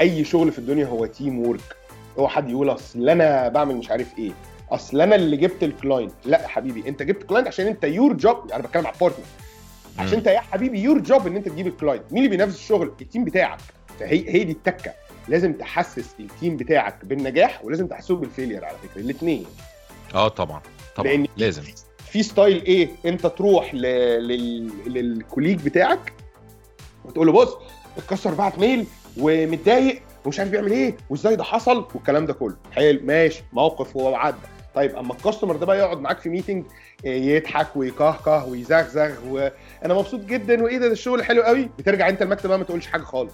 أي 0.00 0.24
شغل 0.24 0.52
في 0.52 0.58
الدنيا 0.58 0.86
هو 0.86 1.06
teamwork 1.06 1.76
هو 2.18 2.28
حد 2.28 2.50
يقول 2.50 2.70
أصل 2.70 3.08
أنا 3.08 3.48
بعمل 3.48 3.76
مش 3.76 3.90
عارف 3.90 4.18
إيه. 4.18 4.32
أصل 4.72 5.00
أنا 5.00 5.14
اللي 5.14 5.36
جبت 5.36 5.62
ال 5.62 5.69
client 5.69 6.12
لا 6.24 6.42
يا 6.42 6.46
حبيبي 6.48 6.88
أنت 6.88 7.02
جبت 7.02 7.22
client 7.22 7.48
عشان 7.48 7.66
أنت 7.66 7.84
your 7.84 8.12
job 8.12 8.50
أنا 8.52 8.62
بتكلم 8.62 8.86
على 8.86 8.96
partner 9.00 9.24
عشان. 9.98 10.18
أنت 10.18 10.26
يا 10.26 10.40
حبيبي 10.40 10.80
your 10.80 10.98
job 10.98 11.26
إن 11.26 11.36
أنت 11.36 11.48
تجيب 11.48 11.66
ال 11.66 11.71
client 11.71 12.02
مين 12.10 12.18
اللي 12.18 12.28
بينفذ 12.36 12.54
الشغل؟ 12.54 12.92
ال 13.00 13.05
team 13.05 13.24
بتاعك. 13.24 13.58
فهي 14.00 14.28
هي 14.34 14.44
دي 14.44 14.52
التكة. 14.52 14.92
لازم 15.28 15.52
تحسس 15.52 16.14
ال 16.20 16.27
team 16.27 16.56
بتاعك 16.56 17.04
بالنجاح 17.04 17.64
ولازم 17.64 17.86
تحسسه 17.86 18.16
بال 18.16 18.27
failure 18.27 18.64
على 18.64 18.76
فكرة. 18.82 19.00
الاثنين 19.00 19.46
آه 20.14 20.28
طبعا. 20.28 20.60
طبعا. 20.96 21.08
لأن 21.08 21.26
لازم. 21.36 21.62
في 22.10 22.22
style 22.22 22.64
إيه؟ 22.64 22.88
أنت 23.06 23.26
تروح 23.26 23.74
ل... 23.74 23.82
لل... 24.28 24.70
لل 24.86 24.99
colleague 24.99 25.60
بتاعك 25.64 26.12
وتقول 27.04 27.26
له 27.26 27.32
بص 27.32 27.56
ال 27.98 28.02
customer 28.02 28.34
بعت 28.34 28.58
mail 28.58 28.86
ومتضايق 29.18 30.02
ومش 30.24 30.38
عارف 30.38 30.50
بيعمل 30.50 30.72
إيه 30.72 30.96
وإزاي 31.10 31.36
ده 31.36 31.44
حصل؟ 31.44 31.86
والكلام 31.94 32.26
ده 32.26 32.32
كله. 32.32 32.56
حلو 32.72 33.00
ماشي. 33.04 33.42
موقف 33.52 33.96
هو 33.96 34.14
عدى 34.14 34.36
طيب 34.74 34.96
أما 34.96 35.12
ال 35.12 35.17
customer 35.17 35.56
ده 35.56 35.66
بقى 35.66 35.78
يقعد 35.78 35.98
معاك 35.98 36.18
في 36.18 36.28
meeting 36.28 36.64
يضحك 37.04 37.76
ويكهكه 37.76 38.44
ويزغزغ 38.46 39.10
وأنا 39.28 39.94
مبسوط 39.94 40.20
جدا 40.20 40.62
وإيه 40.62 40.78
ده, 40.78 40.86
ده 40.86 40.92
الشغل 40.92 41.24
حلو 41.24 41.42
قوي. 41.42 41.68
بترجع 41.78 42.08
أنت 42.08 42.22
المكتب 42.22 42.48
بقى 42.48 42.58
ما 42.58 42.64
تقولش 42.64 42.86
حاجة 42.86 43.02
خالص. 43.02 43.32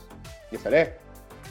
يا 0.53 0.59
سلام. 0.59 0.87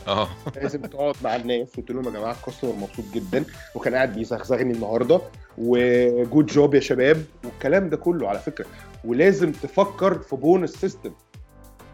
آه. 0.07 0.27
لازم 0.55 0.81
تقعد 0.81 1.15
مع 1.23 1.35
الناس 1.35 1.67
وتقول 1.77 1.97
لهم 1.97 2.13
يا 2.15 2.19
جماعة 2.19 2.31
ال 2.31 2.36
customer 2.36 2.73
مبسوط 2.73 3.05
جدا 3.13 3.45
وكان 3.75 3.95
قاعد 3.95 4.13
بيزغزغني 4.13 4.73
النهارده. 4.73 5.21
و 5.57 5.75
good 5.75 6.45
job 6.45 6.75
يا 6.75 6.79
شباب. 6.79 7.25
والكلام 7.43 7.89
ده 7.89 7.97
كله 7.97 8.29
على 8.29 8.39
فكرة. 8.39 8.65
ولازم 9.05 9.51
تفكر 9.51 10.19
في 10.19 10.35
bonus 10.35 10.71
system 10.71 11.11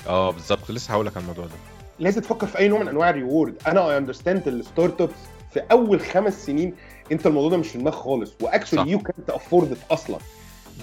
آه 0.08 0.32
بالظبط. 0.32 0.72
لسه 0.72 0.94
هقول 0.94 1.06
لك 1.06 1.18
على 1.18 1.22
الموضوع 1.24 1.46
ده. 1.46 1.52
لازم 2.00 2.22
تفكر 2.22 2.48
في 2.48 2.58
أي 2.58 2.68
نوع 2.68 2.80
من 2.80 2.88
أنواع 2.88 3.10
ال 3.10 3.15
reward. 3.15 3.56
أنا 3.68 3.90
I 3.90 3.98
understand 3.98 4.48
ال 4.48 5.02
startups 5.02 5.14
في 5.54 5.60
أول 5.72 6.02
خمس 6.02 6.46
سنين 6.46 6.76
انت 7.12 7.28
الموضوع 7.28 7.50
ده 7.50 7.58
مش 7.58 7.68
في 7.68 7.78
دماغك 7.78 7.96
خالص. 7.96 8.34
واكشولي 8.42 8.92
يو 8.92 9.00
كانت 9.00 9.30
افورد 9.30 9.78
أصلا. 9.92 10.18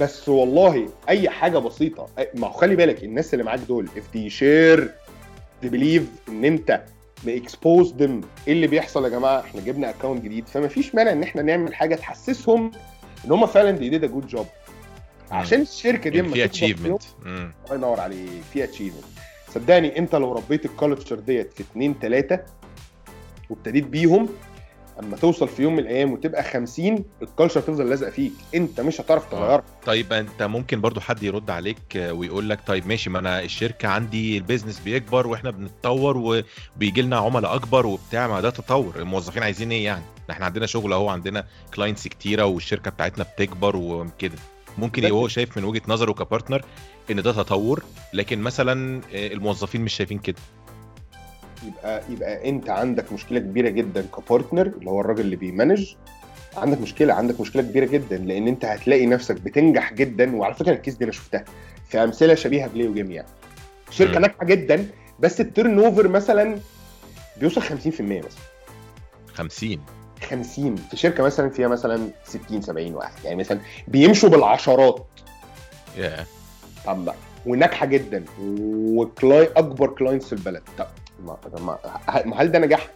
بس 0.01 0.29
والله 0.29 0.89
اي 1.09 1.31
حاجة 1.31 1.59
بسيطة 1.59 2.07
ما 2.35 2.47
هو 2.47 2.53
خلي 2.53 2.77
بالك 2.77 3.05
الناس 3.05 3.35
اللي 3.35 3.45
معاك 3.45 3.61
دول 3.61 3.89
if 3.89 4.17
they 4.17 4.31
share 4.33 4.83
they 5.65 5.71
believe 5.73 6.29
إن 6.29 6.45
أنت 6.45 6.83
ب 7.25 7.35
expose 7.35 7.93
them. 7.93 8.25
إيه 8.49 8.53
اللي 8.53 8.67
بيحصل 8.67 9.05
يا 9.05 9.09
جماعة؟ 9.09 9.41
إحنا 9.41 9.61
جبنا 9.61 9.91
account 9.91 10.25
جديد. 10.25 10.49
فما 10.49 10.69
فيش 10.69 10.95
مانع 10.95 11.13
إن 11.13 11.23
إحنا 11.23 11.43
نعمل 11.43 11.75
حاجة 11.75 11.95
تحسسهم 11.95 12.71
إن 13.25 13.33
هم 13.33 13.47
فعلا 13.47 13.79
did 13.79 14.03
a 14.03 14.09
good 14.09 14.37
job. 14.37 14.45
عشان 15.31 15.61
الشركة 15.61 16.11
دي 16.11 16.17
يعني 16.19 16.29
في 16.33 16.45
achievement 16.45 17.03
الله 17.27 17.53
ينور 17.73 18.01
عليك 18.01 18.29
في 18.53 18.65
achievement 18.65 19.05
صدقني 19.55 19.99
أنت 19.99 20.15
لو 20.15 20.33
ربيت 20.33 20.65
ال 20.65 20.72
culture 20.72 21.19
ديت 21.19 21.53
في 21.53 21.63
اتنين 21.63 21.99
تلاتة 21.99 22.39
وابتديت 23.51 23.87
بيهم 23.87 24.29
اما 25.01 25.17
توصل 25.17 25.49
في 25.49 25.63
يوم 25.63 25.73
من 25.73 25.79
الأيام 25.79 26.13
وتبقى 26.13 26.43
50 26.45 27.05
ال 27.23 27.28
culture 27.28 27.61
تفضل 27.61 27.89
لازقة 27.89 28.11
فيك. 28.11 28.33
أنت 28.55 28.81
مش 28.81 29.01
هتعرف 29.01 29.31
تغيرها. 29.31 29.63
طيب 29.87 30.13
أنت 30.13 30.43
ممكن 30.43 30.81
برضو 30.81 31.01
حد 31.01 31.23
يرد 31.23 31.51
عليك 31.51 31.97
آه، 31.97 32.13
ويقول 32.13 32.49
لك 32.51 32.59
طيب 32.67 32.87
ماشي 32.87 33.11
ما 33.11 33.19
أنا 33.19 33.41
الشركة 33.43 33.89
عندي 33.89 34.39
ال 34.39 34.44
business 34.44 34.81
بيكبر 34.81 35.27
وإحنا 35.27 35.51
بنتطور 35.51 36.17
وبيجي 36.77 37.03
لنا 37.03 37.17
عملاء 37.17 37.55
أكبر 37.55 37.87
وبتاع 37.87 38.29
ما 38.29 38.41
ده 38.41 38.51
تطور. 38.51 38.93
الموظفين 38.97 39.43
عايزين 39.43 39.73
إيه 39.73 39.85
يعني؟ 39.85 40.05
إحنا 40.31 40.47
عندنا 40.47 40.67
شغل 40.67 40.93
أهو 40.93 41.09
عندنا 41.09 41.45
clients 41.75 42.09
كتيرة 42.09 42.45
والشركة 42.45 42.91
بتاعتنا 42.91 43.25
بتكبر 43.25 43.77
وكده. 43.77 44.39
ممكن 44.79 45.11
هو 45.11 45.29
شايف 45.29 45.59
من 45.59 45.65
وجهة 45.65 45.83
نظره 45.89 46.13
ك 46.13 46.19
partner 46.19 46.63
إن 47.11 47.23
ده 47.23 47.33
تطور 47.33 47.83
لكن 48.15 48.39
مثلا 48.41 49.01
آه، 49.15 49.27
الموظفين 49.33 49.81
مش 49.81 49.95
شايفين 49.95 50.19
كده. 50.19 50.37
يبقى 51.67 52.03
يبقى 52.11 52.49
انت 52.49 52.71
عندك 52.71 53.13
مشكلة 53.13 53.39
كبيرة 53.39 53.69
جدا 53.69 54.03
ك 54.17 54.23
partner 54.23 54.67
اللي 54.67 54.91
هو 54.91 55.01
الراجل 55.01 55.21
اللي 55.21 55.37
بي 55.37 55.51
manage 55.51 55.95
عندك 56.57 56.81
مشكلة 56.81 57.15
عندك 57.15 57.41
مشكلة 57.41 57.63
كبيرة 57.63 57.85
جدا 57.87 58.17
لأن 58.17 58.49
انت 58.49 58.65
هتلاقي 58.65 59.07
نفسك 59.07 59.41
بتنجح 59.41 59.93
جدا 59.93 60.37
وعلى 60.37 60.55
فكرة 60.55 60.73
ال 60.73 60.77
case 60.77 60.95
دي 60.95 61.05
أنا 61.05 61.13
شفتها 61.13 61.45
في 61.89 62.05
أمثلة 62.05 62.35
شبيهة 62.35 62.69
بليو 62.69 62.95
جيم 62.95 63.11
يعني. 63.11 63.29
شركة. 63.91 64.19
ناجحة 64.19 64.45
جدا 64.45 64.87
بس 65.21 65.41
ال 65.41 65.79
turnover 65.85 66.09
مثلا 66.09 66.59
بيوصل 67.41 67.63
50% 67.63 67.67
مثلا. 68.01 68.25
50 69.35 69.81
50 70.31 70.77
في 70.77 70.97
شركة 70.97 71.23
مثلا 71.25 71.51
فيها 71.51 71.69
مثلا 71.69 72.09
60 72.25 72.63
70 72.63 72.95
واحد. 72.95 73.25
يعني 73.25 73.37
مثلا 73.37 73.61
بيمشوا 73.89 74.29
بالعشرات. 74.29 75.07
يا 75.97 76.27
طب 76.87 77.05
بقى 77.05 77.15
وناجحة 77.47 77.87
جدا 77.87 78.25
و 78.41 78.68
cli 78.68 79.49
أكبر 79.57 79.89
clients 79.89 80.27
في 80.27 80.33
البلد. 80.33 80.63
طب 80.79 80.87
ما 81.25 81.37
ما 81.61 81.79
ما 82.25 82.43
هل 82.43 82.53
ده 82.53 82.59
نجاح؟ 82.59 82.89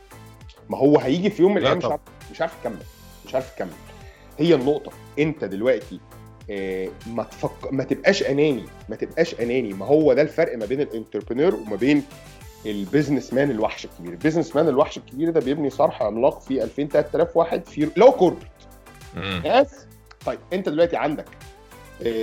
ما 0.71 0.79
هو 0.79 0.99
هيجي 0.99 1.31
في 1.31 1.43
يوم 1.43 1.55
من 1.55 1.61
لا 1.61 1.73
الأيام 1.73 1.79
مش. 1.79 1.85
عارف 1.85 2.01
مش 2.33 2.41
عارف 2.41 2.53
يكمل 2.61 2.79
مش 3.27 3.35
عارف 3.35 3.53
يكمل 3.55 3.71
هي 4.39 4.55
النقطة. 4.55 4.93
أنت 5.19 5.45
دلوقتي 5.45 6.01
آه، 6.51 6.89
ما 7.07 7.23
تفك... 7.23 7.73
ما 7.73 7.85
تبقاش 7.85 8.23
أناني 8.23 8.65
ما 8.89 8.97
تبقاش 8.97 9.41
أناني. 9.41 9.73
ما 9.73 9.87
هو 9.87 10.13
ده 10.13 10.23
الفرق 10.23 10.59
ما 10.59 10.67
بين 10.67 10.81
ال 10.81 10.87
entrepreneur 10.87 11.55
وما 11.55 11.77
بين 11.77 12.03
ال 12.67 13.33
businessman 13.35 13.51
الوحش 13.51 13.85
الكبير. 13.85 14.13
ال 14.13 14.57
businessman 14.57 14.69
الوحش 14.69 14.97
الكبير 14.99 15.31
ده 15.31 15.41
بيبني 15.41 15.71
صرح 15.71 16.03
عملاق 16.03 16.41
في 16.41 16.63
2000 16.65 16.85
3000 16.89 17.37
واحد 17.37 17.67
في 17.67 17.89
لو 17.97 18.13
corporate. 18.13 18.49
yes؟ 19.45 19.87
طيب 20.27 20.39
أنت 20.53 20.69
دلوقتي 20.69 20.97
عندك 20.97 21.25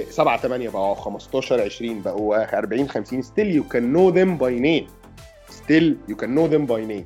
7 0.10 0.38
8 0.38 0.70
بقوا 0.70 0.96
15 0.96 1.62
20 1.62 2.02
بقوا 2.02 2.58
40 2.58 2.90
50 2.90 3.22
still 3.22 3.56
you 3.56 3.64
can 3.64 3.94
know 3.94 4.10
them 4.10 4.38
by 4.38 4.60
name 4.60 4.88
still 5.52 5.98
you 6.10 6.16
can 6.16 6.36
know 6.36 6.46
them 6.46 6.66
by 6.66 6.86
name 6.86 7.06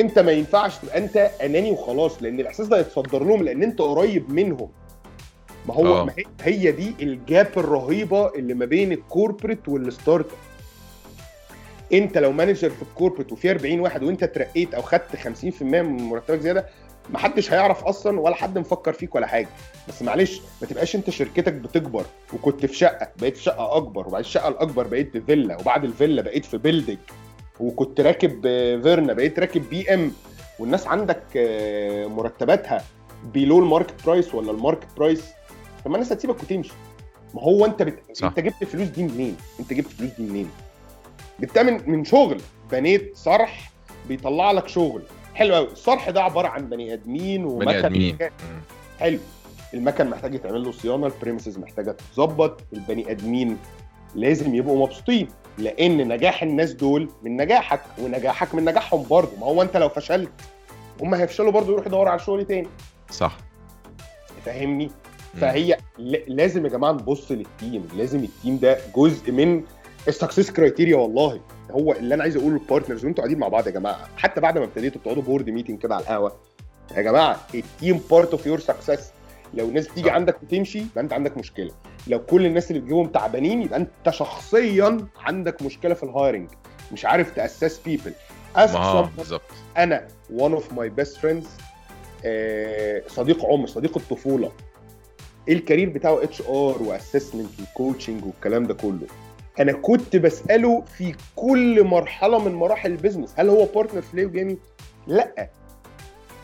انت 0.00 0.18
ما 0.18 0.32
ينفعش 0.32 0.78
تبقى 0.78 0.98
انت 0.98 1.16
اناني 1.16 1.70
وخلاص 1.70 2.22
لأن 2.22 2.40
الإحساس 2.40 2.66
ده 2.66 2.78
يتصدر 2.80 3.24
لهم 3.24 3.42
لأن 3.42 3.62
انت 3.62 3.80
قريب 3.80 4.30
منهم. 4.30 4.68
ما 5.68 5.74
هو 5.74 5.86
آه. 5.86 6.04
ما 6.04 6.12
هي- 6.18 6.24
هي 6.42 6.72
دي 6.72 6.94
ال 7.02 7.14
gap 7.14 7.48
الرهيبة 7.56 8.34
اللي 8.34 8.54
ما 8.54 8.64
بين 8.64 8.92
ال 8.92 8.98
corporate 8.98 9.55
وال 9.55 9.68
startup 9.68 10.38
انت 11.92 12.18
لو 12.18 12.32
manager 12.32 12.70
في 12.70 12.82
ال 12.82 12.87
corporate 12.87 13.32
وفي 13.32 13.50
40 13.50 13.80
واحد 13.80 14.02
وانت 14.02 14.22
اترقيت 14.22 14.74
أو 14.74 14.82
خدت 14.82 15.16
50% 15.16 15.62
من 15.62 15.96
مرتبك 16.02 16.40
زيادة 16.40 16.66
ما 17.10 17.18
حدش 17.18 17.52
هيعرف 17.52 17.84
أصلا 17.84 18.20
ولا 18.20 18.34
حد 18.34 18.58
مفكر 18.58 18.92
فيك 18.92 19.14
ولا 19.14 19.26
حاجة 19.26 19.48
بس 19.88 20.02
معلش 20.02 20.40
ما 20.62 20.66
تبقاش 20.68 20.96
انت 20.96 21.10
شركتك 21.10 21.52
بتكبر 21.52 22.04
وكنت 22.34 22.66
في 22.66 22.76
شقة 22.76 23.08
بقيت 23.20 23.36
في 23.36 23.42
شقة 23.42 23.76
أكبر 23.76 24.06
وبعد 24.08 24.20
الشقة 24.20 24.48
الأكبر 24.48 24.86
بقيت 24.86 25.12
في 25.12 25.20
فيلا 25.20 25.60
وبعد 25.60 25.84
الفيلا 25.84 26.22
بقيت 26.22 26.44
في 26.44 26.58
building 26.58 26.98
وكنت 27.60 28.00
راكب 28.00 28.42
فيرنا 28.82 29.12
بقيت 29.12 29.38
راكب 29.38 29.70
بي 29.70 29.94
ام 29.94 30.12
والناس 30.58 30.86
عندك 30.86 31.22
آه، 31.36 32.06
مرتباتها 32.06 32.84
below 33.34 33.58
ال 33.58 33.65
market 33.65 34.06
price 34.06 34.34
ولا 34.34 34.50
ال 34.50 34.55
market 34.55 34.86
price 34.96 35.24
طب 35.84 35.90
ما 35.90 35.96
الناس 35.96 36.12
هتسيبك 36.12 36.42
وتمشي 36.42 36.72
ما 37.34 37.42
هو 37.42 37.64
انت 37.64 37.82
بت... 37.82 37.98
صح. 38.12 38.26
انت 38.26 38.40
جبت 38.40 38.62
الفلوس 38.62 38.88
دي 38.88 39.02
منين؟ 39.02 39.36
انت 39.60 39.72
جبت 39.72 39.86
الفلوس 39.90 40.10
دي 40.10 40.22
منين؟ 40.22 40.50
جبتها 41.40 41.62
من 41.62 41.90
من 41.90 42.04
شغل 42.04 42.40
بنيت 42.72 43.16
صرح 43.16 43.70
بيطلع 44.08 44.50
لك 44.52 44.68
شغل 44.68 45.02
حلو 45.34 45.54
قوي 45.54 45.66
الصرح 45.66 46.10
ده 46.10 46.22
عبارة 46.22 46.48
عن 46.48 46.68
بني 46.68 46.92
آدمين 46.92 47.44
ومكن 47.44 47.64
بني 47.66 47.78
ادمين 47.86 48.16
مم. 48.20 48.60
حلو. 49.00 49.18
المكن 49.74 50.10
محتاج 50.10 50.34
يتعمل 50.34 50.64
له 50.64 50.72
صيانة 50.72 51.06
ال 51.06 51.12
premises 51.12 51.58
محتاجة 51.58 51.90
تتظبط 51.90 52.60
البني 52.72 53.10
آدمين 53.10 53.58
لازم 54.14 54.54
يبقوا 54.54 54.86
مبسوطين 54.86 55.28
لأن 55.58 56.08
نجاح 56.08 56.42
الناس 56.42 56.72
دول 56.72 57.08
من 57.22 57.36
نجاحك 57.36 57.80
ونجاحك 57.98 58.54
من 58.54 58.64
نجاحهم 58.64 59.02
برضه. 59.10 59.30
ما 59.40 59.46
هو 59.46 59.62
أنت 59.62 59.76
لو 59.76 59.88
فشلت 59.88 60.30
هم 61.02 61.14
هيفشلوا 61.14 61.52
برضه 61.52 61.72
يروحوا 61.72 61.88
يدوروا 61.88 62.10
على 62.10 62.18
شغل 62.20 62.44
تاني. 62.44 62.68
صح. 63.10 63.36
فاهمني. 64.44 64.90
فهي 65.40 65.76
لازم 66.28 66.64
يا 66.64 66.70
جماعة 66.70 66.92
نبص 66.92 67.32
لل 67.32 67.48
team. 67.48 67.88
لازم 67.96 68.24
ال 68.24 68.30
team 68.30 68.56
ده 68.58 68.78
جزء 68.96 69.32
من 69.32 69.62
ال 70.08 70.13
success 70.13 70.50
criteria 70.50 70.96
والله. 70.96 71.40
هو 71.72 71.92
اللي 71.92 72.14
أنا 72.14 72.22
عايز 72.22 72.36
أقوله 72.36 72.58
لل 72.58 72.67
partners 72.67 73.04
وأنتوا 73.04 73.24
قاعدين 73.24 73.38
مع 73.38 73.48
بعض 73.48 73.66
يا 73.66 73.72
جماعة. 73.72 74.08
حتى 74.16 74.40
بعد 74.40 74.58
ما 74.58 74.64
ابتديتوا 74.64 75.00
تقعدوا 75.04 75.22
board 75.22 75.50
meeting 75.50 75.78
كده 75.78 75.94
على 75.94 76.02
القهوة. 76.02 76.36
يا 76.96 77.02
جماعة 77.02 77.40
ال 77.54 77.63
team 77.63 78.00
part 78.10 78.30
of 78.30 78.46
your 78.46 78.60
success 78.60 79.12
لو 79.54 79.68
الناس 79.68 79.88
تيجي 79.88 80.08
صح. 80.08 80.14
عندك 80.14 80.42
وتمشي 80.42 80.78
يبقى 80.78 81.00
أنت 81.00 81.12
عندك 81.12 81.36
مشكلة. 81.38 81.70
لو 82.06 82.18
كل 82.24 82.46
الناس 82.46 82.70
اللي 82.70 82.80
بتجيبهم 82.80 83.06
تعبانين 83.08 83.62
يبقى 83.62 83.78
أنت 83.78 84.10
شخصيا 84.10 85.06
عندك 85.18 85.62
مشكلة 85.62 85.94
في 85.94 86.02
ال 86.02 86.09
hiring 86.09 86.48
مش 86.92 87.04
عارف 87.04 87.34
تأسس 87.34 87.78
people 87.84 88.12
بالظبط. 89.16 89.42
أنا 89.76 90.08
one 90.36 90.52
of 90.52 90.76
my 90.76 91.02
best 91.02 91.16
friends 91.22 91.46
آه، 92.24 93.02
صديق 93.08 93.44
عمر 93.44 93.66
صديق 93.66 93.96
الطفولة. 93.96 94.52
ال 95.48 95.54
career 95.54 95.88
بتاعه 95.88 96.22
HR 96.22 96.82
و 96.82 96.88
assessment 96.88 97.50
و 97.60 97.67
coaching 97.67 98.24
والكلام 98.24 98.66
ده 98.66 98.74
كله. 98.74 99.06
أنا 99.60 99.72
كنت 99.72 100.16
بسأله 100.16 100.84
في 100.98 101.14
كل 101.36 101.84
مرحلة 101.84 102.38
من 102.48 102.54
مراحل 102.54 102.92
ال 102.92 102.97
business 102.97 103.34
هل 103.36 103.48
هو 103.48 103.64
partner 103.64 104.02
في 104.02 104.16
ليو 104.16 104.30
جيمي 104.30 104.58
لأ. 105.06 105.50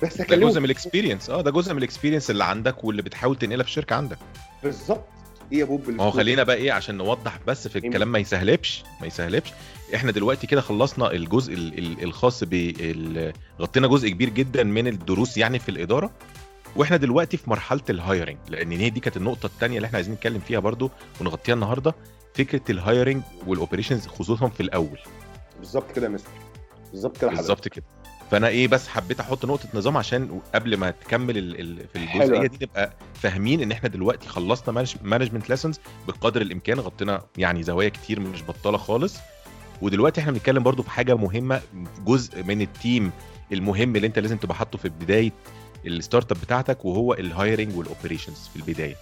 بس 0.02 0.20
ده 0.22 0.36
جزء 0.36 0.58
من 0.60 0.64
ال 0.64 0.70
experience 0.70 1.30
آه 1.30 1.40
ده 1.40 1.50
جزء 1.50 1.72
من 1.72 1.78
ال 1.78 1.83
experience 1.83 2.30
اللي 2.30 2.44
عندك 2.44 2.84
واللي 2.84 3.02
بتحاول 3.02 3.36
تنقلها 3.36 3.62
في 3.62 3.68
الشركة 3.68 3.96
عندك. 3.96 4.18
بالظبط. 4.62 5.04
إيه 5.52 5.58
يا 5.58 5.64
بوب؟ 5.64 5.90
ما 5.90 6.04
هو 6.04 6.10
خلينا 6.10 6.42
بقى 6.42 6.56
إيه 6.56 6.72
عشان 6.72 6.94
نوضح 6.96 7.38
بس 7.46 7.68
في 7.68 7.78
إيه؟ 7.78 7.88
الكلام 7.88 8.12
ما 8.12 8.18
يسهلبش 8.18 8.84
ما 9.00 9.06
يسهلبش. 9.06 9.52
إحنا 9.94 10.12
دلوقتي 10.12 10.46
كده 10.46 10.60
خلصنا 10.60 11.12
الجزء 11.12 11.54
ال- 11.54 11.78
ال- 11.78 12.02
الخاص 12.02 12.44
ب 12.44 12.72
غطينا 13.60 13.86
جزء 13.86 14.08
كبير 14.08 14.28
جدا 14.28 14.62
من 14.62 14.86
الدروس 14.86 15.36
يعني 15.38 15.58
في 15.58 15.68
الإدارة. 15.68 16.10
وإحنا 16.76 16.96
دلوقتي 16.96 17.36
في 17.36 17.50
مرحلة 17.50 17.80
ال 17.90 17.97
hiring 17.97 18.36
لأن 18.48 18.72
هي 18.72 18.90
دي 18.90 19.00
كانت 19.00 19.16
النقطة 19.16 19.46
الثانية 19.46 19.76
اللي 19.76 19.86
إحنا 19.86 19.96
عايزين 19.96 20.14
نتكلم 20.14 20.40
فيها 20.40 20.58
برضو 20.58 20.90
ونغطيها 21.20 21.54
النهارده. 21.54 21.94
فكره 22.34 22.60
ال 22.70 22.78
hiring 22.78 23.22
وال 23.46 23.56
operations 23.56 24.06
خصوصا 24.06 24.48
في 24.48 24.60
الأول. 24.62 24.98
بالظبط 25.58 25.92
كده 25.92 26.06
يا 26.06 26.10
مستر. 26.12 26.30
بالظبط 26.92 27.18
كده 27.18 27.30
بالظبط 27.30 27.68
كده. 27.68 27.84
فأنا 28.30 28.48
إيه 28.48 28.68
بس 28.68 28.88
حبيت 28.88 29.20
أحط 29.20 29.44
نقطة 29.44 29.68
نظام 29.74 29.96
عشان 29.96 30.40
قبل 30.54 30.76
ما 30.76 30.90
تكمل 30.90 31.38
ال 31.38 31.60
ال 31.60 31.88
في. 31.88 31.96
الجزئية 31.98 32.46
دي 32.46 32.58
نبقى 32.62 32.92
فاهمين 33.14 33.60
إن 33.62 33.72
إحنا 33.72 33.88
دلوقتي 33.88 34.28
خلصنا 34.28 34.86
management 35.02 35.50
lessons 35.50 35.80
بقدر 36.08 36.42
الإمكان 36.42 36.80
غطينا 36.80 37.24
يعني 37.36 37.62
زوايا 37.62 37.88
كتير 37.88 38.20
مش 38.20 38.42
بطالة 38.42 38.78
خالص. 38.78 39.16
ودلوقتي 39.82 40.20
إحنا 40.20 40.32
بنتكلم 40.32 40.62
برضو 40.62 40.82
في 40.82 40.90
حاجة 40.90 41.14
مهمة 41.16 41.60
جزء 42.06 42.42
من 42.42 42.60
ال 42.60 42.70
team 42.70 43.10
المهم 43.52 43.96
اللي 43.96 44.06
أنت 44.06 44.18
لازم 44.18 44.36
تبقى 44.36 44.54
حاطه 44.56 44.78
في 44.78 44.88
بداية 44.88 45.32
ال 45.86 46.32
startup 46.32 46.40
بتاعتك 46.40 46.84
وهو 46.84 47.14
ال 47.14 47.23
hiring 47.23 47.76
وال 47.76 47.88
operations 47.88 48.48
في 48.52 48.56
البداية. 48.56 48.96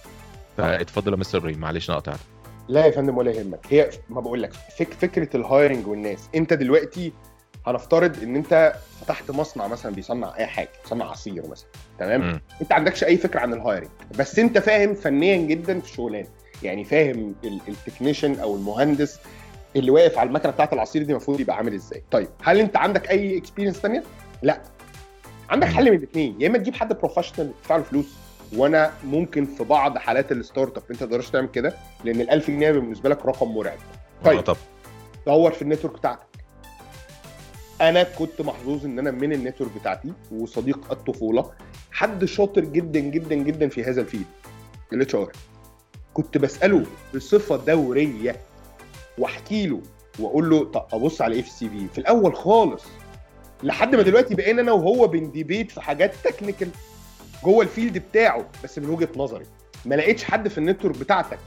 فاتفضل 0.57 1.11
يا 1.11 1.17
مستر 1.17 1.37
إبراهيم 1.37 1.59
معلش 1.59 1.89
أنا 1.89 1.97
قطعت 1.99 2.19
لا 2.67 2.85
يا 2.85 2.91
فندم 2.91 3.17
ولا 3.17 3.31
يهمك. 3.31 3.59
هي 3.69 3.89
ما 4.09 4.21
بقول 4.21 4.43
لك 4.43 4.53
فك 4.53 4.93
فكرة 4.93 5.37
ال 5.37 5.44
hiring 5.44 5.87
والناس. 5.87 6.29
انت 6.35 6.53
دلوقتي 6.53 7.13
هنفترض 7.67 8.23
ان 8.23 8.35
انت 8.35 8.73
فتحت 9.01 9.31
مصنع 9.31 9.67
مثلا 9.67 9.95
بيصنع 9.95 10.33
أي 10.37 10.45
حاجة 10.45 10.69
بيصنع 10.83 11.05
عصير 11.05 11.47
مثلا 11.47 11.67
تمام؟ 11.99 12.21
مم. 12.21 12.41
انت 12.61 12.71
عندكش 12.71 13.03
أي 13.03 13.17
فكرة 13.17 13.39
عن 13.39 13.53
ال 13.53 13.58
hiring 13.58 13.89
بس 14.19 14.39
انت 14.39 14.57
فاهم 14.57 14.93
فنيا 14.93 15.37
جدا 15.37 15.79
في 15.79 15.85
الشغلانة. 15.91 16.27
يعني 16.63 16.83
فاهم 16.83 17.35
ال- 17.43 17.59
technician 17.67 18.39
أو 18.39 18.55
المهندس 18.55 19.19
اللي 19.75 19.91
واقف 19.91 20.17
على 20.17 20.27
المكنة 20.29 20.51
بتاعت 20.51 20.73
العصير 20.73 21.03
دي 21.03 21.11
المفروض 21.11 21.39
يبقى 21.39 21.55
عامل 21.57 21.73
إزاي. 21.73 22.03
طيب 22.11 22.27
هل 22.43 22.59
انت 22.59 22.77
عندك 22.77 23.09
أي 23.09 23.37
experience 23.37 23.75
ثانية 23.77 24.03
لا. 24.41 24.61
عندك 25.49 25.67
حل 25.67 25.91
من 25.91 25.97
الاثنين 25.97 26.35
يا 26.41 26.47
إما 26.47 26.57
تجيب 26.57 26.73
حد 26.75 26.93
professional 26.93 27.51
تدفع 27.61 27.75
له 27.77 27.83
فلوس. 27.83 28.05
وأنا 28.55 28.93
ممكن 29.03 29.45
في 29.45 29.63
بعض 29.63 29.97
حالات 29.97 30.31
ال 30.31 30.77
startup 30.77 30.83
انت 30.91 31.03
ما 31.03 31.09
تقدرش 31.09 31.29
تعمل 31.29 31.47
كده 31.47 31.73
لأن 32.03 32.21
ال 32.21 32.29
1000 32.29 32.51
جنيه 32.51 32.71
بالنسبة 32.71 33.09
لك 33.09 33.25
رقم 33.25 33.47
مرعب. 33.47 33.77
طيب. 34.25 34.41
طب. 34.41 34.57
دور 35.25 35.51
في 35.51 35.61
ال 35.61 35.65
network 35.65 35.93
بتاعتك. 35.93 36.27
أنا 37.81 38.03
كنت 38.03 38.41
محظوظ 38.41 38.85
إن 38.85 38.99
أنا 38.99 39.11
من 39.11 39.33
ال 39.33 39.38
network 39.38 39.71
بتاعتي 39.79 40.13
وصديق 40.31 40.91
الطفولة 40.91 41.51
حد 41.91 42.25
شاطر 42.25 42.61
جدا 42.61 42.99
جدا 42.99 43.35
جدا 43.35 43.69
في 43.69 43.83
هذا 43.83 44.01
ال 44.01 44.05
field 44.05 44.25
ال 44.93 45.15
HR. 45.15 45.31
كنت 46.13 46.37
بسأله 46.37 46.85
بصفة 47.15 47.55
دورية 47.55 48.35
واحكي 49.17 49.67
له 49.67 49.81
وأقول 50.19 50.49
له 50.49 50.65
طب 50.65 50.85
أبص 50.93 51.21
على 51.21 51.43
في 51.43 51.49
ال 51.49 51.69
CV 51.69 51.87
في 51.87 51.97
الأول 51.97 52.35
خالص 52.35 52.83
لحد 53.63 53.95
ما 53.95 54.01
دلوقتي 54.01 54.35
بقينا 54.35 54.61
أنا 54.61 54.71
وهو 54.71 55.07
بن 55.07 55.23
debate 55.23 55.71
في 55.71 55.81
حاجات 55.81 56.15
technical 56.23 56.69
جوه 57.43 57.63
ال 57.63 57.69
field 57.69 57.97
بتاعه 57.97 58.45
بس 58.63 58.79
من 58.79 58.89
وجهة 58.89 59.09
نظري. 59.15 59.45
ما 59.85 59.95
لقيتش 59.95 60.23
حد 60.23 60.47
في 60.47 60.57
ال 60.57 60.62
network 60.62 60.97
بتاعتك 60.97 61.39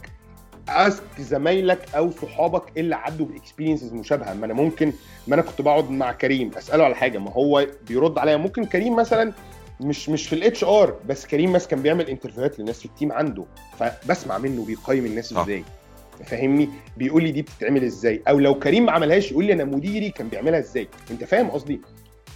ask 0.68 1.02
زمايلك 1.18 1.94
أو 1.94 2.10
صحابك 2.10 2.62
اللي 2.76 2.96
عدوا 2.96 3.26
ب 3.26 3.32
experiences 3.32 3.92
مشابهة. 3.92 4.34
ما 4.34 4.46
أنا 4.46 4.54
ممكن 4.54 4.92
ما 5.28 5.34
أنا 5.34 5.42
كنت 5.42 5.60
بقعد 5.60 5.90
مع 5.90 6.12
كريم. 6.12 6.50
أسأله 6.58 6.84
على 6.84 6.94
حاجة. 6.94 7.18
ما 7.18 7.30
هو 7.32 7.66
بيرد 7.88 8.18
عليا. 8.18 8.36
ممكن 8.36 8.64
كريم 8.64 8.96
مثلا 8.96 9.32
مش 9.80 10.08
مش 10.08 10.28
في 10.28 10.34
ال 10.34 10.64
HR 10.64 10.96
بس 11.08 11.26
كريم 11.26 11.52
مثلا 11.52 11.68
كان 11.68 11.82
بيعمل 11.82 12.08
interviewهات 12.08 12.58
للناس 12.58 12.78
في 12.78 12.86
ال 12.86 12.91
team 12.91 13.12
عنده. 13.12 13.44
فبسمع 13.78 14.38
منه 14.38 14.64
بيقيم 14.64 15.06
الناس. 15.06 15.32
إزاي. 15.32 15.64
فاهمني؟ 16.24 16.68
بيقول 16.96 17.22
لي 17.22 17.32
دي 17.32 17.42
بتتعمل 17.42 17.84
إزاي. 17.84 18.22
أو 18.28 18.38
لو 18.38 18.58
كريم 18.58 18.86
ما 18.86 18.92
عملهاش 18.92 19.32
يقول 19.32 19.44
لي 19.44 19.52
أنا 19.52 19.64
مديري 19.64 20.10
كان 20.10 20.28
بيعملها 20.28 20.58
إزاي. 20.58 20.88
أنت 21.10 21.24
فاهم 21.24 21.50
قصدي؟ 21.50 21.80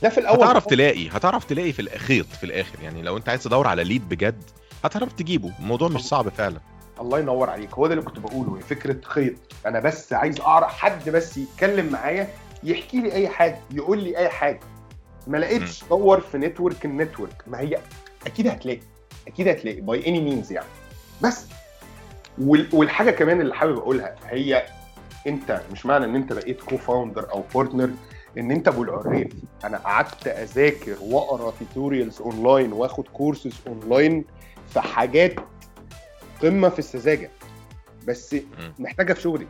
ده 0.03 0.09
في 0.09 0.19
الأول 0.19 0.37
هتعرف 0.45 0.67
تلاقي 0.67 1.09
هتعرف 1.09 1.45
تلاقي 1.45 1.73
في 1.73 1.83
الخيط 1.83 2.27
في 2.27 2.45
الآخر. 2.45 2.79
يعني 2.83 3.03
لو 3.03 3.17
أنت 3.17 3.29
عايز 3.29 3.43
تدور 3.43 3.67
على 3.67 3.85
lead 3.85 4.09
بجد 4.09 4.43
هتعرف 4.85 5.13
تجيبه. 5.13 5.53
الموضوع 5.61 5.89
مش 5.89 6.01
صعب 6.01 6.29
فعلا. 6.29 6.61
الله 7.01 7.19
ينور 7.19 7.51
عليك. 7.51 7.75
هو 7.75 7.87
ده 7.87 7.93
اللي 7.95 8.05
كنت 8.05 8.19
بقوله 8.19 8.57
هي 8.57 8.61
فكرة 8.63 8.97
خيط. 9.05 9.35
أنا 9.67 9.81
بس 9.81 10.13
عايز 10.13 10.41
أعرف 10.41 10.73
حد 10.79 11.09
بس 11.09 11.37
يتكلم 11.39 11.93
معايا 11.93 12.29
يحكي 12.63 13.01
لي 13.01 13.13
أي 13.13 13.29
حاجة 13.29 13.59
يقول 13.71 14.03
لي 14.05 14.19
أي 14.19 14.29
حاجة. 14.29 14.61
ما 15.27 15.39
لقيتش 15.39 15.85
دور 15.91 16.21
في 16.21 16.39
network 16.39 16.85
ال 16.85 16.92
network 16.92 17.43
ما 17.47 17.61
هي 17.61 17.79
أكيد 18.27 18.47
هتلاقي 18.49 18.81
أكيد 19.29 19.49
هتلاقي 19.49 19.81
by 19.81 20.07
any 20.09 20.21
means 20.21 20.53
يعني. 20.53 20.67
بس 21.23 21.47
وال- 22.39 22.69
والحاجة 22.73 23.11
كمان 23.11 23.41
اللي 23.41 23.55
حابب 23.55 23.79
أقولها 23.79 24.15
هي 24.27 24.67
أنت 25.27 25.61
مش 25.73 25.87
معنى 25.87 26.05
إن 26.05 26.17
أنت 26.17 26.33
بقيت 26.33 26.61
co-founder 26.63 27.31
أو 27.33 27.45
partner 27.55 27.91
إن 28.39 28.51
أنت 28.51 28.69
أبو 28.69 28.83
العريف 28.83 29.29
أنا 29.65 29.79
قعدت 29.79 30.27
أذاكر 30.27 30.97
وأقرأ 31.01 31.53
tutorials 31.61 32.21
online 32.21 32.73
وآخد 32.73 33.09
courses 33.09 33.53
online 33.67 34.25
في 34.69 34.81
حاجات 34.81 35.35
قمة 36.43 36.69
في 36.69 36.79
السذاجة. 36.79 37.31
بس 38.07 38.37
محتاجة 38.79 39.13
في 39.13 39.21
شغلي. 39.21 39.47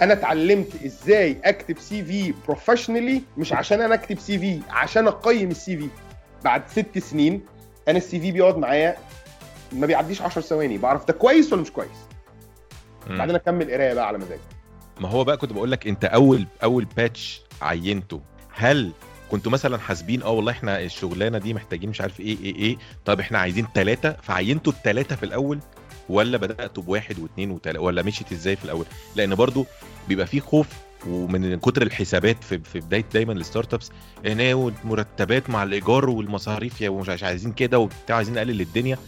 أنا 0.00 0.12
اتعلمت 0.12 0.82
إزاي 0.84 1.36
أكتب 1.44 1.78
CV 1.78 2.34
professionally 2.46 3.22
مش 3.36 3.52
عشان 3.52 3.80
أنا 3.80 3.94
أكتب 3.94 4.18
CV 4.18 4.60
عشان 4.70 5.06
أقيم 5.06 5.50
ال 5.50 5.76
CV 5.76 5.88
بعد 6.44 6.68
ست 6.68 6.98
سنين 6.98 7.40
أنا 7.88 7.98
ال 7.98 8.20
CV 8.20 8.32
بيقعد 8.32 8.56
معايا 8.56 8.96
ما 9.72 9.86
بيعديش 9.86 10.22
10 10.22 10.42
ثواني. 10.42 10.78
بعرف 10.78 11.04
ده 11.04 11.12
كويس 11.12 11.52
ولا 11.52 11.62
مش 11.62 11.72
كويس. 11.72 11.88
بعدين 13.10 13.34
أكمل 13.34 13.70
قراية 13.70 13.94
بقى 13.94 14.06
على 14.06 14.18
مزاجي. 14.18 14.40
ما 15.00 15.08
هو 15.08 15.24
بقى 15.24 15.36
كنت 15.36 15.52
بقول 15.52 15.70
لك 15.70 15.86
أنت 15.86 16.04
أول 16.04 16.46
أول 16.62 16.84
batch 16.84 17.42
عينته. 17.62 18.20
هل 18.52 18.92
كنتوا 19.30 19.52
مثلا 19.52 19.78
حاسبين 19.78 20.22
آه 20.22 20.30
والله 20.30 20.52
إحنا 20.52 20.80
الشغلانة 20.80 21.38
دي 21.38 21.54
محتاجين 21.54 21.90
مش 21.90 22.00
عارف 22.00 22.20
إيه 22.20 22.36
إيه 22.40 22.54
إيه 22.54 22.76
طب 23.04 23.20
إحنا 23.20 23.38
عايزين 23.38 23.66
ثلاثة 23.74 24.16
فعينتوا 24.22 24.72
الثلاثه 24.72 25.16
في 25.16 25.22
الأول 25.22 25.58
ولا 26.08 26.38
بدأتوا 26.38 26.82
بواحد 26.82 27.18
واثنين 27.18 27.50
وثلاثه 27.50 27.80
ولا 27.80 28.02
مشيت 28.02 28.32
إزاي 28.32 28.56
في 28.56 28.64
الأول؟ 28.64 28.86
لأن 29.16 29.34
برضو 29.34 29.66
بيبقى 30.08 30.26
في 30.26 30.40
خوف 30.40 30.66
ومن 31.06 31.58
كتر 31.58 31.82
الحسابات 31.82 32.44
في 32.44 32.58
في 32.58 32.80
بداية 32.80 33.04
دايما 33.14 33.32
ال 33.32 33.74
startups 33.74 33.90
هنا 34.26 34.54
والمرتبات 34.54 35.50
مع 35.50 35.62
الإيجار 35.62 36.10
والمصاريف 36.10 36.80
يا 36.80 37.04
عايزين 37.22 37.52
كده 37.52 37.78
وبتاع 37.78 38.16
عايزين 38.16 38.34
نقلل 38.34 38.60
الدنيا. 38.60 38.98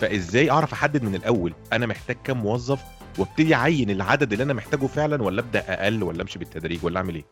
فإزاي 0.00 0.50
أعرف 0.50 0.72
أحدد 0.72 1.02
من 1.02 1.14
الأول 1.14 1.54
أنا 1.72 1.86
محتاج 1.86 2.16
كام 2.24 2.38
موظف 2.38 2.80
وأبتدي 3.18 3.54
أعين 3.54 3.90
العدد 3.90 4.32
اللي 4.32 4.44
أنا 4.44 4.52
محتاجه 4.52 4.86
فعلا 4.86 5.22
ولا 5.22 5.40
أبدأ 5.40 5.64
أقل 5.68 6.02
ولا 6.02 6.22
أمشي 6.22 6.38
بالتدريج 6.38 6.84
ولا 6.84 6.96
أعمل 6.96 7.14
إيه؟ 7.14 7.24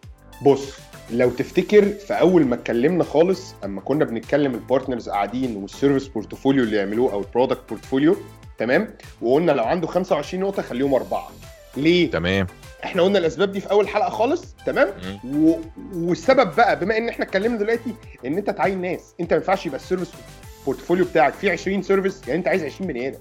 بص 0.43 0.77
لو 1.11 1.31
تفتكر 1.31 1.85
في 1.85 2.15
أول 2.15 2.45
ما 2.45 2.55
اتكلمنا 2.55 3.05
خالص 3.05 3.55
أما 3.65 3.81
كنا 3.81 4.05
بنتكلم 4.05 4.55
ال 4.55 4.61
partners 4.61 5.09
قاعدين 5.09 5.57
وال 5.57 5.69
service 5.69 6.09
portfolio 6.09 6.65
اللي 6.65 6.77
يعملوه 6.77 7.13
أو 7.13 7.21
ال 7.21 7.26
product 7.26 7.61
portfolio 7.69 8.17
تمام؟ 8.59 8.95
وقلنا 9.23 9.53
لو 9.53 9.65
عنده 9.65 9.87
25 9.87 10.43
نقطة 10.45 10.63
خليهم 10.63 10.95
أربعة. 10.95 11.31
ليه؟ 11.77 12.11
تمام. 12.11 12.47
إحنا 12.85 13.03
قلنا 13.03 13.19
الأسباب 13.19 13.53
دي 13.53 13.61
في 13.61 13.71
أول 13.71 13.89
حلقة 13.89 14.11
خالص 14.11 14.55
تمام؟ 14.67 14.89
و... 15.25 15.55
والسبب 15.95 16.57
بقى 16.57 16.81
بما 16.81 16.97
إن 16.99 17.09
إحنا 17.09 17.25
اتكلمنا 17.25 17.59
دلوقتي 17.59 17.95
إن 18.27 18.37
أنت 18.39 18.51
تعين 18.51 18.81
ناس 18.81 19.15
أنت 19.21 19.33
ما 19.33 19.37
ينفعش 19.37 19.67
يبقى 19.67 19.81
ال 19.81 19.85
service 19.85 20.11
portfolio 20.67 21.05
بتاعك 21.05 21.35
فيه 21.35 21.53
20 21.53 21.83
service 21.83 22.21
يعني 22.29 22.39
أنت 22.39 22.49
عايز 22.49 22.65
20 22.65 22.89
بني 22.89 23.09
آدم. 23.09 23.19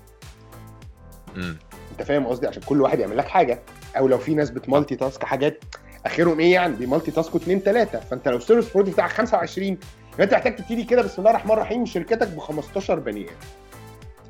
أنت 1.91 2.01
فاهم 2.07 2.27
قصدي؟ 2.27 2.47
عشان 2.47 2.61
كل 2.65 2.81
واحد 2.81 2.99
يعمل 2.99 3.17
لك 3.17 3.27
حاجة. 3.27 3.59
أو 3.97 4.07
لو 4.07 4.17
في 4.17 4.33
ناس 4.33 4.49
بت 4.49 4.95
multitask 4.95 5.23
حاجات 5.25 5.63
اخرهم 6.05 6.39
إيه 6.39 6.53
يعني؟ 6.53 6.75
بي 6.75 7.11
multitask 7.11 7.35
اثنين 7.35 7.59
ثلاثة 7.59 7.99
فانت 7.99 8.27
لو 8.27 8.37
ال 8.37 8.41
service 8.41 8.63
portfolio 8.71 8.93
بتاعك 8.93 9.09
25 9.11 9.67
يبقى 9.67 10.23
انت 10.23 10.33
محتاج 10.33 10.55
تبتدي 10.55 10.83
كده 10.83 11.01
بسم 11.01 11.15
الله 11.19 11.29
الرحمن 11.29 11.51
الرحيم 11.51 11.85
شركتك 11.85 12.27
ب 12.27 12.39
15 12.39 12.99
بني 12.99 13.21
آدم 13.21 13.31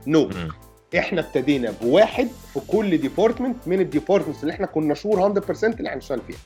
no. 0.08 0.30
إحنا 0.98 1.22
ابتدينا 1.22 1.74
بواحد 1.82 2.28
في 2.54 2.60
كل 2.68 2.98
department 2.98 3.56
من 3.68 3.80
ال 3.80 3.85
departments 3.85 4.42
اللي 4.44 4.54
إحنا 4.54 4.66
كنا 4.66 4.94
sure 4.94 5.34
100% 5.42 5.64
اللي 5.64 5.90
هنشتغل 5.90 6.22
فيها. 6.28 6.38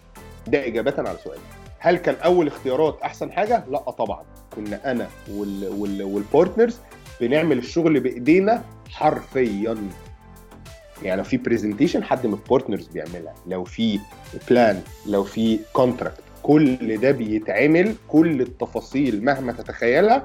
ده 0.48 0.68
اجابه 0.68 0.94
على 0.98 1.18
سؤالك 1.24 1.40
هل 1.80 1.98
كان 1.98 2.16
أول 2.16 2.48
اختيارات 2.48 3.00
أحسن 3.04 3.32
حاجة؟ 3.32 3.64
لأ 3.70 3.78
طبعا. 3.92 4.24
كنا 4.56 4.92
أنا 4.92 5.08
وال... 5.32 5.68
وال... 5.68 6.04
وال 6.04 6.19
partners 6.19 6.78
بنعمل 7.22 7.58
الشغل 7.58 8.00
بإيدينا 8.00 8.64
حرفيا. 8.90 9.78
يعني 11.04 11.18
لو 11.18 11.24
في 11.24 11.38
presentation 11.38 12.04
حد 12.04 12.28
من 12.28 12.34
ال 12.34 12.40
partners 12.40 12.88
بيعملها 12.88 13.34
لو 13.48 13.64
في 13.64 14.00
plan 14.50 14.82
لو 15.06 15.24
في 15.24 15.60
contract 15.74 16.24
كل 16.44 16.98
ده 16.98 17.12
بيتعمل 17.12 17.96
كل 18.08 18.42
التفاصيل 18.42 19.24
مهما 19.26 19.52
تتخيلها 19.52 20.24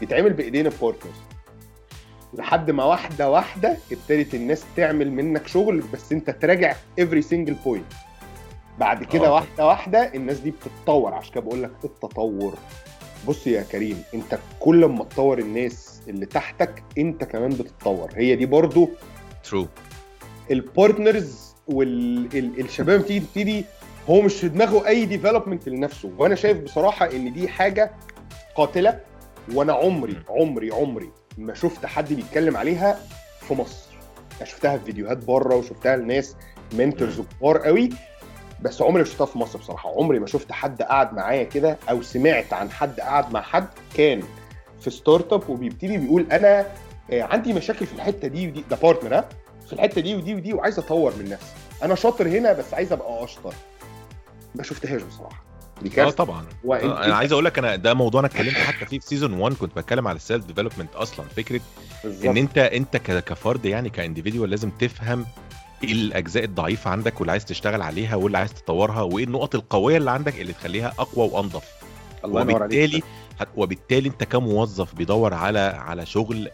بيتعمل 0.00 0.32
بايدين 0.32 0.66
ال 0.66 0.71
partners 0.71 1.14
لحد 2.34 2.70
ما 2.70 2.84
واحدة 2.84 3.30
واحدة 3.30 3.76
ابتدت 3.92 4.34
الناس 4.34 4.64
تعمل 4.76 5.12
عنك 5.12 5.46
شغل 5.46 5.82
بس 5.92 6.12
انت 6.12 6.30
تراجع 6.30 6.74
every 7.00 7.22
single 7.32 7.66
point. 7.66 7.94
بعد 8.78 9.04
كده 9.04 9.26
آه. 9.26 9.32
واحدة 9.32 9.66
واحدة 9.66 9.98
الناس 10.14 10.38
دي 10.38 10.50
بتتطور 10.50 11.14
عشان 11.14 11.32
كده 11.34 11.40
بقول 11.40 11.62
لك 11.62 11.70
التطور. 11.84 12.54
بص 13.28 13.46
يا 13.46 13.62
كريم 13.62 14.02
انت 14.14 14.38
كل 14.60 14.84
ما 14.84 15.04
تطور 15.04 15.38
الناس 15.38 16.00
اللي 16.08 16.26
تحتك 16.26 16.82
انت 16.98 17.24
كمان 17.24 17.50
بتتطور. 17.50 18.10
هي 18.14 18.36
دي 18.36 18.46
برضو 18.46 18.90
true 19.44 19.68
ال 20.50 20.62
partners 20.62 21.54
والشباب 21.68 23.06
تيجي 23.06 23.20
تبتدي 23.20 23.64
هو 24.10 24.20
مش 24.20 24.34
في 24.34 24.48
دماغه 24.48 24.86
أي 24.86 25.04
development 25.04 25.68
لنفسه. 25.68 26.10
وأنا 26.18 26.34
شايف 26.34 26.58
بصراحة 26.58 27.10
إن 27.12 27.32
دي 27.32 27.48
حاجة 27.48 27.90
قاتلة 28.54 29.00
وأنا 29.54 29.72
عمري 29.72 30.16
عمري 30.28 30.70
عمري 30.70 31.10
ما 31.38 31.54
شفت 31.54 31.86
حد 31.86 32.12
بيتكلم 32.12 32.56
عليها 32.56 32.98
في 33.40 33.54
مصر. 33.54 33.90
أنا 34.36 34.44
شفتها 34.44 34.78
في 34.78 34.84
فيديوهات 34.84 35.24
بره 35.24 35.54
وشفتها 35.56 35.96
لناس 35.96 36.36
mentors 36.72 37.20
كبار 37.20 37.58
قوي 37.58 37.90
بس 38.62 38.82
عمري 38.82 38.98
ما 39.02 39.04
شفتها 39.08 39.24
في 39.24 39.38
مصر 39.38 39.58
بصراحة. 39.58 39.94
عمري 39.98 40.18
ما 40.18 40.26
شفت 40.26 40.52
حد 40.52 40.82
قعد 40.82 41.14
معايا 41.14 41.44
كده 41.44 41.76
أو 41.90 42.02
سمعت 42.02 42.52
عن 42.52 42.70
حد 42.70 43.00
قعد 43.00 43.32
مع 43.32 43.40
حد 43.42 43.66
كان 43.96 44.22
في 44.80 44.90
startup 44.90 45.50
وبيبتدي 45.50 45.98
بيقول 45.98 46.26
أنا 46.32 46.66
آه، 47.10 47.22
عندي 47.22 47.52
مشاكل 47.52 47.86
في 47.86 47.92
الحتة 47.92 48.28
دي 48.28 48.48
ودي 48.48 48.64
ده 48.70 48.76
partner 48.76 49.14
ها؟ 49.14 49.28
الحتة 49.74 50.00
دي 50.00 50.14
ودي 50.14 50.34
ودي 50.34 50.52
وعايز 50.52 50.78
أطور 50.78 51.12
من 51.18 51.28
نفسي. 51.28 51.52
أنا 51.82 51.94
شاطر 51.94 52.28
هنا 52.28 52.52
بس 52.52 52.74
عايز 52.74 52.92
أبقى 52.92 53.24
أشطر. 53.24 53.54
ما 54.54 54.62
شفتهاش 54.62 55.02
بصراحة. 55.02 55.44
دي 55.82 56.02
آه 56.02 56.10
طبعا. 56.10 56.46
آه، 56.70 57.04
أنا 57.04 57.14
عايز 57.14 57.32
أقول 57.32 57.44
لك 57.44 57.58
أنا 57.58 57.76
ده 57.76 57.94
موضوع 57.94 58.20
أنا 58.20 58.28
اتكلمت 58.28 58.54
حتى 58.54 58.86
فيه 58.86 58.98
في 58.98 59.06
season 59.06 59.32
1 59.32 59.56
كنت 59.56 59.76
بتكلم 59.76 60.08
على 60.08 60.16
ال 60.16 60.22
self 60.22 60.44
development 60.44 60.94
أصلا. 60.94 61.26
فكرة 61.36 61.60
بالظبط. 62.04 62.26
إن 62.26 62.36
انت 62.36 62.58
أنت 62.58 62.96
كفرد 62.96 63.64
يعني 63.64 63.90
ك 63.90 63.95
individual 63.95 64.50
لازم 64.50 64.70
تفهم 64.70 65.26
إيه 65.84 65.92
الأجزاء 65.92 66.44
الضعيفة 66.44 66.90
عندك 66.90 67.20
واللي 67.20 67.32
عايز 67.32 67.44
تشتغل 67.44 67.82
عليها 67.82 68.16
واللي 68.16 68.38
عايز 68.38 68.54
تطورها 68.54 69.02
وإيه 69.02 69.24
النقط 69.24 69.54
القوية 69.54 69.96
اللي 69.96 70.10
عندك 70.10 70.40
اللي 70.40 70.52
تخليها 70.52 70.92
أقوى 70.98 71.28
وأنضف. 71.32 71.64
الله 72.24 72.40
وبالتالي 72.42 73.02
وبالتالي 73.56 74.08
أنت 74.08 74.24
كموظف 74.24 74.94
بيدور 74.94 75.34
على 75.34 75.58
على 75.58 76.06
شغل 76.06 76.50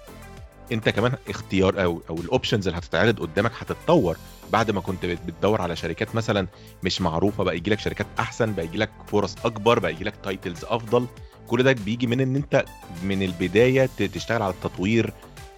انت 0.73 0.89
كمان 0.89 1.13
اختيار 1.29 1.83
أو 1.85 2.03
أو 2.11 2.17
ال 2.21 2.27
options 2.27 2.69
اللي 2.69 2.79
هتتعرض 2.79 3.21
قدامك 3.21 3.53
هتتطور 3.59 4.17
بعد 4.53 4.71
ما 4.71 4.81
كنت 4.81 5.07
بت- 5.07 5.23
بتدور 5.27 5.63
على 5.63 5.77
شركات 5.77 6.15
مثلا 6.15 6.47
مش 6.83 7.01
معروفة 7.01 7.45
بقى 7.45 7.57
يجي 7.57 7.71
لك 7.71 7.79
شركات 7.81 8.07
أحسن 8.19 8.53
بقى 8.53 8.65
يجي 8.65 8.79
لك 8.79 8.91
فرص 9.07 9.37
أكبر 9.45 9.79
بقى 9.79 9.93
يجي 9.93 10.05
لك 10.05 10.15
titles 10.25 10.65
أفضل. 10.65 11.07
كل 11.49 11.63
ده 11.63 11.73
بيجي 11.73 12.07
من 12.07 12.21
إن 12.21 12.37
أنت 12.37 12.65
من 13.03 13.23
البداية 13.23 13.91
تشتغل 13.99 14.43
على 14.43 14.53
التطوير 14.53 15.13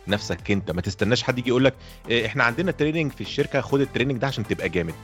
نفسك 0.08 0.50
أنت. 0.50 0.70
ما 0.70 0.80
تستناش 0.80 1.22
حد 1.22 1.38
يجي 1.38 1.48
يقول 1.48 1.64
لك 1.64 1.74
إيه، 2.08 2.26
إحنا 2.26 2.44
عندنا 2.44 2.72
training 2.72 3.12
في 3.12 3.20
الشركة 3.20 3.60
خد 3.60 3.80
ال 3.80 3.84
training 3.84 4.18
ده 4.18 4.26
عشان 4.26 4.46
تبقى 4.46 4.68
جامد. 4.68 4.94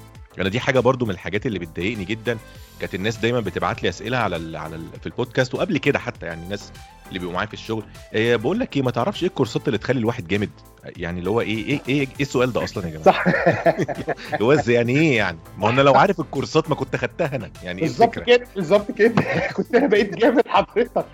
أنا 0.41 0.49
دي 0.49 0.61
حاجة 0.61 0.81
برضو 0.81 1.05
من 1.05 1.11
الحاجات 1.11 1.47
اللي 1.47 1.59
بتضايقني 1.59 2.05
جدا. 2.05 2.39
كانت 2.81 2.95
الناس 2.95 3.17
دايما 3.17 3.41
بتبعت 3.41 3.83
لي 3.83 3.89
أسئلة 3.89 4.17
على 4.17 4.37
ال 4.37 4.57
على 4.57 4.77
ال 4.77 4.87
في 5.01 5.07
البودكاست 5.07 5.55
وقبل 5.55 5.79
كده 5.79 5.99
حتى 5.99 6.27
يعني 6.27 6.43
الناس 6.43 6.73
اللي 7.09 7.19
بيبقوا 7.19 7.35
معايا 7.35 7.47
في 7.49 7.55
الشغل 7.55 7.85
إيه 8.15 8.37
بقول 8.37 8.61
لك 8.61 8.77
إيه 8.77 8.83
ما 8.83 8.91
تعرفش 8.91 9.23
إيه 9.23 9.29
الكورسات 9.29 9.67
اللي 9.69 9.79
تخلي 9.79 9.99
الواحد 9.99 10.29
جامد؟ 10.29 10.51
يعني 10.97 11.19
اللي 11.19 11.31
هو 11.31 11.41
إيه 11.41 11.67
إيه 11.67 11.81
إيه, 11.89 12.01
إيه 12.01 12.09
السؤال 12.21 12.53
ده 12.53 12.65
أصلا 12.65 12.87
يا 12.87 12.91
جماعة؟ 12.91 13.05
صح. 13.05 13.25
اللي 14.33 14.45
هو 14.45 14.53
إزاي 14.53 14.75
يعني 14.75 14.99
إيه 14.99 15.17
يعني؟ 15.17 15.39
ما 15.59 15.67
هو 15.67 15.71
أنا 15.71 15.81
لو 15.81 15.95
عارف 15.95 16.21
الكورسات 16.21 16.69
ما 16.69 16.75
كنت 16.75 16.97
خدتها 16.97 17.37
أنا. 17.37 17.51
يعني 17.63 17.83
إيه 17.83 17.87
بالظبط 17.89 18.19
الفكرة؟ 18.19 18.37
كده 18.37 18.47
بالظبط 18.57 18.91
كده. 18.91 19.23
كنت 19.57 19.75
أنا 19.75 19.87
بقيت 19.87 20.17
جامد 20.17 20.49
حضرتك. 20.49 21.07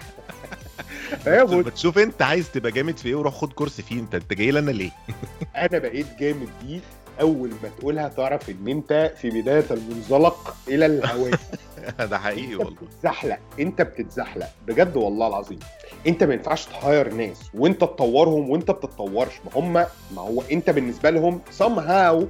ما 1.27 1.71
تشوف 1.71 1.99
أنت 1.99 2.23
عايز 2.23 2.51
تبقى 2.51 2.73
جامد 2.73 2.99
في 2.99 3.09
إيه 3.09 3.15
وروح 3.15 3.35
خد 3.35 3.53
كورس 3.53 3.81
فيه 3.81 4.01
أنت 4.01 4.15
أنت 4.15 4.33
جاي 4.33 4.51
لنا 4.51 4.71
ليه؟ 4.71 4.91
أنا 5.57 5.79
بقيت 5.79 6.07
جامد 6.21 6.49
دي 6.63 6.81
أول 7.21 7.49
ما 7.63 7.69
تقولها 7.79 8.09
تعرف 8.09 8.51
إن 8.51 8.69
أنت 8.69 9.13
في 9.17 9.31
بداية 9.31 9.65
المنزلق 9.71 10.57
إلى 10.69 10.87
الهواء. 10.87 11.31
ده 12.11 12.19
حقيقي 12.19 12.57
والله. 12.57 12.75
بتتزحلق 12.75 13.39
أنت 13.61 13.83
بتتزحلق. 13.83 14.49
بجد 14.67 14.97
والله 14.97 15.27
العظيم. 15.29 15.59
أنت 16.07 16.25
ما 16.25 16.35
ينفعش 16.35 16.67
تهاير 16.67 17.15
ناس 17.15 17.51
وأنت 17.55 17.81
تطورهم 17.81 18.51
وأنت 18.51 18.71
بتتطورش. 18.71 19.33
ما 19.45 19.51
هم 19.61 19.73
ما 19.73 19.87
هو 20.19 20.43
أنت 20.53 20.71
بالنسبة 20.71 21.11
لهم 21.11 21.41
somehow 21.59 22.25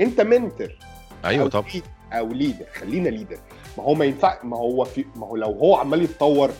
أنت 0.00 0.20
mentor 0.20 0.78
أيوه 1.24 1.48
طبعا. 1.48 1.66
أو 2.12 2.28
leader 2.28 2.66
خلينا 2.74 3.08
leader 3.08 3.38
ما 3.78 3.84
هو 3.84 3.94
ما 3.94 4.04
ينفع 4.04 4.38
ما 4.44 4.56
هو 4.56 4.84
في 4.84 5.04
ما 5.16 5.26
هو 5.26 5.36
لو 5.36 5.52
هو 5.52 5.76
عمال 5.76 6.02
يتطور 6.02 6.50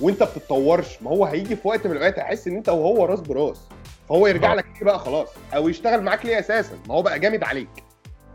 وأنت 0.00 0.22
بتتطورش 0.22 1.02
ما 1.02 1.10
هو 1.10 1.24
هيجي 1.24 1.56
في 1.56 1.68
وقت 1.68 1.86
من 1.86 1.92
الأوقات 1.92 2.18
هيحس 2.18 2.48
إن 2.48 2.56
أنت 2.56 2.68
وهو 2.68 3.04
راس 3.04 3.20
براس. 3.20 3.60
فهو 4.08 4.26
يرجع. 4.26 4.54
لك 4.54 4.66
إيه 4.76 4.84
بقى 4.84 4.98
خلاص. 4.98 5.28
أو 5.54 5.68
يشتغل 5.68 6.02
معاك 6.02 6.26
ليه 6.26 6.38
أساسا؟ 6.38 6.78
ما 6.88 6.94
هو 6.94 7.02
بقى 7.02 7.18
جامد 7.18 7.44
عليك. 7.44 7.68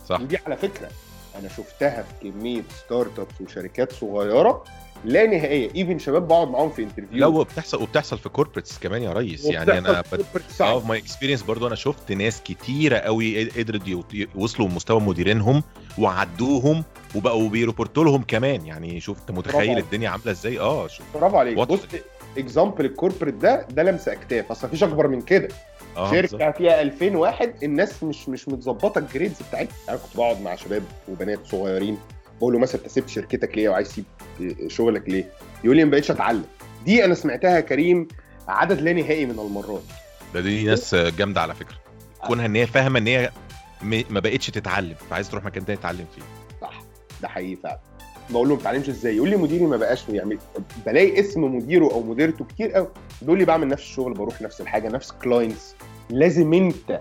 صح. 0.07 0.21
ودي 0.21 0.37
على 0.45 0.57
فكرة. 0.57 0.89
أنا 1.39 1.49
شفتها 1.49 2.03
في 2.03 2.29
كمية 2.31 2.61
startups 2.85 3.41
وشركات 3.41 3.91
صغيرة 3.91 4.63
لا 5.05 5.25
نهائية. 5.25 5.75
even 5.75 5.99
شباب 5.99 6.27
بقعد 6.27 6.47
معاهم 6.47 6.69
في 6.69 6.83
interview 6.83 7.19
لا 7.19 7.25
وبتحصل 7.25 7.81
وبتحصل 7.81 8.17
في 8.17 8.29
corporates 8.29 8.79
كمان 8.79 9.03
يا 9.03 9.13
ريس. 9.13 9.45
يعني 9.45 9.77
أنا 9.77 10.01
بت... 10.01 10.61
آه 10.61 10.79
في 10.79 10.87
my 10.87 10.99
experience 10.99 11.41
برضو 11.41 11.67
أنا 11.67 11.75
شفت 11.75 12.11
ناس 12.11 12.41
كتيرة 12.41 12.97
قوي 12.97 13.49
قدرت 13.49 13.81
يوصلوا 14.35 14.67
لمستوى 14.67 14.99
مديرينهم 14.99 15.63
وعدوهم 15.97 16.83
وبقوا 17.15 17.49
بي 17.49 17.61
report 17.61 17.97
وا 17.97 18.03
لهم 18.03 18.23
كمان. 18.23 18.65
يعني 18.65 18.99
شفت 18.99 19.31
متخيل. 19.31 19.77
الدنيا 19.77 20.09
عاملة 20.09 20.31
إزاي؟ 20.31 20.59
آه 20.59 20.87
شوف. 20.87 21.05
برافو 21.13 21.37
عليك. 21.37 21.57
بص 21.57 21.79
example 22.37 22.85
ال 22.85 22.90
corporate 22.90 23.33
ده 23.33 23.67
ده 23.69 23.83
لمس 23.83 24.07
أكتاف. 24.07 24.51
أصل 24.51 24.67
مفيش 24.67 24.83
أكبر 24.83 25.07
من 25.07 25.21
كده. 25.21 25.47
بالظبط. 25.95 26.31
شركة 26.31 26.51
فيها 26.51 26.81
2000 26.81 27.15
واحد 27.15 27.63
الناس 27.63 28.03
مش 28.03 28.29
مش 28.29 28.47
متظبطة 28.49 28.99
ال 28.99 29.05
grades 29.05 29.41
بتاعتها. 29.49 29.75
أنا 29.89 29.97
كنت 29.97 30.17
بقعد 30.17 30.41
مع 30.41 30.55
شباب 30.55 30.83
وبنات 31.09 31.39
صغيرين 31.45 31.97
بقول 32.37 32.53
له 32.53 32.59
مثلا 32.59 32.81
أنت 32.81 32.89
سبت 32.89 33.09
شركتك 33.09 33.57
ليه 33.57 33.69
وعايز 33.69 33.89
تسيب 33.89 34.05
شغلك 34.67 35.09
ليه؟ 35.09 35.25
يقول 35.63 35.77
لي 35.77 35.85
ما 35.85 35.91
بقتش 35.91 36.11
أتعلم. 36.11 36.45
دي 36.85 37.05
أنا 37.05 37.13
سمعتها 37.13 37.55
يا 37.55 37.59
كريم 37.59 38.07
عدد 38.47 38.81
لا 38.81 38.93
نهائي 38.93 39.25
من 39.25 39.39
المرات. 39.39 39.83
ده 40.33 40.39
دي 40.41 40.63
ناس 40.63 40.95
جامدة 40.95 41.41
على 41.41 41.55
فكرة. 41.55 41.75
كونها 42.27 42.45
إن 42.45 42.55
هي 42.55 42.67
فاهمة 42.67 42.99
إن 42.99 43.07
هي 43.07 43.29
ما 43.83 44.19
بقتش 44.19 44.47
تتعلم 44.47 44.95
فعايز 45.09 45.29
تروح 45.29 45.45
مكان 45.45 45.65
تاني 45.65 45.77
تتعلم 45.77 46.05
فيه. 46.15 46.21
صح. 46.61 46.81
ده 47.21 47.27
حقيقي 47.27 47.55
فعلا. 47.55 47.79
بقول 48.29 48.49
له 48.49 48.55
ما 48.55 48.59
بتعلمش 48.61 48.89
إزاي؟ 48.89 49.15
يقول 49.15 49.29
لي 49.29 49.35
مديري 49.35 49.65
ما 49.65 49.77
بقاش 49.77 50.09
يعمل 50.09 50.37
بلاقي 50.85 51.19
اسم 51.19 51.43
مديره 51.43 51.91
أو 51.91 52.01
مديرته 52.03 52.45
كتير 52.45 52.71
قوي. 52.71 52.87
بيقول 53.21 53.37
لي 53.39 53.45
بعمل 53.45 53.67
نفس 53.67 53.83
الشغل 53.83 54.13
بروح 54.13 54.41
نفس 54.41 54.61
الحاجة 54.61 54.89
نفس 54.89 55.11
كلاينتس 55.11 55.75
لازم 56.09 56.53
انت 56.53 56.99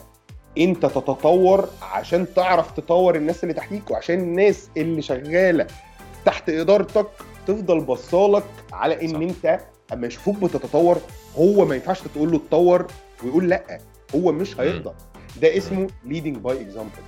أنت 0.58 0.86
تتطور 0.86 1.68
عشان 1.82 2.26
تعرف 2.36 2.70
تطور 2.70 3.16
الناس 3.16 3.42
اللي 3.42 3.54
تحتيك 3.54 3.90
وعشان 3.90 4.20
الناس 4.20 4.68
اللي 4.76 5.02
شغالة 5.02 5.66
تحت 6.24 6.48
إدارتك 6.48 7.06
تفضل 7.46 7.80
بصالك 7.80 8.44
على 8.72 9.04
إن 9.04 9.08
صح. 9.08 9.16
أنت 9.16 9.60
أما 9.92 10.06
يشوفوك 10.06 10.36
بتتطور 10.36 10.98
هو 11.38 11.64
ما 11.64 11.74
ينفعش 11.74 12.00
تقول 12.14 12.30
له 12.32 12.36
اتطور 12.36 12.86
ويقول 13.24 13.48
لأ 13.48 13.78
هو 14.14 14.32
مش 14.32 14.60
هيقدر. 14.60 14.94
ده 15.42 15.56
اسمه 15.56 15.86
leading 16.08 16.36
by 16.48 16.52
example. 16.52 17.02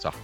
صح. 0.00 0.14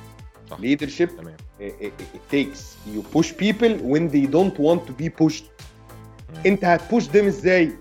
صح. 0.53 0.59
leadership 0.59 1.11
تمام. 1.21 1.37
it, 1.61 1.85
it, 1.85 1.93
it 2.17 2.35
takes. 2.35 2.61
You 2.95 3.17
push 3.19 3.29
people 3.33 3.75
when 3.93 4.09
they 4.13 4.27
don't 4.33 4.59
want 4.59 4.81
to 4.89 4.93
be 5.03 5.09
pushed. 5.09 5.45
مم. 5.45 6.43
انت 6.47 6.65
هتبوش 6.65 7.09
them 7.09 7.17
إزاي؟ 7.17 7.73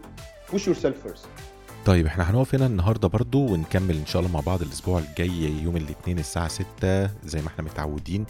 push 0.51 0.59
yourself 0.61 1.07
first. 1.07 1.27
طيب 1.85 2.05
إحنا 2.05 2.31
هنقف 2.31 2.55
هنا 2.55 2.65
النهارده 2.65 3.07
برضو 3.07 3.45
ونكمل 3.45 3.95
إن 3.97 4.05
شاء 4.05 4.21
الله 4.21 4.33
مع 4.33 4.39
بعض 4.39 4.61
الأسبوع 4.61 4.99
الجاي 4.99 5.61
يوم 5.63 5.77
الاثنين 5.77 6.19
الساعة 6.19 6.47
6 6.47 6.65
زي 7.25 7.41
ما 7.41 7.47
إحنا 7.47 7.63
متعودين. 7.63 8.25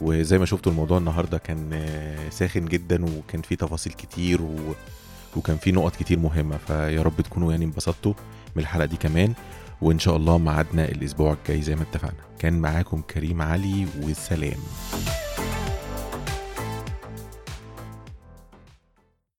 وزي 0.00 0.38
ما 0.38 0.44
شفتوا 0.46 0.72
الموضوع 0.72 0.98
النهارده 0.98 1.38
كان 1.38 1.70
آه، 1.72 2.28
ساخن 2.28 2.64
جدا 2.64 3.04
وكان 3.04 3.42
فيه 3.42 3.56
تفاصيل 3.56 3.92
كتير 3.92 4.42
و... 4.42 4.56
وكان 5.36 5.56
فيه 5.56 5.72
نقط 5.72 5.96
كتير 5.96 6.18
مهمة. 6.18 6.56
فيا 6.56 7.02
رب 7.02 7.20
تكونوا 7.20 7.50
يعني 7.52 7.64
انبسطتوا 7.64 8.12
من 8.56 8.62
الحلقة 8.62 8.84
دي 8.86 8.96
كمان. 8.96 9.34
وإن 9.82 9.98
شاء 9.98 10.16
الله 10.16 10.38
ميعادنا 10.38 10.84
الأسبوع 10.84 11.32
الجاي 11.32 11.62
زي 11.62 11.76
ما 11.76 11.82
اتفقنا. 11.82 12.36
كان 12.38 12.60
معاكم 12.60 13.02
كريم 13.02 13.42
علي 13.42 13.86
وسلام. 14.02 14.58